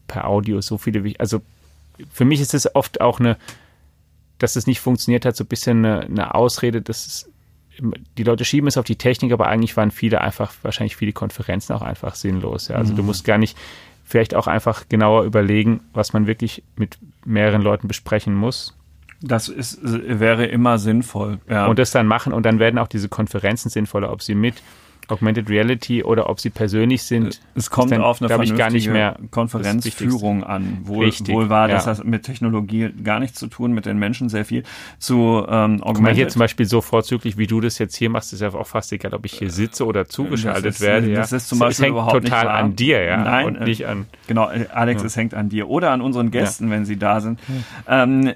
per 0.08 0.26
Audio 0.26 0.60
so 0.60 0.76
viele, 0.76 1.14
also 1.20 1.40
für 2.12 2.24
mich 2.24 2.40
ist 2.40 2.52
es 2.52 2.74
oft 2.74 3.00
auch 3.00 3.20
eine, 3.20 3.36
dass 4.38 4.56
es 4.56 4.66
nicht 4.66 4.80
funktioniert 4.80 5.24
hat, 5.24 5.36
so 5.36 5.44
ein 5.44 5.48
bisschen 5.48 5.84
eine, 5.84 6.00
eine 6.00 6.34
Ausrede, 6.34 6.82
dass 6.82 7.06
es 7.06 7.30
die 8.18 8.22
Leute 8.24 8.44
schieben 8.44 8.68
es 8.68 8.76
auf 8.76 8.84
die 8.84 8.96
Technik, 8.96 9.32
aber 9.32 9.46
eigentlich 9.46 9.76
waren 9.76 9.92
viele 9.92 10.20
einfach, 10.20 10.52
wahrscheinlich 10.62 10.96
viele 10.96 11.12
Konferenzen 11.12 11.72
auch 11.74 11.82
einfach 11.82 12.16
sinnlos. 12.16 12.68
Ja. 12.68 12.76
Also 12.76 12.92
mhm. 12.92 12.96
du 12.96 13.02
musst 13.04 13.24
gar 13.24 13.38
nicht 13.38 13.56
vielleicht 14.04 14.34
auch 14.34 14.46
einfach 14.46 14.88
genauer 14.88 15.24
überlegen, 15.24 15.80
was 15.92 16.12
man 16.12 16.26
wirklich 16.26 16.62
mit 16.76 16.98
mehreren 17.24 17.62
Leuten 17.62 17.88
besprechen 17.88 18.34
muss. 18.34 18.76
Das 19.20 19.48
ist, 19.48 19.78
wäre 19.82 20.44
immer 20.44 20.78
sinnvoll. 20.78 21.38
Ja. 21.48 21.66
Und 21.66 21.78
das 21.78 21.90
dann 21.90 22.06
machen 22.06 22.32
und 22.32 22.44
dann 22.44 22.58
werden 22.58 22.78
auch 22.78 22.88
diese 22.88 23.08
Konferenzen 23.08 23.70
sinnvoller, 23.70 24.12
ob 24.12 24.22
sie 24.22 24.34
mit 24.34 24.62
Augmented 25.08 25.48
Reality 25.48 26.02
oder 26.02 26.28
ob 26.28 26.40
sie 26.40 26.50
persönlich 26.50 27.02
sind. 27.02 27.40
Es 27.54 27.70
kommt 27.70 27.92
dann, 27.92 28.02
auf 28.02 28.20
eine 28.20 28.28
vernünftige 28.28 28.58
gar 28.58 28.70
nicht 28.70 28.88
mehr 28.88 29.16
Konferenzführung 29.30 30.44
an. 30.44 30.78
Wohl, 30.84 31.12
wohl 31.26 31.48
war, 31.48 31.68
ja. 31.68 31.74
das 31.76 31.86
hat 31.86 32.04
mit 32.04 32.22
Technologie 32.22 32.90
gar 33.02 33.20
nichts 33.20 33.38
zu 33.38 33.46
tun, 33.46 33.72
mit 33.72 33.86
den 33.86 33.98
Menschen 33.98 34.28
sehr 34.28 34.44
viel. 34.44 34.64
Zu 34.98 35.44
ähm, 35.48 35.82
Augmented. 35.82 35.84
Guck 35.84 36.00
mal, 36.00 36.14
hier 36.14 36.28
zum 36.28 36.40
Beispiel 36.40 36.66
so 36.66 36.80
vorzüglich, 36.80 37.36
wie 37.36 37.46
du 37.46 37.60
das 37.60 37.78
jetzt 37.78 37.96
hier 37.96 38.10
machst, 38.10 38.32
ist 38.32 38.40
ja 38.40 38.52
auch 38.54 38.66
fast 38.66 38.92
egal, 38.92 39.14
ob 39.14 39.24
ich 39.24 39.34
hier 39.34 39.50
sitze 39.50 39.86
oder 39.86 40.06
zugeschaltet 40.06 40.66
das 40.66 40.76
ist, 40.76 40.80
werde. 40.82 41.10
Ja. 41.10 41.20
Das 41.20 41.32
ist 41.32 41.48
zum 41.48 41.58
Beispiel 41.58 41.72
es 41.72 41.78
hängt 41.80 41.90
überhaupt 41.90 42.24
total 42.24 42.44
nicht 42.44 42.54
an 42.54 42.76
dir, 42.76 43.02
ja. 43.02 43.16
Nein, 43.18 43.46
und 43.46 43.60
nicht 43.60 43.86
an. 43.86 44.06
Genau, 44.26 44.50
äh, 44.50 44.66
Alex, 44.72 45.02
ja. 45.02 45.06
es 45.06 45.16
hängt 45.16 45.34
an 45.34 45.48
dir 45.48 45.68
oder 45.68 45.90
an 45.90 46.00
unseren 46.00 46.30
Gästen, 46.30 46.70
wenn 46.70 46.84
sie 46.84 46.96
da 46.96 47.20
sind. 47.20 47.38
Ähm, 47.88 48.28
äh, 48.28 48.34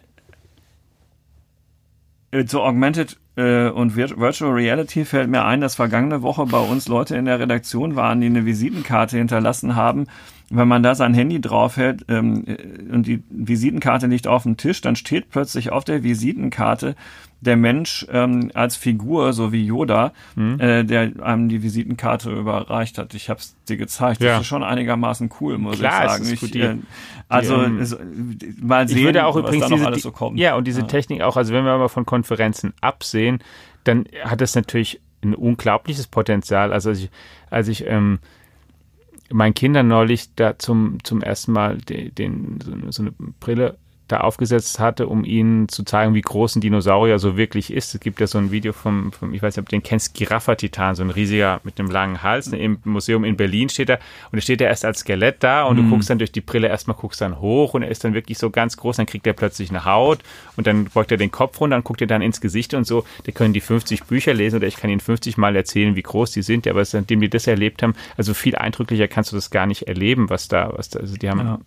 zu 2.47 2.61
Augmented 2.61 3.17
äh, 3.37 3.69
und 3.69 3.97
Virtual 3.97 4.53
Reality 4.53 5.05
fällt 5.05 5.31
mir 5.31 5.45
ein, 5.45 5.61
dass 5.61 5.77
vergangene 5.77 6.23
Woche 6.23 6.47
bei 6.47 6.59
uns 6.59 6.89
Leute 6.89 7.17
in 7.17 7.25
der 7.25 7.39
Redaktion 7.41 7.97
waren, 7.97 8.21
die 8.21 8.27
eine 8.27 8.45
Visitenkarte 8.45 9.17
hinterlassen 9.17 9.77
haben. 9.77 10.07
Wenn 10.51 10.69
man 10.69 10.83
da 10.83 10.95
sein 10.95 11.13
Handy 11.13 11.41
draufhält 11.41 12.07
ähm, 12.09 12.45
äh, 12.47 12.93
und 12.93 13.07
die 13.07 13.23
Visitenkarte 13.29 14.07
liegt 14.07 14.27
auf 14.27 14.45
dem 14.45 14.57
Tisch, 14.57 14.81
dann 14.81 14.97
steht 14.97 15.31
plötzlich 15.31 15.71
auf 15.71 15.85
der 15.85 16.03
Visitenkarte 16.03 16.95
der 17.41 17.57
Mensch 17.57 18.07
ähm, 18.11 18.51
als 18.55 18.77
Figur, 18.77 19.33
so 19.33 19.53
wie 19.53 19.65
Yoda, 19.65 20.13
mhm. 20.35 20.59
äh, 20.59 20.85
der 20.85 21.13
einem 21.23 21.49
die 21.49 21.63
Visitenkarte 21.63 22.31
überreicht 22.31 22.99
hat. 22.99 23.15
Ich 23.15 23.31
habe 23.31 23.41
es 23.41 23.57
dir 23.69 23.77
gezeigt. 23.77 24.21
Ja. 24.21 24.33
Das 24.33 24.41
ist 24.43 24.47
schon 24.49 24.65
einigermaßen 24.65 25.31
cool, 25.41 25.59
muss 25.59 25.79
Klar, 25.79 26.05
ich 26.05 26.11
sagen. 26.11 26.25
Ist 26.25 26.41
gut, 26.41 26.55
die, 26.55 26.61
äh, 26.61 26.77
also 27.29 27.57
die, 27.59 27.65
ähm, 27.65 28.57
mal 28.61 28.89
sehen, 28.89 28.99
ich 28.99 29.05
würde 29.05 29.27
auch 29.27 29.35
was 29.37 29.43
übrigens 29.43 29.65
da 29.65 29.69
noch 29.69 29.77
diese, 29.77 29.87
alles 29.87 30.03
so 30.03 30.13
kommt. 30.13 30.39
Ja, 30.39 30.57
und 30.57 30.67
diese 30.67 30.81
ja. 30.81 30.87
Technik 30.87 31.23
auch, 31.23 31.37
also 31.37 31.53
wenn 31.53 31.65
wir 31.65 31.79
mal 31.79 31.89
von 31.89 32.07
Konferenzen 32.07 32.73
absehen, 32.81 33.41
dann 33.85 34.07
hat 34.25 34.41
das 34.41 34.55
natürlich 34.55 35.01
ein 35.23 35.35
unglaubliches 35.35 36.07
Potenzial. 36.07 36.73
Also 36.73 36.91
als 36.91 37.01
ich, 37.01 37.11
als 37.51 37.69
ich 37.69 37.87
ähm, 37.87 38.19
meinen 39.31 39.55
Kindern 39.55 39.89
neulich 39.89 40.35
da 40.35 40.59
zum, 40.59 41.03
zum 41.05 41.23
ersten 41.23 41.53
Mal 41.53 41.79
den, 41.79 42.15
den 42.15 42.59
so, 42.61 42.91
so 42.91 43.03
eine 43.03 43.13
Brille 43.41 43.79
da 44.09 44.21
aufgesetzt 44.21 44.81
hatte, 44.81 45.07
um 45.07 45.25
ihnen 45.25 45.69
zu 45.69 45.85
zeigen, 45.85 46.15
wie 46.15 46.21
groß 46.21 46.57
ein 46.57 46.61
Dinosaurier 46.61 47.19
so 47.19 47.37
wirklich 47.37 47.73
ist. 47.73 47.95
Es 47.95 48.01
gibt 48.01 48.21
ja 48.21 48.27
so 48.27 48.39
ein 48.39 48.51
Video 48.51 48.73
vom, 48.73 49.13
vom 49.13 49.35
ich 49.35 49.43
weiß 49.43 49.57
nicht, 49.57 49.63
ob 49.63 49.69
du 49.69 49.77
den 49.77 49.83
kennst, 49.83 50.15
Giraffa-Titan, 50.15 50.95
so 50.95 51.03
ein 51.03 51.11
riesiger 51.11 51.61
mit 51.63 51.79
einem 51.79 51.91
langen 51.91 52.23
Hals. 52.23 52.49
Im 52.49 52.79
Museum 52.85 53.25
in 53.25 53.37
Berlin 53.37 53.69
steht 53.69 53.91
er 53.91 53.99
und 54.33 54.39
er 54.39 54.43
steht 54.43 54.61
er 54.61 54.69
erst 54.69 54.85
als 54.85 55.01
Skelett 55.01 55.43
da 55.43 55.65
und 55.65 55.79
mhm. 55.79 55.85
du 55.85 55.91
guckst 55.91 56.11
dann 56.11 56.19
durch 56.19 56.33
die 56.33 56.41
Brille 56.41 56.69
erstmal, 56.69 56.97
guckst 56.97 57.21
dann 57.21 57.41
hoch 57.41 57.75
und 57.75 57.83
er 57.83 57.91
ist 57.91 58.03
dann 58.03 58.15
wirklich 58.15 58.39
so 58.39 58.51
ganz 58.51 58.77
groß, 58.77 58.97
dann 58.97 59.07
kriegt 59.07 59.27
er 59.27 59.35
plötzlich 59.35 59.71
eine 59.71 59.85
Haut 59.85 60.21
und 60.57 60.67
dann 60.67 60.87
beugt 60.87 61.13
er 61.13 61.19
den 61.19 61.31
Kopf 61.31 61.61
runter 61.61 61.77
und 61.77 61.85
guckt 61.85 62.01
er 62.01 62.07
dann 62.07 62.23
ins 62.23 62.41
Gesicht 62.41 62.75
und 62.75 62.87
so. 62.87 63.05
Der 63.27 63.35
können 63.35 63.53
die 63.53 63.61
50 63.61 64.05
Bücher 64.05 64.33
lesen 64.33 64.57
oder 64.57 64.67
ich 64.67 64.77
kann 64.77 64.91
ihnen 64.91 65.01
50 65.01 65.37
Mal 65.37 65.55
erzählen, 65.55 65.97
wie 65.97 66.03
groß 66.03 66.31
die 66.33 66.43
sind, 66.43 66.67
aber 66.67 66.85
seitdem 66.85 67.21
die 67.21 67.29
das 67.29 67.47
erlebt 67.47 67.83
haben, 67.83 67.95
also 68.17 68.33
viel 68.33 68.57
eindrücklicher 68.57 69.09
kannst 69.09 69.33
du 69.33 69.37
das 69.37 69.51
gar 69.51 69.67
nicht 69.67 69.83
erleben, 69.83 70.31
was 70.31 70.49
da, 70.49 70.73
was 70.75 70.89
da, 70.89 71.01
also 71.01 71.17
die 71.17 71.29
haben 71.29 71.41
ja 71.41 71.59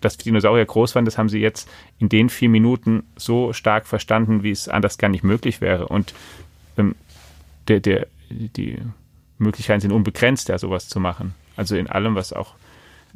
dass 0.00 0.16
Dinosaurier 0.16 0.64
groß 0.64 0.94
waren, 0.94 1.04
das 1.04 1.18
haben 1.18 1.28
sie 1.28 1.40
jetzt 1.40 1.68
in 1.98 2.08
den 2.08 2.28
vier 2.28 2.48
Minuten 2.48 3.04
so 3.16 3.52
stark 3.52 3.86
verstanden, 3.86 4.42
wie 4.42 4.50
es 4.50 4.68
anders 4.68 4.98
gar 4.98 5.08
nicht 5.08 5.24
möglich 5.24 5.60
wäre. 5.60 5.88
Und 5.88 6.14
ähm, 6.76 6.94
der, 7.68 7.80
der, 7.80 8.06
die 8.30 8.78
Möglichkeiten 9.38 9.80
sind 9.80 9.92
unbegrenzt, 9.92 10.48
ja, 10.48 10.58
sowas 10.58 10.88
zu 10.88 11.00
machen. 11.00 11.34
Also 11.56 11.76
in 11.76 11.88
allem, 11.88 12.14
was 12.14 12.32
auch 12.32 12.54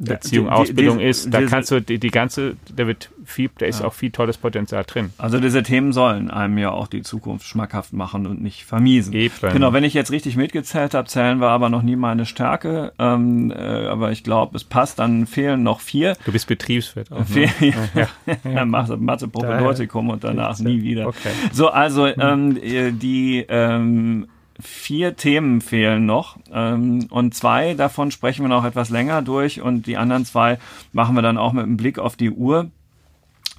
Erziehung, 0.07 0.45
die, 0.45 0.49
die, 0.49 0.55
Ausbildung 0.55 0.97
die, 0.99 1.05
ist, 1.05 1.33
da 1.33 1.41
kannst 1.41 1.71
du 1.71 1.81
die, 1.81 1.99
die 1.99 2.09
ganze, 2.09 2.55
da 2.73 2.87
wird 2.87 3.09
viel, 3.25 3.49
da 3.57 3.65
ist 3.65 3.81
ja. 3.81 3.87
auch 3.87 3.93
viel 3.93 4.11
tolles 4.11 4.37
Potenzial 4.37 4.83
drin. 4.85 5.11
Also 5.17 5.39
diese 5.39 5.61
Themen 5.63 5.91
sollen 5.91 6.31
einem 6.31 6.57
ja 6.57 6.71
auch 6.71 6.87
die 6.87 7.01
Zukunft 7.01 7.45
schmackhaft 7.45 7.91
machen 7.93 8.25
und 8.25 8.41
nicht 8.41 8.63
vermiesen. 8.65 9.13
Eben. 9.13 9.33
Genau, 9.53 9.73
wenn 9.73 9.83
ich 9.83 9.93
jetzt 9.93 10.11
richtig 10.11 10.37
mitgezählt 10.37 10.93
habe, 10.93 11.07
zählen 11.07 11.39
wir 11.39 11.49
aber 11.49 11.69
noch 11.69 11.81
nie 11.81 11.95
meine 11.95 12.25
Stärke. 12.25 12.93
Ähm, 12.97 13.51
äh, 13.51 13.55
aber 13.55 14.11
ich 14.11 14.23
glaube, 14.23 14.55
es 14.55 14.63
passt, 14.63 14.99
dann 14.99 15.27
fehlen 15.27 15.63
noch 15.63 15.81
vier. 15.81 16.15
Du 16.25 16.31
bist 16.31 16.47
Betriebswirt 16.47 17.11
auch. 17.11 17.27
Ne? 17.29 17.49
ja, 17.59 17.73
ja. 18.25 18.35
ja. 18.49 18.65
Mathe, 18.65 18.97
Mathe 18.97 19.27
Propedeutikum 19.27 20.09
und 20.09 20.23
danach 20.23 20.59
nie 20.59 20.81
wieder. 20.81 21.07
Okay. 21.07 21.31
So, 21.51 21.69
also 21.69 22.07
ähm, 22.07 22.57
die 22.99 23.45
ähm, 23.47 24.27
vier 24.59 25.15
Themen 25.15 25.61
fehlen 25.61 26.05
noch 26.05 26.37
ähm, 26.51 27.07
und 27.09 27.33
zwei 27.33 27.73
davon 27.75 28.11
sprechen 28.11 28.43
wir 28.43 28.49
noch 28.49 28.65
etwas 28.65 28.89
länger 28.89 29.21
durch 29.21 29.61
und 29.61 29.87
die 29.87 29.97
anderen 29.97 30.25
zwei 30.25 30.59
machen 30.91 31.15
wir 31.15 31.21
dann 31.21 31.37
auch 31.37 31.53
mit 31.53 31.63
einem 31.63 31.77
Blick 31.77 31.97
auf 31.97 32.15
die 32.15 32.31
Uhr 32.31 32.69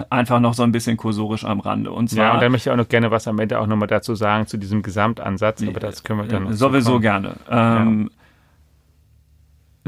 einfach 0.08 0.40
noch 0.40 0.54
so 0.54 0.62
ein 0.62 0.72
bisschen 0.72 0.96
kursorisch 0.96 1.44
am 1.44 1.60
Rande. 1.60 1.92
Und 1.92 2.08
zwar, 2.08 2.24
ja, 2.24 2.34
und 2.34 2.42
dann 2.42 2.52
möchte 2.52 2.70
ich 2.70 2.72
auch 2.72 2.76
noch 2.78 2.88
gerne 2.88 3.10
was 3.10 3.28
am 3.28 3.38
Ende 3.38 3.58
auch 3.58 3.66
nochmal 3.66 3.88
dazu 3.88 4.14
sagen 4.14 4.46
zu 4.46 4.56
diesem 4.56 4.82
Gesamtansatz, 4.82 5.62
aber 5.62 5.80
das 5.80 6.02
können 6.02 6.20
wir 6.20 6.26
dann 6.26 6.44
noch 6.44 6.52
Sowieso 6.52 6.92
so 6.92 7.00
gerne. 7.00 7.34
Ähm, 7.50 8.10
ja. 8.10 8.16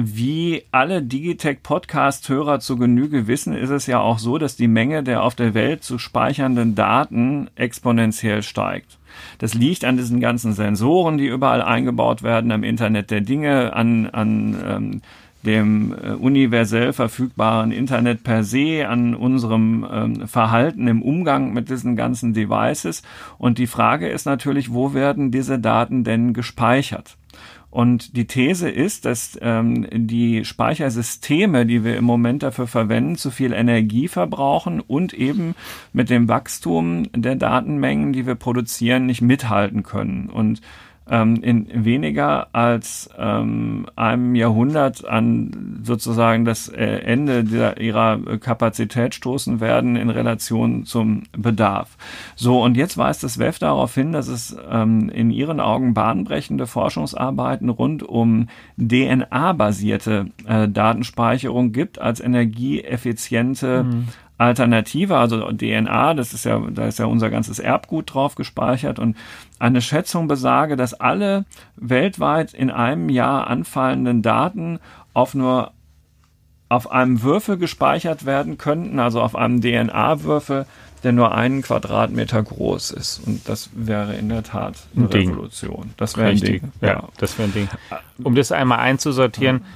Wie 0.05 0.65
alle 0.73 1.03
Digitech-Podcast-Hörer 1.03 2.61
zu 2.61 2.77
Genüge 2.77 3.27
wissen, 3.27 3.55
ist 3.55 3.71
es 3.71 3.87
ja 3.87 4.01
auch 4.01 4.19
so, 4.19 4.39
dass 4.39 4.57
die 4.57 4.69
Menge 4.69 5.03
der 5.03 5.23
auf 5.23 5.35
der 5.35 5.55
Welt 5.55 5.85
zu 5.85 5.99
speichernden 5.99 6.75
Daten 6.75 7.51
exponentiell 7.57 8.43
steigt. 8.43 8.99
Das 9.43 9.55
liegt 9.55 9.85
an 9.85 9.97
diesen 9.97 10.21
ganzen 10.21 10.53
Sensoren, 10.53 11.19
die 11.19 11.27
überall 11.27 11.63
eingebaut 11.63 12.23
werden, 12.23 12.53
am 12.53 12.63
Internet 12.63 13.11
der 13.11 13.23
Dinge, 13.23 13.75
an, 13.75 14.07
an 14.07 14.57
ähm, 14.65 15.03
dem 15.45 15.93
äh, 16.01 16.13
universell 16.13 16.93
verfügbaren 16.93 17.73
Internet 17.73 18.23
per 18.23 18.45
se, 18.45 18.87
an 18.87 19.17
unserem 19.17 19.85
ähm, 19.93 20.29
Verhalten 20.29 20.87
im 20.87 21.03
Umgang 21.03 21.53
mit 21.53 21.71
diesen 21.71 21.97
ganzen 21.97 22.35
Devices. 22.35 23.03
Und 23.37 23.59
die 23.59 23.67
Frage 23.67 24.07
ist 24.07 24.27
natürlich, 24.27 24.73
wo 24.73 24.95
werden 24.95 25.33
diese 25.33 25.59
Daten 25.59 26.05
denn 26.05 26.35
gespeichert? 26.35 27.17
Und 27.73 28.19
die 28.19 28.27
These 28.27 28.69
ist, 28.69 29.07
dass 29.07 29.39
ähm, 29.41 29.87
die 29.91 30.45
Speichersysteme, 30.45 31.65
die 31.65 31.85
wir 31.85 31.97
im 31.97 32.05
Moment 32.05 32.43
dafür 32.43 32.67
verwenden, 32.67 33.17
zu 33.17 33.31
viel 33.31 33.55
Energie 33.55 34.09
verbrauchen 34.09 34.79
und 34.81 35.15
eben 35.15 35.55
mit 35.95 36.11
dem 36.11 36.29
Wachstum 36.29 37.09
der 37.17 37.35
Datenmengen, 37.35 38.13
die 38.13 38.27
wir 38.27 38.35
produzieren, 38.35 39.07
nicht 39.07 39.23
mithalten 39.23 39.85
können. 39.85 40.29
Und 40.29 40.61
ähm, 41.09 41.43
in 41.43 41.85
weniger 41.85 42.49
als 42.53 43.11
ähm, 43.19 43.87
einem 43.97 44.35
Jahrhundert 44.35 45.05
an 45.05 45.81
sozusagen 45.83 46.45
das 46.45 46.69
äh, 46.69 46.85
Ende 46.85 47.45
der, 47.45 47.81
ihrer 47.81 48.19
Kapazität 48.39 49.15
stoßen 49.15 49.61
werden 49.61 49.97
in 49.97 50.11
Relation 50.11 50.85
zum 50.85 51.25
Bedarf. 51.37 51.97
So, 52.37 52.63
und 52.63 52.77
jetzt 52.77 52.97
weist 52.97 53.25
das 53.25 53.39
WEF 53.39 53.59
darauf 53.59 53.95
hin, 53.95 54.13
dass 54.13 54.29
es 54.29 54.57
ähm, 54.71 55.09
in 55.09 55.31
ihren 55.31 55.61
Augen 55.61 55.95
bahnbrechende 55.95 56.67
Forschungsarbeiten 56.67 57.69
rund 57.69 58.03
um 58.03 58.49
DNA-basierte 58.77 60.27
äh, 60.47 60.69
Datenspeicherung 60.69 61.73
gibt 61.73 62.01
als 62.01 62.21
energieeffiziente 62.21 63.85
mhm. 63.85 64.09
Alternative, 64.39 65.17
also 65.17 65.53
DNA, 65.53 66.15
das 66.15 66.33
ist 66.33 66.45
ja, 66.45 66.61
da 66.71 66.87
ist 66.87 66.99
ja 66.99 67.07
unser 67.07 67.31
ganzes 67.31 67.59
Erbgut 67.59 68.13
drauf 68.13 68.35
gespeichert 68.35 68.99
und 68.99 69.17
eine 69.59 69.81
Schätzung 69.81 70.27
besage, 70.27 70.77
dass 70.77 70.95
alle 70.95 71.45
weltweit 71.77 72.53
in 72.53 72.71
einem 72.71 73.09
Jahr 73.09 73.47
anfallenden 73.47 74.23
Daten 74.23 74.81
auf 75.15 75.35
nur 75.35 75.73
auf 76.69 76.91
einem 76.91 77.23
Würfel 77.23 77.59
gespeichert 77.59 78.25
werden 78.25 78.57
könnten, 78.57 78.99
also 78.99 79.21
auf 79.21 79.37
einem 79.37 79.61
DNA-Würfel, 79.61 80.65
der 81.05 81.13
nur 81.13 81.35
einen 81.35 81.61
Quadratmeter 81.61 82.43
groß 82.43 82.93
ist. 82.93 83.21
Und 83.27 83.47
das 83.47 83.69
wäre 83.75 84.15
in 84.15 84.31
der 84.31 84.43
Tat 84.43 84.77
eine 84.97 85.05
ein 85.05 85.13
Revolution. 85.13 85.91
Das 85.99 86.17
wäre 86.17 86.31
ein 86.31 86.39
Ding. 86.39 86.73
Ja, 86.81 86.89
ja, 86.89 87.09
das 87.19 87.39
wäre 87.39 87.49
ein 87.49 87.53
Ding. 87.53 87.69
Um 88.23 88.35
das 88.35 88.53
einmal 88.53 88.79
einzusortieren, 88.79 89.67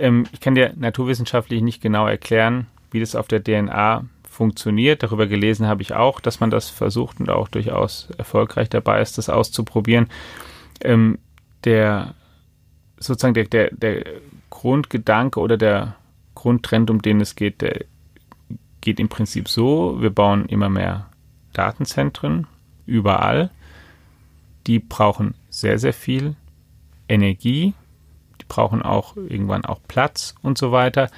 ähm, 0.00 0.26
ich 0.32 0.40
kann 0.40 0.56
dir 0.56 0.72
naturwissenschaftlich 0.74 1.62
nicht 1.62 1.80
genau 1.80 2.08
erklären, 2.08 2.66
wie 2.92 3.00
das 3.00 3.14
auf 3.14 3.28
der 3.28 3.42
DNA 3.42 4.04
funktioniert. 4.28 5.02
Darüber 5.02 5.26
gelesen 5.26 5.66
habe 5.66 5.82
ich 5.82 5.94
auch, 5.94 6.20
dass 6.20 6.40
man 6.40 6.50
das 6.50 6.70
versucht 6.70 7.20
und 7.20 7.30
auch 7.30 7.48
durchaus 7.48 8.08
erfolgreich 8.16 8.68
dabei 8.70 9.00
ist, 9.00 9.18
das 9.18 9.28
auszuprobieren. 9.28 10.08
Ähm, 10.80 11.18
der 11.64 12.14
sozusagen 12.98 13.34
der, 13.34 13.44
der, 13.44 13.70
der 13.72 14.04
Grundgedanke 14.50 15.40
oder 15.40 15.56
der 15.56 15.96
Grundtrend, 16.34 16.90
um 16.90 17.02
den 17.02 17.20
es 17.20 17.36
geht, 17.36 17.60
der 17.60 17.84
geht 18.80 18.98
im 18.98 19.08
Prinzip 19.08 19.48
so, 19.48 20.00
wir 20.00 20.10
bauen 20.10 20.46
immer 20.46 20.68
mehr 20.68 21.08
Datenzentren 21.52 22.46
überall. 22.86 23.50
Die 24.66 24.78
brauchen 24.78 25.34
sehr, 25.50 25.78
sehr 25.78 25.92
viel 25.92 26.34
Energie. 27.08 27.74
Die 28.40 28.44
brauchen 28.48 28.82
auch 28.82 29.16
irgendwann 29.16 29.64
auch 29.64 29.80
Platz 29.86 30.34
und 30.42 30.58
so 30.58 30.72
weiter. 30.72 31.10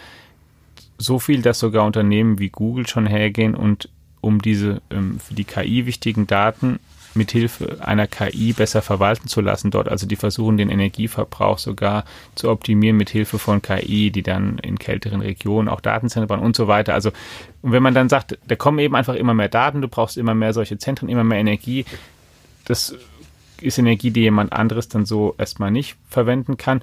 So 1.05 1.19
viel, 1.19 1.43
dass 1.43 1.59
sogar 1.59 1.85
Unternehmen 1.85 2.39
wie 2.39 2.49
Google 2.49 2.87
schon 2.87 3.07
hergehen 3.07 3.55
und 3.55 3.89
um 4.21 4.41
diese 4.41 4.81
ähm, 4.91 5.21
für 5.21 5.35
die 5.35 5.45
KI 5.45 5.87
wichtigen 5.87 6.27
Daten 6.27 6.79
mithilfe 7.17 7.79
einer 7.81 8.07
KI 8.07 8.53
besser 8.53 8.83
verwalten 8.83 9.29
zu 9.29 9.41
lassen 9.41 9.71
dort. 9.71 9.89
Also 9.89 10.07
die 10.07 10.17
versuchen 10.17 10.57
den 10.57 10.71
Energieverbrauch 10.71 11.59
sogar 11.59 12.05
zu 12.35 12.51
optimieren 12.51 12.97
mit 12.97 13.11
Hilfe 13.11 13.39
von 13.39 13.63
KI, 13.63 14.11
die 14.11 14.23
dann 14.23 14.59
in 14.59 14.79
kälteren 14.79 15.21
Regionen 15.21 15.69
auch 15.69 15.81
Datenzentren 15.81 16.41
und 16.41 16.57
so 16.57 16.67
weiter. 16.67 16.95
Also 16.95 17.11
und 17.63 17.73
wenn 17.73 17.83
man 17.83 17.95
dann 17.95 18.09
sagt, 18.09 18.39
da 18.47 18.57
kommen 18.57 18.79
eben 18.79 18.97
einfach 18.97 19.15
immer 19.15 19.35
mehr 19.35 19.49
Daten, 19.49 19.81
du 19.81 19.89
brauchst 19.89 20.17
immer 20.17 20.35
mehr 20.35 20.53
solche 20.53 20.79
Zentren, 20.79 21.09
immer 21.09 21.25
mehr 21.25 21.39
Energie, 21.39 21.85
das 22.65 22.97
ist 23.61 23.79
Energie, 23.79 24.11
die 24.11 24.23
jemand 24.23 24.53
anderes 24.53 24.89
dann 24.89 25.07
so 25.07 25.35
erstmal 25.39 25.71
nicht 25.71 25.97
verwenden 26.09 26.57
kann 26.57 26.83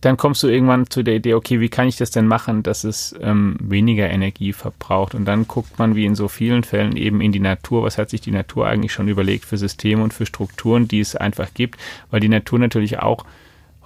dann 0.00 0.16
kommst 0.16 0.42
du 0.42 0.48
irgendwann 0.48 0.88
zu 0.88 1.02
der 1.02 1.16
Idee, 1.16 1.34
okay, 1.34 1.60
wie 1.60 1.68
kann 1.68 1.88
ich 1.88 1.96
das 1.96 2.12
denn 2.12 2.26
machen, 2.26 2.62
dass 2.62 2.84
es 2.84 3.14
ähm, 3.20 3.56
weniger 3.60 4.08
Energie 4.08 4.52
verbraucht? 4.52 5.14
Und 5.14 5.24
dann 5.24 5.48
guckt 5.48 5.78
man 5.78 5.96
wie 5.96 6.04
in 6.04 6.14
so 6.14 6.28
vielen 6.28 6.62
Fällen 6.62 6.96
eben 6.96 7.20
in 7.20 7.32
die 7.32 7.40
Natur. 7.40 7.82
Was 7.82 7.98
hat 7.98 8.10
sich 8.10 8.20
die 8.20 8.30
Natur 8.30 8.68
eigentlich 8.68 8.92
schon 8.92 9.08
überlegt 9.08 9.44
für 9.44 9.56
Systeme 9.56 10.02
und 10.02 10.14
für 10.14 10.26
Strukturen, 10.26 10.86
die 10.86 11.00
es 11.00 11.16
einfach 11.16 11.52
gibt? 11.52 11.80
Weil 12.10 12.20
die 12.20 12.28
Natur 12.28 12.60
natürlich 12.60 13.00
auch 13.00 13.24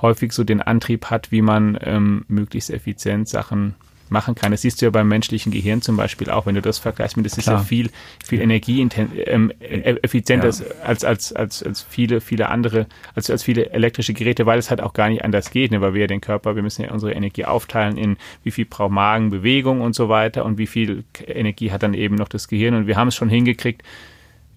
häufig 0.02 0.32
so 0.32 0.44
den 0.44 0.60
Antrieb 0.60 1.06
hat, 1.06 1.32
wie 1.32 1.42
man 1.42 1.78
ähm, 1.80 2.24
möglichst 2.28 2.70
effizient 2.70 3.28
Sachen 3.28 3.74
machen 4.12 4.34
kann. 4.34 4.52
Das 4.52 4.62
siehst 4.62 4.80
du 4.80 4.86
ja 4.86 4.90
beim 4.90 5.08
menschlichen 5.08 5.50
Gehirn 5.50 5.82
zum 5.82 5.96
Beispiel 5.96 6.30
auch, 6.30 6.46
wenn 6.46 6.54
du 6.54 6.62
das 6.62 6.78
vergleichst 6.78 7.16
mit, 7.16 7.26
das 7.26 7.36
ist 7.36 7.48
ja 7.48 7.58
viel, 7.58 7.90
viel 8.24 8.40
energieeffizienter 8.40 10.48
ähm, 10.48 10.64
ja. 10.68 10.84
als, 10.84 11.04
als, 11.04 11.32
als, 11.32 11.62
als 11.62 11.82
viele, 11.82 12.20
viele 12.20 12.48
andere, 12.48 12.86
als, 13.14 13.30
als 13.30 13.42
viele 13.42 13.70
elektrische 13.70 14.14
Geräte, 14.14 14.46
weil 14.46 14.58
es 14.58 14.70
halt 14.70 14.80
auch 14.80 14.92
gar 14.92 15.08
nicht 15.08 15.24
anders 15.24 15.50
geht, 15.50 15.72
ne? 15.72 15.80
weil 15.80 15.94
wir 15.94 16.02
ja 16.02 16.06
den 16.06 16.20
Körper, 16.20 16.54
wir 16.54 16.62
müssen 16.62 16.82
ja 16.82 16.92
unsere 16.92 17.12
Energie 17.12 17.44
aufteilen 17.44 17.96
in 17.96 18.16
wie 18.44 18.50
viel 18.50 18.66
braucht 18.66 18.92
Magen, 18.92 19.30
Bewegung 19.30 19.80
und 19.80 19.94
so 19.94 20.08
weiter 20.08 20.44
und 20.44 20.58
wie 20.58 20.66
viel 20.66 21.04
Energie 21.26 21.72
hat 21.72 21.82
dann 21.82 21.94
eben 21.94 22.14
noch 22.14 22.28
das 22.28 22.48
Gehirn 22.48 22.74
und 22.74 22.86
wir 22.86 22.96
haben 22.96 23.08
es 23.08 23.14
schon 23.14 23.28
hingekriegt, 23.28 23.82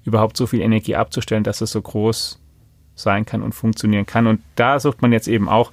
überhaupt 0.03 0.37
so 0.37 0.47
viel 0.47 0.61
Energie 0.61 0.95
abzustellen, 0.95 1.43
dass 1.43 1.61
es 1.61 1.71
so 1.71 1.81
groß 1.81 2.39
sein 2.95 3.25
kann 3.25 3.43
und 3.43 3.53
funktionieren 3.53 4.05
kann. 4.05 4.27
Und 4.27 4.41
da 4.55 4.79
sucht 4.79 5.01
man 5.01 5.11
jetzt 5.11 5.27
eben 5.27 5.49
auch 5.49 5.71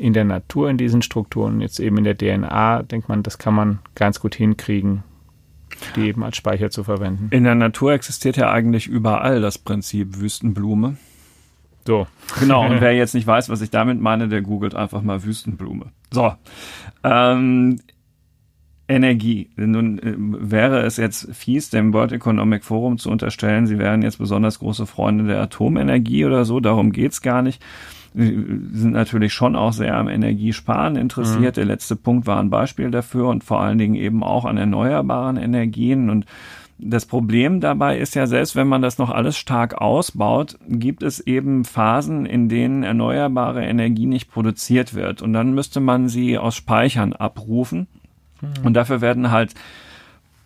in 0.00 0.14
der 0.14 0.24
Natur 0.24 0.70
in 0.70 0.78
diesen 0.78 1.02
Strukturen, 1.02 1.60
jetzt 1.60 1.78
eben 1.78 1.98
in 1.98 2.04
der 2.04 2.16
DNA, 2.16 2.82
denkt 2.84 3.08
man, 3.08 3.22
das 3.22 3.36
kann 3.36 3.54
man 3.54 3.80
ganz 3.94 4.18
gut 4.18 4.34
hinkriegen, 4.34 5.02
die 5.94 6.08
eben 6.08 6.24
als 6.24 6.36
Speicher 6.36 6.70
zu 6.70 6.84
verwenden. 6.84 7.28
In 7.30 7.44
der 7.44 7.54
Natur 7.54 7.92
existiert 7.92 8.38
ja 8.38 8.50
eigentlich 8.50 8.86
überall 8.86 9.42
das 9.42 9.58
Prinzip 9.58 10.18
Wüstenblume. 10.18 10.96
So. 11.86 12.06
Genau, 12.38 12.66
und 12.66 12.80
wer 12.80 12.94
jetzt 12.94 13.14
nicht 13.14 13.26
weiß, 13.26 13.50
was 13.50 13.60
ich 13.60 13.70
damit 13.70 14.00
meine, 14.00 14.28
der 14.28 14.40
googelt 14.40 14.74
einfach 14.74 15.02
mal 15.02 15.22
Wüstenblume. 15.22 15.92
So. 16.10 16.32
Ähm, 17.04 17.80
Energie. 18.88 19.50
Nun 19.56 19.98
äh, 19.98 20.14
wäre 20.16 20.80
es 20.80 20.96
jetzt 20.96 21.34
fies, 21.34 21.68
dem 21.68 21.92
World 21.92 22.12
Economic 22.12 22.64
Forum 22.64 22.96
zu 22.96 23.10
unterstellen, 23.10 23.66
sie 23.66 23.78
wären 23.78 24.00
jetzt 24.00 24.18
besonders 24.18 24.60
große 24.60 24.86
Freunde 24.86 25.24
der 25.24 25.42
Atomenergie 25.42 26.24
oder 26.24 26.46
so, 26.46 26.58
darum 26.58 26.90
geht's 26.90 27.20
gar 27.20 27.42
nicht 27.42 27.62
sind 28.12 28.92
natürlich 28.92 29.32
schon 29.32 29.54
auch 29.54 29.72
sehr 29.72 29.96
am 29.96 30.08
Energiesparen 30.08 30.96
interessiert. 30.96 31.56
Mhm. 31.56 31.60
Der 31.60 31.64
letzte 31.64 31.96
Punkt 31.96 32.26
war 32.26 32.40
ein 32.40 32.50
Beispiel 32.50 32.90
dafür 32.90 33.28
und 33.28 33.44
vor 33.44 33.60
allen 33.60 33.78
Dingen 33.78 33.94
eben 33.94 34.24
auch 34.24 34.44
an 34.44 34.56
erneuerbaren 34.56 35.36
Energien 35.36 36.10
und 36.10 36.26
das 36.82 37.04
Problem 37.04 37.60
dabei 37.60 37.98
ist 37.98 38.14
ja, 38.14 38.26
selbst 38.26 38.56
wenn 38.56 38.66
man 38.66 38.80
das 38.80 38.96
noch 38.96 39.10
alles 39.10 39.36
stark 39.36 39.74
ausbaut, 39.74 40.58
gibt 40.66 41.02
es 41.02 41.20
eben 41.20 41.64
Phasen, 41.64 42.24
in 42.24 42.48
denen 42.48 42.82
erneuerbare 42.82 43.64
Energie 43.64 44.06
nicht 44.06 44.30
produziert 44.30 44.94
wird. 44.94 45.20
Und 45.20 45.34
dann 45.34 45.52
müsste 45.52 45.80
man 45.80 46.08
sie 46.08 46.38
aus 46.38 46.56
Speichern 46.56 47.12
abrufen. 47.12 47.86
Mhm. 48.40 48.64
Und 48.64 48.74
dafür 48.74 49.02
werden 49.02 49.30
halt 49.30 49.54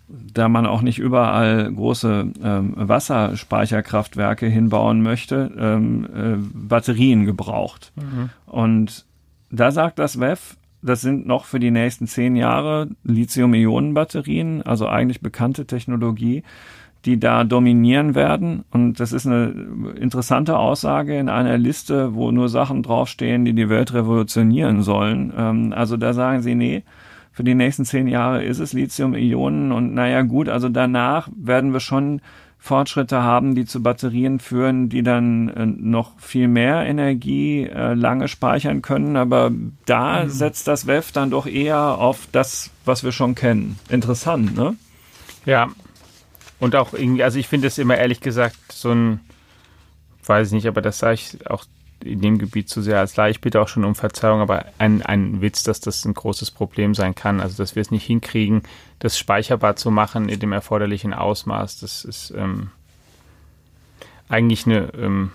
da 0.08 0.48
man 0.48 0.66
auch 0.66 0.82
nicht 0.82 0.98
überall 0.98 1.72
große 1.72 2.32
ähm, 2.42 2.74
Wasserspeicherkraftwerke 2.76 4.46
hinbauen 4.46 5.02
möchte, 5.02 5.50
ähm, 5.58 6.06
äh, 6.14 6.36
Batterien 6.52 7.24
gebraucht. 7.24 7.92
Mhm. 7.96 8.30
Und 8.46 9.06
da 9.50 9.70
sagt 9.70 9.98
das 9.98 10.20
WEF, 10.20 10.56
das 10.82 11.00
sind 11.00 11.26
noch 11.26 11.46
für 11.46 11.60
die 11.60 11.70
nächsten 11.70 12.06
zehn 12.06 12.36
Jahre 12.36 12.88
Lithium-Ionen-Batterien, 13.04 14.62
also 14.62 14.86
eigentlich 14.86 15.22
bekannte 15.22 15.66
Technologie, 15.66 16.42
die 17.06 17.18
da 17.18 17.44
dominieren 17.44 18.14
werden. 18.14 18.64
Und 18.70 19.00
das 19.00 19.12
ist 19.12 19.26
eine 19.26 19.48
interessante 19.98 20.58
Aussage 20.58 21.18
in 21.18 21.30
einer 21.30 21.56
Liste, 21.56 22.14
wo 22.14 22.30
nur 22.30 22.50
Sachen 22.50 22.82
draufstehen, 22.82 23.44
die 23.44 23.54
die 23.54 23.70
Welt 23.70 23.94
revolutionieren 23.94 24.82
sollen. 24.82 25.32
Ähm, 25.36 25.72
also 25.74 25.96
da 25.96 26.12
sagen 26.12 26.42
sie, 26.42 26.54
nee, 26.54 26.82
für 27.34 27.42
die 27.42 27.56
nächsten 27.56 27.84
zehn 27.84 28.06
Jahre 28.06 28.44
ist 28.44 28.60
es 28.60 28.72
Lithium-Ionen 28.72 29.72
und 29.72 29.92
naja 29.92 30.22
gut, 30.22 30.48
also 30.48 30.68
danach 30.68 31.28
werden 31.36 31.72
wir 31.72 31.80
schon 31.80 32.20
Fortschritte 32.64 33.22
haben, 33.22 33.56
die 33.56 33.66
zu 33.66 33.82
Batterien 33.82 34.38
führen, 34.38 34.88
die 34.88 35.02
dann 35.02 35.48
äh, 35.48 35.66
noch 35.66 36.18
viel 36.18 36.46
mehr 36.46 36.86
Energie 36.86 37.64
äh, 37.64 37.92
lange 37.92 38.28
speichern 38.28 38.80
können. 38.80 39.16
Aber 39.16 39.50
da 39.84 40.24
mhm. 40.24 40.30
setzt 40.30 40.68
das 40.68 40.86
WEF 40.86 41.12
dann 41.12 41.30
doch 41.30 41.46
eher 41.46 41.98
auf 41.98 42.26
das, 42.32 42.70
was 42.86 43.04
wir 43.04 43.12
schon 43.12 43.34
kennen. 43.34 43.78
Interessant, 43.90 44.56
ne? 44.56 44.76
Ja. 45.44 45.68
Und 46.58 46.76
auch 46.76 46.94
irgendwie, 46.94 47.24
also 47.24 47.38
ich 47.38 47.48
finde 47.48 47.66
es 47.66 47.76
immer 47.76 47.98
ehrlich 47.98 48.20
gesagt 48.20 48.56
so 48.72 48.92
ein, 48.92 49.20
weiß 50.24 50.46
ich 50.46 50.54
nicht, 50.54 50.68
aber 50.68 50.80
das 50.80 51.00
sage 51.00 51.14
ich 51.14 51.50
auch 51.50 51.64
in 52.04 52.20
dem 52.20 52.38
Gebiet 52.38 52.68
zu 52.68 52.82
sehr 52.82 52.98
als 52.98 53.16
leicht. 53.16 53.40
bitte 53.40 53.60
auch 53.60 53.68
schon 53.68 53.84
um 53.84 53.94
Verzeihung, 53.94 54.40
aber 54.40 54.66
ein, 54.78 55.02
ein 55.02 55.40
Witz, 55.40 55.62
dass 55.62 55.80
das 55.80 56.04
ein 56.04 56.14
großes 56.14 56.50
Problem 56.50 56.94
sein 56.94 57.14
kann. 57.14 57.40
Also, 57.40 57.56
dass 57.56 57.74
wir 57.74 57.80
es 57.80 57.90
nicht 57.90 58.04
hinkriegen, 58.04 58.62
das 58.98 59.18
speicherbar 59.18 59.76
zu 59.76 59.90
machen 59.90 60.28
in 60.28 60.38
dem 60.38 60.52
erforderlichen 60.52 61.14
Ausmaß. 61.14 61.80
Das 61.80 62.04
ist 62.04 62.32
ähm, 62.36 62.70
eigentlich 64.28 64.66
eine, 64.66 64.92
ähm, 64.94 65.32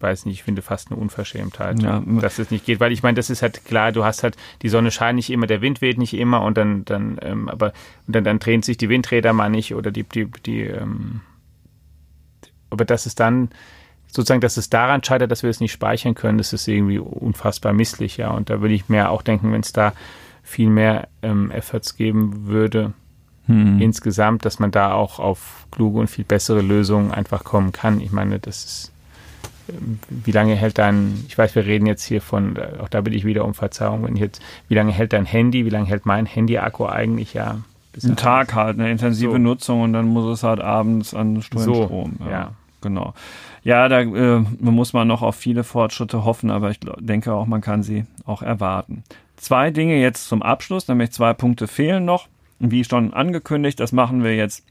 weiß 0.00 0.26
nicht, 0.26 0.34
ich 0.34 0.42
finde 0.42 0.62
fast 0.62 0.90
eine 0.90 1.00
Unverschämtheit, 1.00 1.80
ja. 1.80 2.02
dass 2.20 2.38
es 2.38 2.50
nicht 2.50 2.66
geht. 2.66 2.80
Weil 2.80 2.92
ich 2.92 3.02
meine, 3.02 3.16
das 3.16 3.30
ist 3.30 3.42
halt 3.42 3.64
klar, 3.64 3.92
du 3.92 4.04
hast 4.04 4.22
halt, 4.22 4.36
die 4.62 4.68
Sonne 4.68 4.90
scheint 4.90 5.16
nicht 5.16 5.30
immer, 5.30 5.46
der 5.46 5.60
Wind 5.60 5.80
weht 5.80 5.98
nicht 5.98 6.14
immer 6.14 6.42
und 6.42 6.56
dann, 6.56 6.84
dann, 6.84 7.18
ähm, 7.22 7.48
aber 7.48 7.72
dann, 8.06 8.24
dann 8.24 8.38
drehen 8.38 8.62
sich 8.62 8.76
die 8.76 8.88
Windräder 8.88 9.32
mal 9.32 9.48
nicht 9.48 9.74
oder 9.74 9.90
die, 9.90 10.04
die, 10.04 10.26
die, 10.44 10.62
ähm, 10.62 11.20
aber 12.70 12.84
das 12.84 13.06
ist 13.06 13.20
dann 13.20 13.50
sozusagen, 14.10 14.40
dass 14.40 14.56
es 14.56 14.70
daran 14.70 15.02
scheitert, 15.04 15.30
dass 15.30 15.42
wir 15.42 15.50
es 15.50 15.60
nicht 15.60 15.72
speichern 15.72 16.14
können, 16.14 16.38
das 16.38 16.52
ist 16.52 16.66
irgendwie 16.66 16.98
unfassbar 16.98 17.72
misslich, 17.72 18.16
ja. 18.16 18.30
Und 18.30 18.50
da 18.50 18.60
würde 18.60 18.74
ich 18.74 18.88
mir 18.88 19.10
auch 19.10 19.22
denken, 19.22 19.52
wenn 19.52 19.60
es 19.60 19.72
da 19.72 19.92
viel 20.42 20.70
mehr 20.70 21.08
ähm, 21.22 21.50
Efforts 21.50 21.96
geben 21.96 22.46
würde, 22.46 22.92
hm. 23.46 23.80
insgesamt, 23.80 24.44
dass 24.44 24.58
man 24.58 24.70
da 24.70 24.92
auch 24.92 25.18
auf 25.18 25.66
kluge 25.70 26.00
und 26.00 26.08
viel 26.08 26.24
bessere 26.24 26.62
Lösungen 26.62 27.12
einfach 27.12 27.44
kommen 27.44 27.72
kann. 27.72 28.00
Ich 28.00 28.12
meine, 28.12 28.38
das 28.38 28.64
ist, 28.64 28.92
ähm, 29.68 29.98
wie 30.08 30.32
lange 30.32 30.54
hält 30.54 30.78
dein, 30.78 31.24
ich 31.28 31.36
weiß, 31.36 31.54
wir 31.54 31.66
reden 31.66 31.86
jetzt 31.86 32.04
hier 32.04 32.22
von, 32.22 32.56
äh, 32.56 32.78
auch 32.80 32.88
da 32.88 33.02
bitte 33.02 33.16
ich 33.16 33.26
wieder 33.26 33.44
um 33.44 33.52
Verzeihung, 33.52 34.04
wenn 34.04 34.14
ich 34.14 34.22
jetzt, 34.22 34.42
wie 34.68 34.74
lange 34.74 34.92
hält 34.92 35.12
dein 35.12 35.26
Handy, 35.26 35.66
wie 35.66 35.70
lange 35.70 35.86
hält 35.86 36.06
mein 36.06 36.24
Handy-Akku 36.24 36.86
eigentlich, 36.86 37.34
ja. 37.34 37.58
Ein 38.02 38.16
Tag 38.16 38.54
halt, 38.54 38.78
eine 38.78 38.90
intensive 38.90 39.32
so. 39.32 39.38
Nutzung 39.38 39.82
und 39.82 39.92
dann 39.92 40.06
muss 40.06 40.24
es 40.32 40.44
halt 40.44 40.60
abends 40.60 41.14
an 41.14 41.42
Strom. 41.42 41.62
So, 41.62 42.10
ja. 42.20 42.30
ja. 42.30 42.52
Genau. 42.80 43.12
Ja, 43.62 43.88
da 43.88 44.00
äh, 44.00 44.44
muss 44.60 44.92
man 44.92 45.08
noch 45.08 45.22
auf 45.22 45.36
viele 45.36 45.64
Fortschritte 45.64 46.24
hoffen, 46.24 46.50
aber 46.50 46.70
ich 46.70 46.80
denke 46.98 47.32
auch, 47.32 47.46
man 47.46 47.60
kann 47.60 47.82
sie 47.82 48.04
auch 48.24 48.42
erwarten. 48.42 49.02
Zwei 49.36 49.70
Dinge 49.70 50.00
jetzt 50.00 50.28
zum 50.28 50.42
Abschluss, 50.42 50.88
nämlich 50.88 51.12
zwei 51.12 51.32
Punkte 51.32 51.68
fehlen 51.68 52.04
noch. 52.04 52.28
Wie 52.58 52.84
schon 52.84 53.14
angekündigt, 53.14 53.78
das 53.78 53.92
machen 53.92 54.24
wir 54.24 54.34
jetzt 54.34 54.64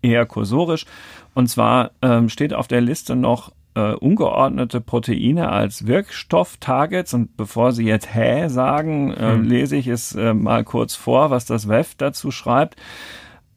eher 0.00 0.24
kursorisch. 0.26 0.86
Und 1.34 1.48
zwar 1.48 1.90
ähm, 2.00 2.28
steht 2.28 2.54
auf 2.54 2.68
der 2.68 2.80
Liste 2.80 3.16
noch 3.16 3.52
äh, 3.74 3.92
ungeordnete 3.92 4.80
Proteine 4.80 5.50
als 5.50 5.86
Wirkstoff-Targets. 5.86 7.12
Und 7.14 7.36
bevor 7.36 7.72
Sie 7.72 7.84
jetzt 7.84 8.14
hä 8.14 8.48
sagen, 8.48 9.12
äh, 9.12 9.32
hm. 9.32 9.44
lese 9.44 9.76
ich 9.76 9.88
es 9.88 10.14
äh, 10.14 10.32
mal 10.32 10.64
kurz 10.64 10.94
vor, 10.94 11.30
was 11.30 11.44
das 11.44 11.68
WEF 11.68 11.94
dazu 11.96 12.30
schreibt. 12.30 12.76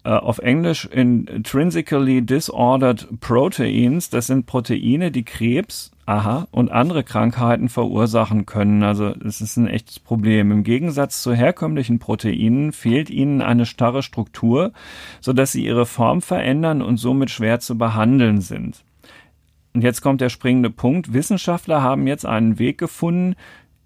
Äh, 0.07 0.11
auf 0.11 0.37
Englisch 0.37 0.85
intrinsically 0.85 2.21
disordered 2.21 3.19
proteins. 3.19 4.09
Das 4.09 4.27
sind 4.27 4.45
Proteine, 4.45 5.11
die 5.11 5.25
Krebs, 5.25 5.91
aha, 6.05 6.47
und 6.51 6.71
andere 6.71 7.03
Krankheiten 7.03 7.67
verursachen 7.67 8.45
können. 8.45 8.83
Also 8.83 9.07
es 9.09 9.41
ist 9.41 9.57
ein 9.57 9.67
echtes 9.67 9.99
Problem. 9.99 10.49
Im 10.53 10.63
Gegensatz 10.63 11.21
zu 11.21 11.33
herkömmlichen 11.33 11.99
Proteinen 11.99 12.71
fehlt 12.71 13.09
ihnen 13.09 13.41
eine 13.41 13.65
starre 13.65 14.01
Struktur, 14.01 14.71
sodass 15.19 15.51
sie 15.51 15.65
ihre 15.65 15.85
Form 15.85 16.21
verändern 16.21 16.81
und 16.81 16.95
somit 16.95 17.29
schwer 17.29 17.59
zu 17.59 17.77
behandeln 17.77 18.39
sind. 18.39 18.85
Und 19.73 19.83
jetzt 19.83 20.01
kommt 20.01 20.21
der 20.21 20.29
springende 20.29 20.69
Punkt. 20.69 21.11
Wissenschaftler 21.11 21.81
haben 21.81 22.07
jetzt 22.07 22.25
einen 22.25 22.59
Weg 22.59 22.77
gefunden, 22.77 23.35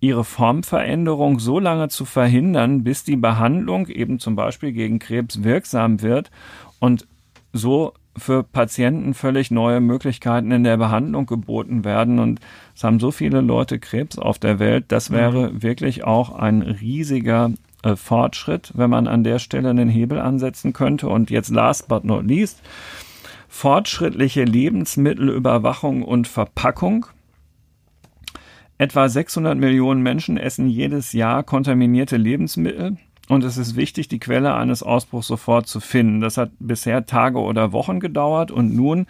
ihre 0.02 0.26
Formveränderung 0.26 1.40
so 1.40 1.60
lange 1.60 1.88
zu 1.88 2.06
verhindern, 2.06 2.84
bis 2.84 3.04
die 3.04 3.16
Behandlung 3.16 3.88
eben 3.88 4.20
zum 4.20 4.36
Beispiel 4.36 4.74
gegen 4.74 5.00
Krebs 5.00 5.44
wirksam 5.44 6.02
wird 6.02 6.32
und 6.80 7.08
so 7.54 7.94
für 8.18 8.44
Patienten 8.44 9.14
völlig 9.14 9.52
neue 9.52 9.80
Möglichkeiten 9.80 10.52
in 10.52 10.64
der 10.64 10.78
Behandlung 10.78 11.28
geboten 11.28 11.86
werden. 11.86 12.20
Und 12.20 12.42
es 12.76 12.84
haben 12.84 13.00
so 13.00 13.12
viele 13.12 13.42
Leute 13.42 13.80
Krebs 13.80 14.18
auf 14.18 14.38
der 14.40 14.60
Welt. 14.60 14.86
Das 14.90 15.10
mhm. 15.10 15.16
wäre 15.16 15.52
mhm. 15.52 15.64
wirklich 15.64 16.04
auch 16.04 16.32
ein 16.36 16.62
riesiger 16.62 17.52
äh, 17.84 17.96
Fortschritt, 17.96 18.72
wenn 18.76 18.90
man 18.90 19.08
an 19.08 19.24
der 19.24 19.40
Stelle 19.40 19.70
einen 19.70 19.88
Hebel 19.88 20.20
ansetzen 20.20 20.74
könnte. 20.74 21.08
Und 21.08 21.30
jetzt 21.30 21.50
last 21.50 21.88
but 21.88 22.04
not 22.04 22.26
least, 22.26 22.62
fortschrittliche 23.48 24.44
Lebensmittelüberwachung 24.44 26.04
und 26.04 26.28
Verpackung. 26.28 27.06
Etwa 28.82 29.08
600 29.08 29.60
Millionen 29.60 30.02
Menschen 30.02 30.38
essen 30.38 30.68
jedes 30.68 31.14
Jahr 31.14 31.44
kontaminierte 31.44 32.18
Lebensmittel. 32.18 32.98
Und 33.30 33.44
es 33.44 33.56
ist 33.58 33.76
wichtig, 33.76 34.08
die 34.08 34.18
Quelle 34.18 34.56
eines 34.56 34.82
Ausbruchs 34.82 35.28
sofort 35.28 35.68
zu 35.68 35.80
finden. 35.80 36.20
Das 36.20 36.38
hat 36.38 36.50
bisher 36.58 37.06
Tage 37.06 37.38
oder 37.38 37.74
Wochen 37.74 38.00
gedauert 38.00 38.50
und 38.50 38.76
nun 38.76 39.06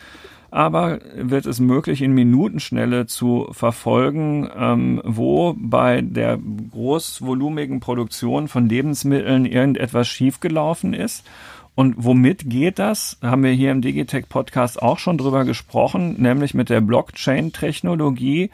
aber 0.49 0.99
wird 1.15 1.45
es 1.45 1.61
möglich, 1.61 2.01
in 2.01 2.11
Minutenschnelle 2.11 3.05
zu 3.05 3.47
verfolgen, 3.53 4.49
ähm, 4.53 5.01
wo 5.05 5.55
bei 5.57 6.01
der 6.01 6.38
großvolumigen 6.72 7.80
Produktion 7.80 8.49
von 8.49 8.67
Lebensmitteln 8.67 9.45
irgendetwas 9.45 10.09
schiefgelaufen 10.09 10.93
ist. 10.93 11.26
Und 11.74 11.95
womit 11.97 12.49
geht 12.49 12.80
das? 12.80 13.17
Da 13.22 13.30
haben 13.30 13.43
wir 13.43 13.51
hier 13.51 13.72
im 13.72 13.82
Digitech 13.82 14.28
Podcast 14.28 14.82
auch 14.82 14.99
schon 14.99 15.17
drüber 15.17 15.45
gesprochen, 15.45 16.22
nämlich 16.22 16.53
mit 16.53 16.69
der 16.69 16.82
Blockchain-Technologie, 16.82 18.49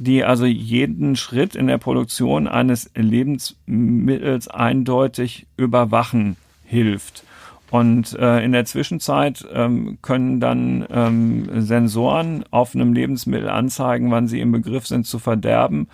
die 0.00 0.24
also 0.24 0.46
jeden 0.46 1.16
Schritt 1.16 1.54
in 1.54 1.66
der 1.66 1.78
Produktion 1.78 2.46
eines 2.46 2.90
Lebensmittels 2.94 4.48
eindeutig 4.48 5.46
überwachen 5.56 6.36
hilft. 6.64 7.24
Und 7.70 8.14
äh, 8.18 8.42
in 8.42 8.52
der 8.52 8.64
Zwischenzeit 8.64 9.46
ähm, 9.52 9.98
können 10.00 10.40
dann 10.40 10.86
ähm, 10.90 11.48
Sensoren 11.60 12.44
auf 12.50 12.74
einem 12.74 12.94
Lebensmittel 12.94 13.50
anzeigen, 13.50 14.10
wann 14.10 14.26
sie 14.26 14.40
im 14.40 14.52
Begriff 14.52 14.86
sind 14.86 15.06
zu 15.06 15.18
verderben. 15.18 15.88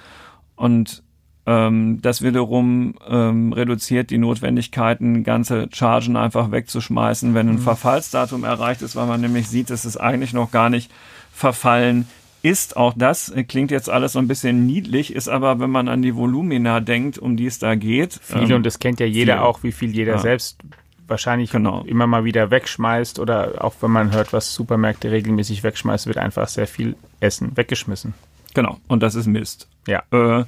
Und 0.54 1.02
ähm, 1.46 2.00
das 2.00 2.22
wiederum 2.22 2.94
ähm, 3.08 3.52
reduziert 3.52 4.10
die 4.10 4.18
Notwendigkeiten, 4.18 5.24
ganze 5.24 5.68
Chargen 5.72 6.16
einfach 6.16 6.52
wegzuschmeißen, 6.52 7.34
wenn 7.34 7.48
ein 7.48 7.54
mhm. 7.56 7.60
Verfallsdatum 7.60 8.44
erreicht 8.44 8.82
ist, 8.82 8.94
weil 8.94 9.06
man 9.06 9.20
nämlich 9.20 9.48
sieht, 9.48 9.70
dass 9.70 9.84
es 9.84 9.96
eigentlich 9.96 10.32
noch 10.32 10.52
gar 10.52 10.70
nicht 10.70 10.92
verfallen 11.32 12.06
ist. 12.44 12.76
Auch 12.76 12.92
das 12.96 13.32
klingt 13.48 13.70
jetzt 13.70 13.88
alles 13.88 14.12
so 14.12 14.18
ein 14.18 14.28
bisschen 14.28 14.66
niedlich, 14.66 15.14
ist 15.14 15.28
aber, 15.28 15.60
wenn 15.60 15.70
man 15.70 15.88
an 15.88 16.02
die 16.02 16.14
Volumina 16.14 16.80
denkt, 16.80 17.18
um 17.18 17.36
die 17.36 17.46
es 17.46 17.58
da 17.58 17.74
geht. 17.74 18.20
Viel 18.22 18.50
ähm, 18.50 18.56
und 18.56 18.66
das 18.66 18.78
kennt 18.78 19.00
ja 19.00 19.06
jeder 19.06 19.34
viel. 19.34 19.42
auch, 19.42 19.62
wie 19.62 19.72
viel 19.72 19.90
jeder 19.90 20.12
ja. 20.12 20.18
selbst 20.18 20.58
wahrscheinlich 21.06 21.50
genau. 21.50 21.82
immer 21.84 22.06
mal 22.06 22.24
wieder 22.24 22.50
wegschmeißt 22.50 23.18
oder 23.18 23.64
auch 23.64 23.74
wenn 23.80 23.90
man 23.90 24.12
hört, 24.12 24.32
was 24.32 24.54
Supermärkte 24.54 25.10
regelmäßig 25.10 25.62
wegschmeißt, 25.62 26.06
wird 26.06 26.18
einfach 26.18 26.48
sehr 26.48 26.66
viel 26.66 26.96
Essen 27.20 27.56
weggeschmissen. 27.56 28.14
Genau, 28.54 28.78
und 28.88 29.02
das 29.02 29.14
ist 29.14 29.26
Mist. 29.26 29.68
Ja. 29.86 30.02
Äh, 30.12 30.44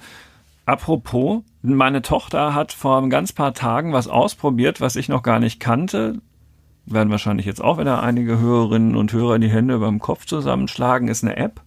apropos, 0.64 1.42
meine 1.62 2.02
Tochter 2.02 2.54
hat 2.54 2.72
vor 2.72 3.00
ein 3.02 3.10
ganz 3.10 3.32
paar 3.32 3.54
Tagen 3.54 3.92
was 3.92 4.06
ausprobiert, 4.06 4.80
was 4.80 4.96
ich 4.96 5.08
noch 5.08 5.22
gar 5.22 5.40
nicht 5.40 5.60
kannte. 5.60 6.20
Werden 6.86 7.10
wahrscheinlich 7.10 7.46
jetzt 7.46 7.62
auch 7.62 7.78
wieder 7.78 8.02
einige 8.02 8.38
Hörerinnen 8.38 8.96
und 8.96 9.12
Hörer 9.12 9.38
die 9.38 9.50
Hände 9.50 9.74
über 9.74 9.88
dem 9.88 9.98
Kopf 9.98 10.24
zusammenschlagen, 10.24 11.08
ist 11.08 11.24
eine 11.24 11.36
App, 11.36 11.60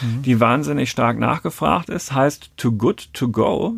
mhm. 0.00 0.22
die 0.22 0.40
wahnsinnig 0.40 0.90
stark 0.90 1.18
nachgefragt 1.18 1.88
ist, 1.88 2.12
heißt 2.12 2.52
Too 2.56 2.72
Good 2.72 3.14
To 3.14 3.28
Go 3.28 3.76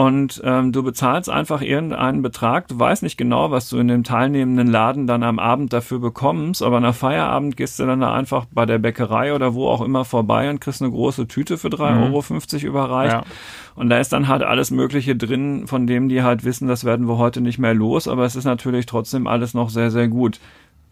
und 0.00 0.40
ähm, 0.44 0.72
du 0.72 0.82
bezahlst 0.82 1.28
einfach 1.28 1.60
irgendeinen 1.60 2.22
Betrag. 2.22 2.68
Du 2.68 2.78
weißt 2.78 3.02
nicht 3.02 3.18
genau, 3.18 3.50
was 3.50 3.68
du 3.68 3.76
in 3.76 3.88
dem 3.88 4.02
teilnehmenden 4.02 4.68
Laden 4.68 5.06
dann 5.06 5.22
am 5.22 5.38
Abend 5.38 5.74
dafür 5.74 5.98
bekommst, 5.98 6.62
aber 6.62 6.80
nach 6.80 6.94
Feierabend 6.94 7.58
gehst 7.58 7.78
du 7.78 7.84
dann 7.84 8.00
da 8.00 8.14
einfach 8.14 8.46
bei 8.50 8.64
der 8.64 8.78
Bäckerei 8.78 9.34
oder 9.34 9.52
wo 9.52 9.68
auch 9.68 9.82
immer 9.82 10.06
vorbei 10.06 10.48
und 10.48 10.58
kriegst 10.58 10.80
eine 10.80 10.90
große 10.90 11.28
Tüte 11.28 11.58
für 11.58 11.68
3,50 11.68 11.92
mhm. 11.92 12.14
Euro 12.14 12.66
überreicht. 12.66 13.12
Ja. 13.12 13.24
Und 13.74 13.90
da 13.90 13.98
ist 13.98 14.10
dann 14.14 14.28
halt 14.28 14.42
alles 14.42 14.70
Mögliche 14.70 15.16
drin, 15.16 15.66
von 15.66 15.86
dem 15.86 16.08
die 16.08 16.22
halt 16.22 16.44
wissen, 16.44 16.66
das 16.66 16.84
werden 16.84 17.06
wir 17.06 17.18
heute 17.18 17.42
nicht 17.42 17.58
mehr 17.58 17.74
los, 17.74 18.08
aber 18.08 18.24
es 18.24 18.36
ist 18.36 18.44
natürlich 18.44 18.86
trotzdem 18.86 19.26
alles 19.26 19.52
noch 19.52 19.68
sehr, 19.68 19.90
sehr 19.90 20.08
gut 20.08 20.40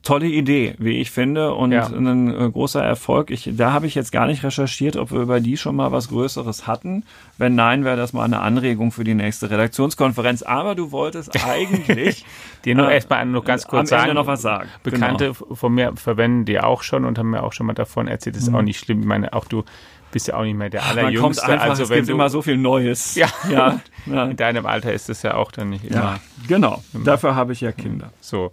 tolle 0.09 0.27
Idee, 0.27 0.75
wie 0.79 1.01
ich 1.01 1.11
finde, 1.11 1.53
und 1.53 1.71
ja. 1.71 1.87
ein 1.87 2.29
äh, 2.29 2.51
großer 2.51 2.83
Erfolg. 2.83 3.31
Ich, 3.31 3.51
da 3.53 3.73
habe 3.73 3.87
ich 3.87 3.95
jetzt 3.95 4.11
gar 4.11 4.27
nicht 4.27 4.43
recherchiert, 4.43 4.97
ob 4.97 5.13
wir 5.13 5.21
über 5.21 5.39
die 5.41 5.59
schon 5.59 5.77
mal 5.77 5.93
was 5.93 6.09
Größeres 6.09 6.67
hatten. 6.67 7.05
Wenn 7.37 7.55
nein, 7.55 7.85
wäre 7.85 7.99
das 7.99 8.15
mal 8.15 8.25
eine 8.25 8.41
Anregung 8.41 8.91
für 8.91 9.05
die 9.05 9.13
nächste 9.13 9.51
Redaktionskonferenz. 9.51 10.43
Aber 10.43 10.75
du 10.75 10.93
wolltest 10.93 11.45
eigentlich 11.47 12.25
dir 12.65 12.75
nur 12.75 12.91
äh, 12.91 12.95
erstmal 12.95 13.27
noch 13.27 13.45
ganz 13.45 13.67
kurz 13.67 13.93
am 13.93 13.99
sagen, 13.99 14.15
noch 14.15 14.27
was 14.27 14.41
sagen. 14.41 14.71
Bekannte 14.83 15.35
genau. 15.39 15.55
von 15.55 15.75
mir 15.75 15.93
verwenden 15.95 16.47
die 16.47 16.59
auch 16.59 16.83
schon 16.83 17.05
und 17.05 17.19
haben 17.19 17.29
mir 17.29 17.43
auch 17.43 17.53
schon 17.53 17.67
mal 17.67 17.75
davon 17.75 18.09
erzählt. 18.09 18.35
Das 18.35 18.45
ist 18.45 18.49
mhm. 18.49 18.57
auch 18.57 18.63
nicht 18.63 18.79
schlimm. 18.79 19.01
Ich 19.01 19.07
meine, 19.07 19.35
auch 19.35 19.45
du 19.45 19.65
bist 20.11 20.27
ja 20.27 20.39
auch 20.39 20.45
nicht 20.45 20.57
mehr 20.57 20.71
der 20.71 20.87
allerjüngste. 20.87 21.21
Man 21.21 21.35
kommt 21.35 21.51
einfach, 21.51 21.69
also, 21.69 21.83
es 21.83 21.91
gibt 21.91 22.09
du, 22.09 22.13
immer 22.13 22.31
so 22.31 22.41
viel 22.41 22.57
Neues. 22.57 23.15
Ja, 23.15 23.29
ja, 23.51 23.81
ja. 24.07 24.25
In 24.25 24.39
deinem 24.39 24.65
Alter 24.65 24.91
ist 24.91 25.11
es 25.11 25.21
ja 25.21 25.35
auch 25.35 25.53
dann 25.53 25.69
nicht 25.69 25.85
immer. 25.85 26.01
Ja, 26.01 26.21
genau. 26.47 26.83
Immer. 26.95 27.05
Dafür 27.05 27.35
habe 27.35 27.53
ich 27.53 27.61
ja 27.61 27.73
Kinder. 27.73 28.11
So, 28.23 28.53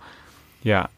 ja. 0.64 0.90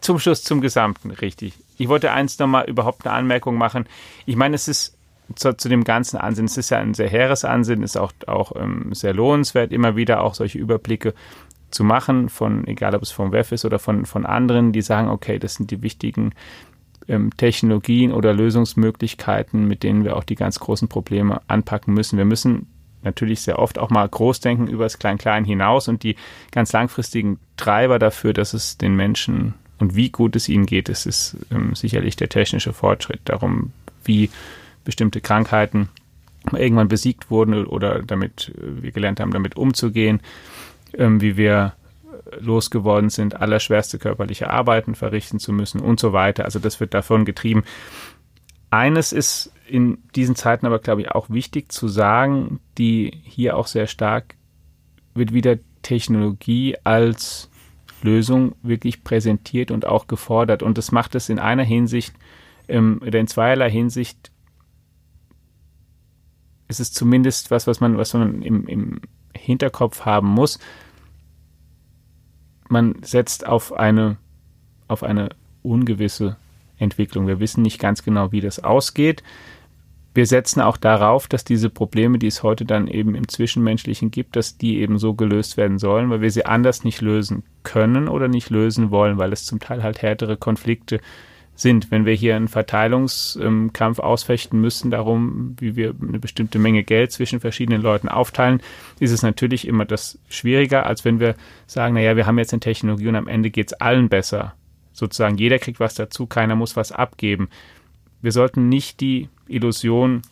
Zum 0.00 0.18
Schluss 0.18 0.42
zum 0.42 0.60
Gesamten, 0.60 1.10
richtig. 1.10 1.54
Ich 1.78 1.88
wollte 1.88 2.12
eins 2.12 2.38
nochmal 2.38 2.68
überhaupt 2.68 3.06
eine 3.06 3.14
Anmerkung 3.14 3.56
machen. 3.56 3.86
Ich 4.26 4.36
meine, 4.36 4.54
es 4.54 4.68
ist 4.68 4.96
zu, 5.34 5.56
zu, 5.56 5.68
dem 5.68 5.84
ganzen 5.84 6.16
Ansinn, 6.16 6.46
es 6.46 6.56
ist 6.56 6.70
ja 6.70 6.78
ein 6.78 6.94
sehr 6.94 7.08
hehres 7.08 7.44
Ansinn, 7.44 7.82
ist 7.82 7.96
auch, 7.96 8.12
auch 8.26 8.52
ähm, 8.56 8.90
sehr 8.92 9.14
lohnenswert, 9.14 9.72
immer 9.72 9.96
wieder 9.96 10.22
auch 10.22 10.34
solche 10.34 10.58
Überblicke 10.58 11.14
zu 11.70 11.84
machen, 11.84 12.28
von, 12.28 12.66
egal 12.66 12.94
ob 12.94 13.02
es 13.02 13.10
vom 13.10 13.32
WEF 13.32 13.52
ist 13.52 13.64
oder 13.64 13.78
von, 13.78 14.06
von 14.06 14.26
anderen, 14.26 14.72
die 14.72 14.82
sagen, 14.82 15.08
okay, 15.08 15.38
das 15.38 15.54
sind 15.54 15.70
die 15.70 15.82
wichtigen 15.82 16.32
ähm, 17.08 17.30
Technologien 17.36 18.12
oder 18.12 18.32
Lösungsmöglichkeiten, 18.32 19.66
mit 19.66 19.82
denen 19.82 20.04
wir 20.04 20.16
auch 20.16 20.24
die 20.24 20.34
ganz 20.34 20.58
großen 20.58 20.88
Probleme 20.88 21.40
anpacken 21.46 21.94
müssen. 21.94 22.18
Wir 22.18 22.24
müssen 22.24 22.66
natürlich 23.02 23.40
sehr 23.40 23.58
oft 23.58 23.78
auch 23.78 23.90
mal 23.90 24.08
groß 24.08 24.40
denken 24.40 24.66
über 24.66 24.84
das 24.84 24.98
Klein-Klein 24.98 25.44
hinaus 25.44 25.88
und 25.88 26.02
die 26.02 26.16
ganz 26.50 26.72
langfristigen 26.72 27.38
Treiber 27.56 27.98
dafür, 27.98 28.32
dass 28.32 28.52
es 28.52 28.78
den 28.78 28.94
Menschen 28.94 29.54
und 29.80 29.96
wie 29.96 30.10
gut 30.10 30.36
es 30.36 30.48
ihnen 30.48 30.66
geht, 30.66 30.88
ist 30.88 31.36
ähm, 31.50 31.74
sicherlich 31.74 32.16
der 32.16 32.28
technische 32.28 32.72
Fortschritt. 32.72 33.20
Darum, 33.24 33.72
wie 34.04 34.30
bestimmte 34.84 35.20
Krankheiten 35.20 35.88
irgendwann 36.52 36.88
besiegt 36.88 37.30
wurden 37.30 37.66
oder 37.66 38.02
damit 38.02 38.52
äh, 38.56 38.82
wir 38.82 38.92
gelernt 38.92 39.20
haben, 39.20 39.32
damit 39.32 39.56
umzugehen, 39.56 40.20
ähm, 40.94 41.20
wie 41.20 41.36
wir 41.36 41.74
losgeworden 42.38 43.10
sind, 43.10 43.40
allerschwerste 43.40 43.98
körperliche 43.98 44.50
Arbeiten 44.50 44.94
verrichten 44.94 45.40
zu 45.40 45.52
müssen 45.52 45.80
und 45.80 45.98
so 45.98 46.12
weiter. 46.12 46.44
Also 46.44 46.58
das 46.58 46.78
wird 46.78 46.94
davon 46.94 47.24
getrieben. 47.24 47.64
Eines 48.70 49.12
ist 49.12 49.52
in 49.66 49.98
diesen 50.14 50.36
Zeiten 50.36 50.66
aber, 50.66 50.78
glaube 50.78 51.00
ich, 51.00 51.10
auch 51.10 51.30
wichtig 51.30 51.72
zu 51.72 51.88
sagen, 51.88 52.60
die 52.78 53.20
hier 53.24 53.56
auch 53.56 53.66
sehr 53.66 53.86
stark 53.86 54.36
wird 55.14 55.32
wieder 55.32 55.56
Technologie 55.82 56.76
als 56.84 57.49
Lösung 58.02 58.54
wirklich 58.62 59.04
präsentiert 59.04 59.70
und 59.70 59.86
auch 59.86 60.06
gefordert. 60.06 60.62
Und 60.62 60.78
das 60.78 60.92
macht 60.92 61.14
es 61.14 61.28
in 61.28 61.38
einer 61.38 61.64
Hinsicht 61.64 62.14
ähm, 62.68 63.00
oder 63.04 63.18
in 63.18 63.26
zweierlei 63.26 63.70
Hinsicht 63.70 64.30
ist 66.68 66.80
es 66.80 66.92
zumindest 66.92 67.50
was, 67.50 67.66
was 67.66 67.80
man, 67.80 67.98
was 67.98 68.14
man 68.14 68.42
im, 68.42 68.66
im 68.66 69.00
Hinterkopf 69.36 70.04
haben 70.04 70.28
muss. 70.28 70.58
Man 72.68 73.02
setzt 73.02 73.46
auf 73.46 73.72
eine, 73.72 74.16
auf 74.86 75.02
eine 75.02 75.30
ungewisse 75.62 76.36
Entwicklung. 76.78 77.26
Wir 77.26 77.40
wissen 77.40 77.62
nicht 77.62 77.80
ganz 77.80 78.04
genau, 78.04 78.30
wie 78.30 78.40
das 78.40 78.62
ausgeht 78.62 79.24
wir 80.12 80.26
setzen 80.26 80.60
auch 80.60 80.76
darauf, 80.76 81.28
dass 81.28 81.44
diese 81.44 81.70
Probleme, 81.70 82.18
die 82.18 82.26
es 82.26 82.42
heute 82.42 82.64
dann 82.64 82.88
eben 82.88 83.14
im 83.14 83.28
Zwischenmenschlichen 83.28 84.10
gibt, 84.10 84.34
dass 84.34 84.56
die 84.56 84.80
eben 84.80 84.98
so 84.98 85.14
gelöst 85.14 85.56
werden 85.56 85.78
sollen, 85.78 86.10
weil 86.10 86.20
wir 86.20 86.30
sie 86.30 86.46
anders 86.46 86.82
nicht 86.82 87.00
lösen 87.00 87.44
können 87.62 88.08
oder 88.08 88.26
nicht 88.26 88.50
lösen 88.50 88.90
wollen, 88.90 89.18
weil 89.18 89.32
es 89.32 89.44
zum 89.44 89.60
Teil 89.60 89.82
halt 89.82 90.02
härtere 90.02 90.36
Konflikte 90.36 91.00
sind. 91.54 91.92
Wenn 91.92 92.06
wir 92.06 92.14
hier 92.14 92.34
einen 92.34 92.48
Verteilungskampf 92.48 94.00
ausfechten 94.00 94.60
müssen, 94.60 94.90
darum, 94.90 95.54
wie 95.60 95.76
wir 95.76 95.94
eine 96.00 96.18
bestimmte 96.18 96.58
Menge 96.58 96.82
Geld 96.82 97.12
zwischen 97.12 97.38
verschiedenen 97.38 97.80
Leuten 97.82 98.08
aufteilen, 98.08 98.62
ist 98.98 99.12
es 99.12 99.22
natürlich 99.22 99.68
immer 99.68 99.84
das 99.84 100.18
schwieriger, 100.28 100.86
als 100.86 101.04
wenn 101.04 101.20
wir 101.20 101.36
sagen, 101.66 101.94
naja, 101.94 102.16
wir 102.16 102.26
haben 102.26 102.38
jetzt 102.38 102.52
eine 102.52 102.60
Technologie 102.60 103.08
und 103.08 103.16
am 103.16 103.28
Ende 103.28 103.50
geht 103.50 103.68
es 103.68 103.80
allen 103.80 104.08
besser. 104.08 104.54
Sozusagen, 104.92 105.38
jeder 105.38 105.60
kriegt 105.60 105.78
was 105.78 105.94
dazu, 105.94 106.26
keiner 106.26 106.56
muss 106.56 106.74
was 106.74 106.90
abgeben 106.90 107.48
wir 108.22 108.32
sollten 108.32 108.68
nicht 108.68 109.00
die 109.00 109.28
Illusion 109.48 110.22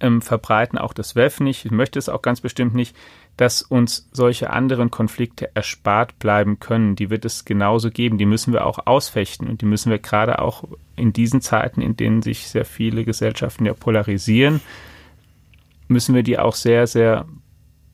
ähm, 0.00 0.22
verbreiten, 0.22 0.78
auch 0.78 0.92
das 0.92 1.16
WEF 1.16 1.40
nicht, 1.40 1.64
ich 1.64 1.70
möchte 1.70 1.98
es 1.98 2.08
auch 2.08 2.22
ganz 2.22 2.40
bestimmt 2.40 2.74
nicht, 2.74 2.96
dass 3.36 3.62
uns 3.62 4.08
solche 4.10 4.50
anderen 4.50 4.90
Konflikte 4.90 5.54
erspart 5.54 6.18
bleiben 6.18 6.58
können. 6.58 6.96
Die 6.96 7.08
wird 7.08 7.24
es 7.24 7.44
genauso 7.44 7.90
geben, 7.90 8.18
die 8.18 8.26
müssen 8.26 8.52
wir 8.52 8.66
auch 8.66 8.86
ausfechten 8.86 9.48
und 9.48 9.60
die 9.60 9.66
müssen 9.66 9.90
wir 9.90 9.98
gerade 9.98 10.40
auch 10.40 10.64
in 10.96 11.12
diesen 11.12 11.40
Zeiten, 11.40 11.80
in 11.80 11.96
denen 11.96 12.20
sich 12.20 12.48
sehr 12.48 12.64
viele 12.64 13.04
Gesellschaften 13.04 13.64
ja 13.64 13.74
polarisieren, 13.74 14.60
müssen 15.86 16.14
wir 16.14 16.24
die 16.24 16.38
auch 16.38 16.54
sehr, 16.54 16.86
sehr 16.86 17.26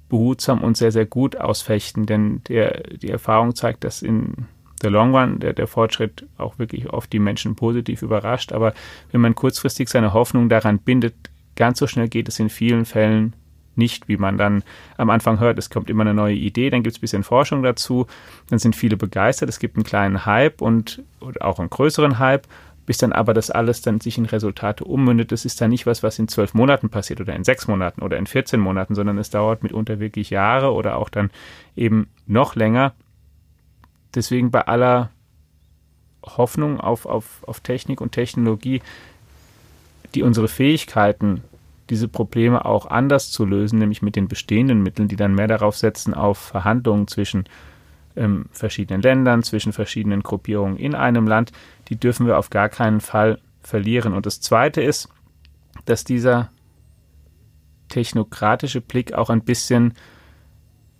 behutsam 0.09 0.63
und 0.63 0.77
sehr, 0.77 0.93
sehr 0.93 1.07
gut 1.07 1.37
ausfechten, 1.37 2.07
denn 2.07 2.43
der, 2.49 2.83
die 2.83 3.11
Erfahrung 3.11 3.55
zeigt, 3.55 3.85
dass 3.85 4.03
in 4.03 4.47
der 4.83 4.91
Long 4.91 5.15
Run 5.15 5.41
der, 5.41 5.53
der 5.53 5.67
Fortschritt 5.67 6.27
auch 6.37 6.59
wirklich 6.59 6.91
oft 6.91 7.13
die 7.13 7.19
Menschen 7.19 7.57
positiv 7.57 8.03
überrascht. 8.03 8.53
Aber 8.53 8.75
wenn 9.13 9.21
man 9.21 9.35
kurzfristig 9.35 9.89
seine 9.89 10.13
Hoffnung 10.13 10.49
daran 10.49 10.79
bindet, 10.79 11.15
ganz 11.57 11.79
so 11.79 11.87
schnell 11.87 12.09
geht 12.09 12.29
es 12.29 12.39
in 12.39 12.51
vielen 12.51 12.85
Fällen 12.85 13.35
nicht, 13.77 14.09
wie 14.09 14.17
man 14.17 14.39
dann 14.39 14.63
am 14.97 15.11
Anfang 15.11 15.41
hört. 15.41 15.59
Es 15.59 15.71
kommt 15.71 15.91
immer 15.91 16.03
eine 16.03 16.15
neue 16.15 16.35
Idee, 16.35 16.71
dann 16.71 16.83
gibt 16.83 16.95
es 16.95 16.99
ein 16.99 17.01
bisschen 17.01 17.25
Forschung 17.25 17.63
dazu, 17.63 18.07
dann 18.49 18.61
sind 18.61 18.77
viele 18.77 18.97
begeistert, 18.97 19.49
es 19.49 19.59
gibt 19.59 19.77
einen 19.77 19.85
kleinen 19.85 20.27
Hype 20.27 20.61
und, 20.61 21.03
und 21.19 21.41
auch 21.43 21.59
einen 21.59 21.71
größeren 21.71 22.21
Hype 22.21 22.47
bis 22.87 22.99
dann 22.99 23.13
aber 23.13 23.35
das 23.35 23.51
alles 23.51 23.83
dann 23.83 24.01
sich 24.01 24.19
in 24.19 24.27
Resultate 24.27 24.85
ummündet. 24.85 25.33
Das 25.33 25.45
ist 25.45 25.61
dann 25.61 25.71
nicht 25.71 25.87
was, 25.87 26.03
was 26.03 26.19
in 26.19 26.29
zwölf 26.29 26.55
Monaten 26.55 26.91
passiert 26.91 27.21
oder 27.21 27.35
in 27.35 27.45
sechs 27.45 27.67
Monaten 27.67 28.03
oder 28.03 28.19
in 28.19 28.27
14 28.27 28.61
Monaten, 28.61 28.95
sondern 28.95 29.19
es 29.19 29.31
dauert 29.31 29.63
mitunter 29.63 30.01
wirklich 30.01 30.31
Jahre 30.31 30.73
oder 30.73 30.97
auch 30.97 31.09
dann 31.09 31.31
eben 31.77 32.09
noch 32.27 32.57
länger. 32.57 32.93
Deswegen 34.15 34.51
bei 34.51 34.63
aller 34.63 35.11
Hoffnung 36.25 36.81
auf, 36.81 37.07
auf, 37.07 37.45
auf 37.47 37.61
Technik 37.61 38.01
und 38.01 38.13
Technologie, 38.13 38.83
die 40.15 40.23
unsere 40.23 40.49
Fähigkeiten, 40.49 41.43
diese 41.91 42.09
Probleme 42.09 42.65
auch 42.65 42.87
anders 42.87 43.31
zu 43.31 43.45
lösen, 43.45 43.79
nämlich 43.79 44.01
mit 44.01 44.17
den 44.17 44.29
bestehenden 44.29 44.83
Mitteln, 44.83 45.09
die 45.09 45.17
dann 45.17 45.35
mehr 45.35 45.49
darauf 45.49 45.77
setzen, 45.77 46.15
auf 46.15 46.39
Verhandlungen 46.39 47.09
zwischen 47.09 47.45
ähm, 48.17 48.47
verschiedenen 48.53 49.03
Ländern, 49.03 49.43
zwischen 49.43 49.73
verschiedenen 49.73 50.23
Gruppierungen 50.23 50.77
in 50.77 50.95
einem 50.95 51.27
Land, 51.27 51.53
die 51.89 51.97
dürfen 51.97 52.27
wir 52.27 52.39
auf 52.39 52.49
gar 52.51 52.69
keinen 52.69 53.01
Fall 53.01 53.39
verlieren. 53.61 54.15
Und 54.15 54.25
das 54.25 54.41
Zweite 54.41 54.83
ist, 54.83 55.09
dass 55.85 56.05
dieser 56.05 56.51
technokratische 57.89 58.81
Blick 58.81 59.13
auch 59.13 59.31
ein 59.31 59.43
bisschen 59.43 59.95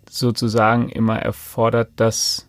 sozusagen 0.09 0.89
immer 0.89 1.17
erfordert, 1.17 1.89
dass 1.95 2.47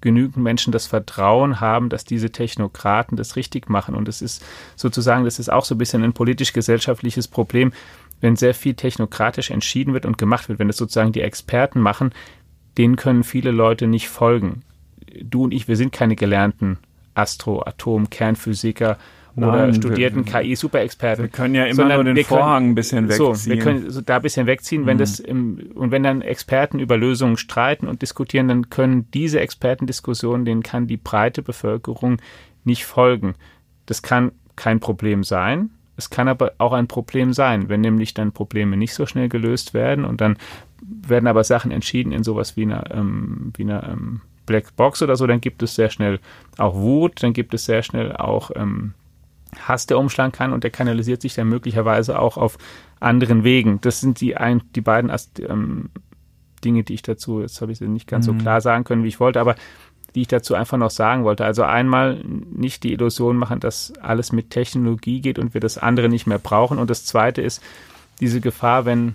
genügend 0.00 0.38
Menschen 0.38 0.72
das 0.72 0.86
Vertrauen 0.86 1.60
haben, 1.60 1.88
dass 1.88 2.04
diese 2.04 2.30
Technokraten 2.30 3.16
das 3.16 3.36
richtig 3.36 3.68
machen. 3.68 3.94
Und 3.94 4.08
es 4.08 4.22
ist 4.22 4.44
sozusagen, 4.76 5.24
das 5.24 5.38
ist 5.38 5.50
auch 5.50 5.64
so 5.64 5.74
ein 5.74 5.78
bisschen 5.78 6.04
ein 6.04 6.12
politisch-gesellschaftliches 6.12 7.28
Problem, 7.28 7.72
wenn 8.20 8.36
sehr 8.36 8.54
viel 8.54 8.74
technokratisch 8.74 9.50
entschieden 9.50 9.94
wird 9.94 10.06
und 10.06 10.18
gemacht 10.18 10.48
wird, 10.48 10.58
wenn 10.58 10.70
es 10.70 10.76
sozusagen 10.76 11.12
die 11.12 11.20
Experten 11.20 11.80
machen, 11.80 12.12
denen 12.78 12.96
können 12.96 13.24
viele 13.24 13.50
Leute 13.50 13.86
nicht 13.86 14.08
folgen. 14.08 14.62
Du 15.22 15.44
und 15.44 15.52
ich, 15.52 15.68
wir 15.68 15.76
sind 15.76 15.92
keine 15.92 16.16
gelernten 16.16 16.78
Astro-, 17.14 17.64
Atom-, 17.66 18.10
Kernphysiker 18.10 18.98
oder 19.36 19.66
Nein, 19.66 19.74
studierten 19.74 20.24
KI-Superexperten. 20.24 21.24
Wir 21.24 21.30
können 21.30 21.54
ja 21.54 21.64
immer 21.66 21.94
nur 21.94 22.04
den 22.04 22.24
Vorhang 22.24 22.62
können, 22.62 22.70
ein 22.70 22.74
bisschen 22.74 23.08
wegziehen. 23.08 23.34
So, 23.34 23.50
wir 23.50 23.58
können 23.58 23.90
so 23.90 24.00
da 24.00 24.16
ein 24.16 24.22
bisschen 24.22 24.46
wegziehen, 24.46 24.82
mhm. 24.82 24.86
wenn 24.86 24.98
das 24.98 25.20
im, 25.20 25.70
und 25.74 25.90
wenn 25.90 26.02
dann 26.02 26.22
Experten 26.22 26.78
über 26.78 26.96
Lösungen 26.96 27.36
streiten 27.36 27.86
und 27.86 28.02
diskutieren, 28.02 28.48
dann 28.48 28.70
können 28.70 29.10
diese 29.12 29.40
Expertendiskussionen, 29.40 30.44
denen 30.44 30.62
kann 30.62 30.86
die 30.86 30.96
breite 30.96 31.42
Bevölkerung 31.42 32.18
nicht 32.64 32.86
folgen. 32.86 33.34
Das 33.84 34.02
kann 34.02 34.32
kein 34.56 34.80
Problem 34.80 35.22
sein. 35.22 35.70
Es 35.98 36.10
kann 36.10 36.28
aber 36.28 36.52
auch 36.58 36.72
ein 36.72 36.88
Problem 36.88 37.32
sein, 37.32 37.68
wenn 37.68 37.80
nämlich 37.80 38.14
dann 38.14 38.32
Probleme 38.32 38.76
nicht 38.76 38.94
so 38.94 39.06
schnell 39.06 39.28
gelöst 39.28 39.74
werden 39.74 40.04
und 40.04 40.20
dann 40.20 40.36
werden 40.82 41.26
aber 41.26 41.44
Sachen 41.44 41.70
entschieden 41.70 42.12
in 42.12 42.22
sowas 42.22 42.56
wie 42.56 42.64
einer, 42.64 42.90
ähm, 42.90 43.52
wie 43.56 43.62
einer 43.62 43.88
ähm, 43.88 44.20
Black 44.44 44.76
Box 44.76 45.02
oder 45.02 45.16
so, 45.16 45.26
dann 45.26 45.40
gibt 45.40 45.62
es 45.62 45.74
sehr 45.74 45.90
schnell 45.90 46.20
auch 46.58 46.74
Wut, 46.74 47.22
dann 47.22 47.32
gibt 47.32 47.54
es 47.54 47.64
sehr 47.64 47.82
schnell 47.82 48.14
auch 48.14 48.50
ähm, 48.54 48.94
Hass, 49.58 49.86
der 49.86 49.98
umschlagen 49.98 50.32
kann 50.32 50.52
und 50.52 50.64
der 50.64 50.70
kanalisiert 50.70 51.22
sich 51.22 51.34
dann 51.34 51.48
möglicherweise 51.48 52.18
auch 52.18 52.36
auf 52.36 52.58
anderen 53.00 53.44
Wegen. 53.44 53.80
Das 53.80 54.00
sind 54.00 54.20
die, 54.20 54.36
ein, 54.36 54.62
die 54.74 54.80
beiden 54.80 55.12
ähm, 55.48 55.90
Dinge, 56.64 56.82
die 56.82 56.94
ich 56.94 57.02
dazu, 57.02 57.40
jetzt 57.40 57.60
habe 57.60 57.72
ich 57.72 57.78
sie 57.78 57.88
nicht 57.88 58.08
ganz 58.08 58.26
mhm. 58.26 58.38
so 58.38 58.42
klar 58.42 58.60
sagen 58.60 58.84
können, 58.84 59.04
wie 59.04 59.08
ich 59.08 59.20
wollte, 59.20 59.40
aber 59.40 59.56
die 60.14 60.22
ich 60.22 60.28
dazu 60.28 60.54
einfach 60.54 60.78
noch 60.78 60.90
sagen 60.90 61.24
wollte. 61.24 61.44
Also 61.44 61.62
einmal 61.62 62.22
nicht 62.24 62.82
die 62.84 62.92
Illusion 62.92 63.36
machen, 63.36 63.60
dass 63.60 63.92
alles 64.00 64.32
mit 64.32 64.50
Technologie 64.50 65.20
geht 65.20 65.38
und 65.38 65.52
wir 65.52 65.60
das 65.60 65.76
andere 65.76 66.08
nicht 66.08 66.26
mehr 66.26 66.38
brauchen. 66.38 66.78
Und 66.78 66.88
das 66.88 67.04
zweite 67.04 67.42
ist 67.42 67.62
diese 68.20 68.40
Gefahr, 68.40 68.86
wenn 68.86 69.14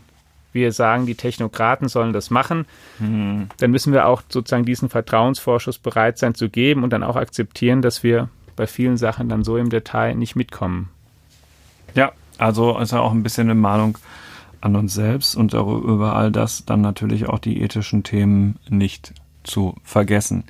wir 0.54 0.72
sagen, 0.74 1.06
die 1.06 1.16
Technokraten 1.16 1.88
sollen 1.88 2.14
das 2.14 2.30
machen, 2.30 2.66
mhm. 3.00 3.48
dann 3.58 3.72
müssen 3.72 3.94
wir 3.94 4.06
auch 4.06 4.22
sozusagen 4.30 4.66
diesen 4.66 4.90
Vertrauensvorschuss 4.90 5.80
bereit 5.80 6.18
sein 6.18 6.36
zu 6.36 6.50
geben 6.50 6.84
und 6.84 6.92
dann 6.92 7.04
auch 7.04 7.16
akzeptieren, 7.16 7.82
dass 7.82 8.04
wir 8.04 8.30
bei 8.56 8.68
vielen 8.68 8.98
Sachen 8.98 9.30
dann 9.30 9.44
so 9.44 9.58
im 9.58 9.70
Detail 9.70 10.16
nicht 10.16 10.36
mitkommen. 10.36 10.90
Ja, 11.96 12.12
also 12.38 12.78
ist 12.80 12.92
ja 12.92 13.00
auch 13.00 13.12
ein 13.12 13.24
bisschen 13.24 13.48
eine 13.48 13.60
Mahnung 13.60 13.98
an 14.62 14.76
uns 14.76 14.94
selbst 14.94 15.36
und 15.36 15.54
über 15.54 16.16
all 16.16 16.32
das 16.32 16.66
dann 16.66 16.82
natürlich 16.82 17.28
auch 17.28 17.40
die 17.40 17.62
ethischen 17.62 18.04
Themen 18.04 18.58
nicht 18.70 19.14
zu 19.44 19.76
vergessen 19.84 20.44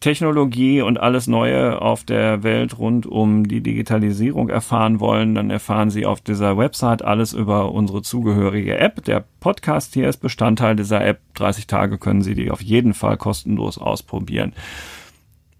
Technologie 0.00 0.82
und 0.82 0.98
alles 0.98 1.26
Neue 1.26 1.82
auf 1.82 2.04
der 2.04 2.42
Welt 2.42 2.78
rund 2.78 3.06
um 3.06 3.48
die 3.48 3.60
Digitalisierung 3.60 4.48
erfahren 4.48 5.00
wollen, 5.00 5.34
dann 5.34 5.50
erfahren 5.50 5.90
Sie 5.90 6.06
auf 6.06 6.20
dieser 6.20 6.56
Website 6.56 7.02
alles 7.02 7.32
über 7.32 7.72
unsere 7.72 8.02
zugehörige 8.02 8.78
App. 8.78 9.04
Der 9.04 9.24
Podcast 9.40 9.94
hier 9.94 10.08
ist 10.08 10.18
Bestandteil 10.18 10.76
dieser 10.76 11.04
App. 11.04 11.20
30 11.34 11.66
Tage 11.66 11.98
können 11.98 12.22
Sie 12.22 12.34
die 12.34 12.50
auf 12.50 12.62
jeden 12.62 12.94
Fall 12.94 13.16
kostenlos 13.16 13.78
ausprobieren 13.78 14.54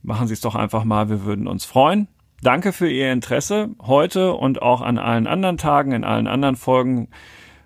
machen 0.02 0.26
Sie 0.26 0.34
es 0.34 0.40
doch 0.40 0.54
einfach 0.54 0.84
mal, 0.84 1.08
wir 1.08 1.24
würden 1.24 1.46
uns 1.46 1.64
freuen. 1.64 2.08
Danke 2.42 2.72
für 2.72 2.88
Ihr 2.88 3.12
Interesse 3.12 3.70
heute 3.82 4.32
und 4.32 4.62
auch 4.62 4.80
an 4.80 4.98
allen 4.98 5.26
anderen 5.26 5.58
Tagen, 5.58 5.92
in 5.92 6.04
allen 6.04 6.26
anderen 6.26 6.56
Folgen 6.56 7.08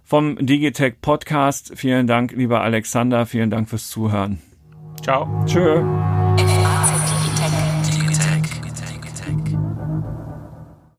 vom 0.03 0.37
Digitech 0.45 1.01
Podcast. 1.01 1.73
Vielen 1.77 2.07
Dank, 2.07 2.33
lieber 2.33 2.63
Alexander. 2.63 3.27
Vielen 3.27 3.51
Dank 3.51 3.69
fürs 3.69 3.89
Zuhören. 3.89 4.41
Ciao. 5.03 5.29
Tschö. 5.47 5.83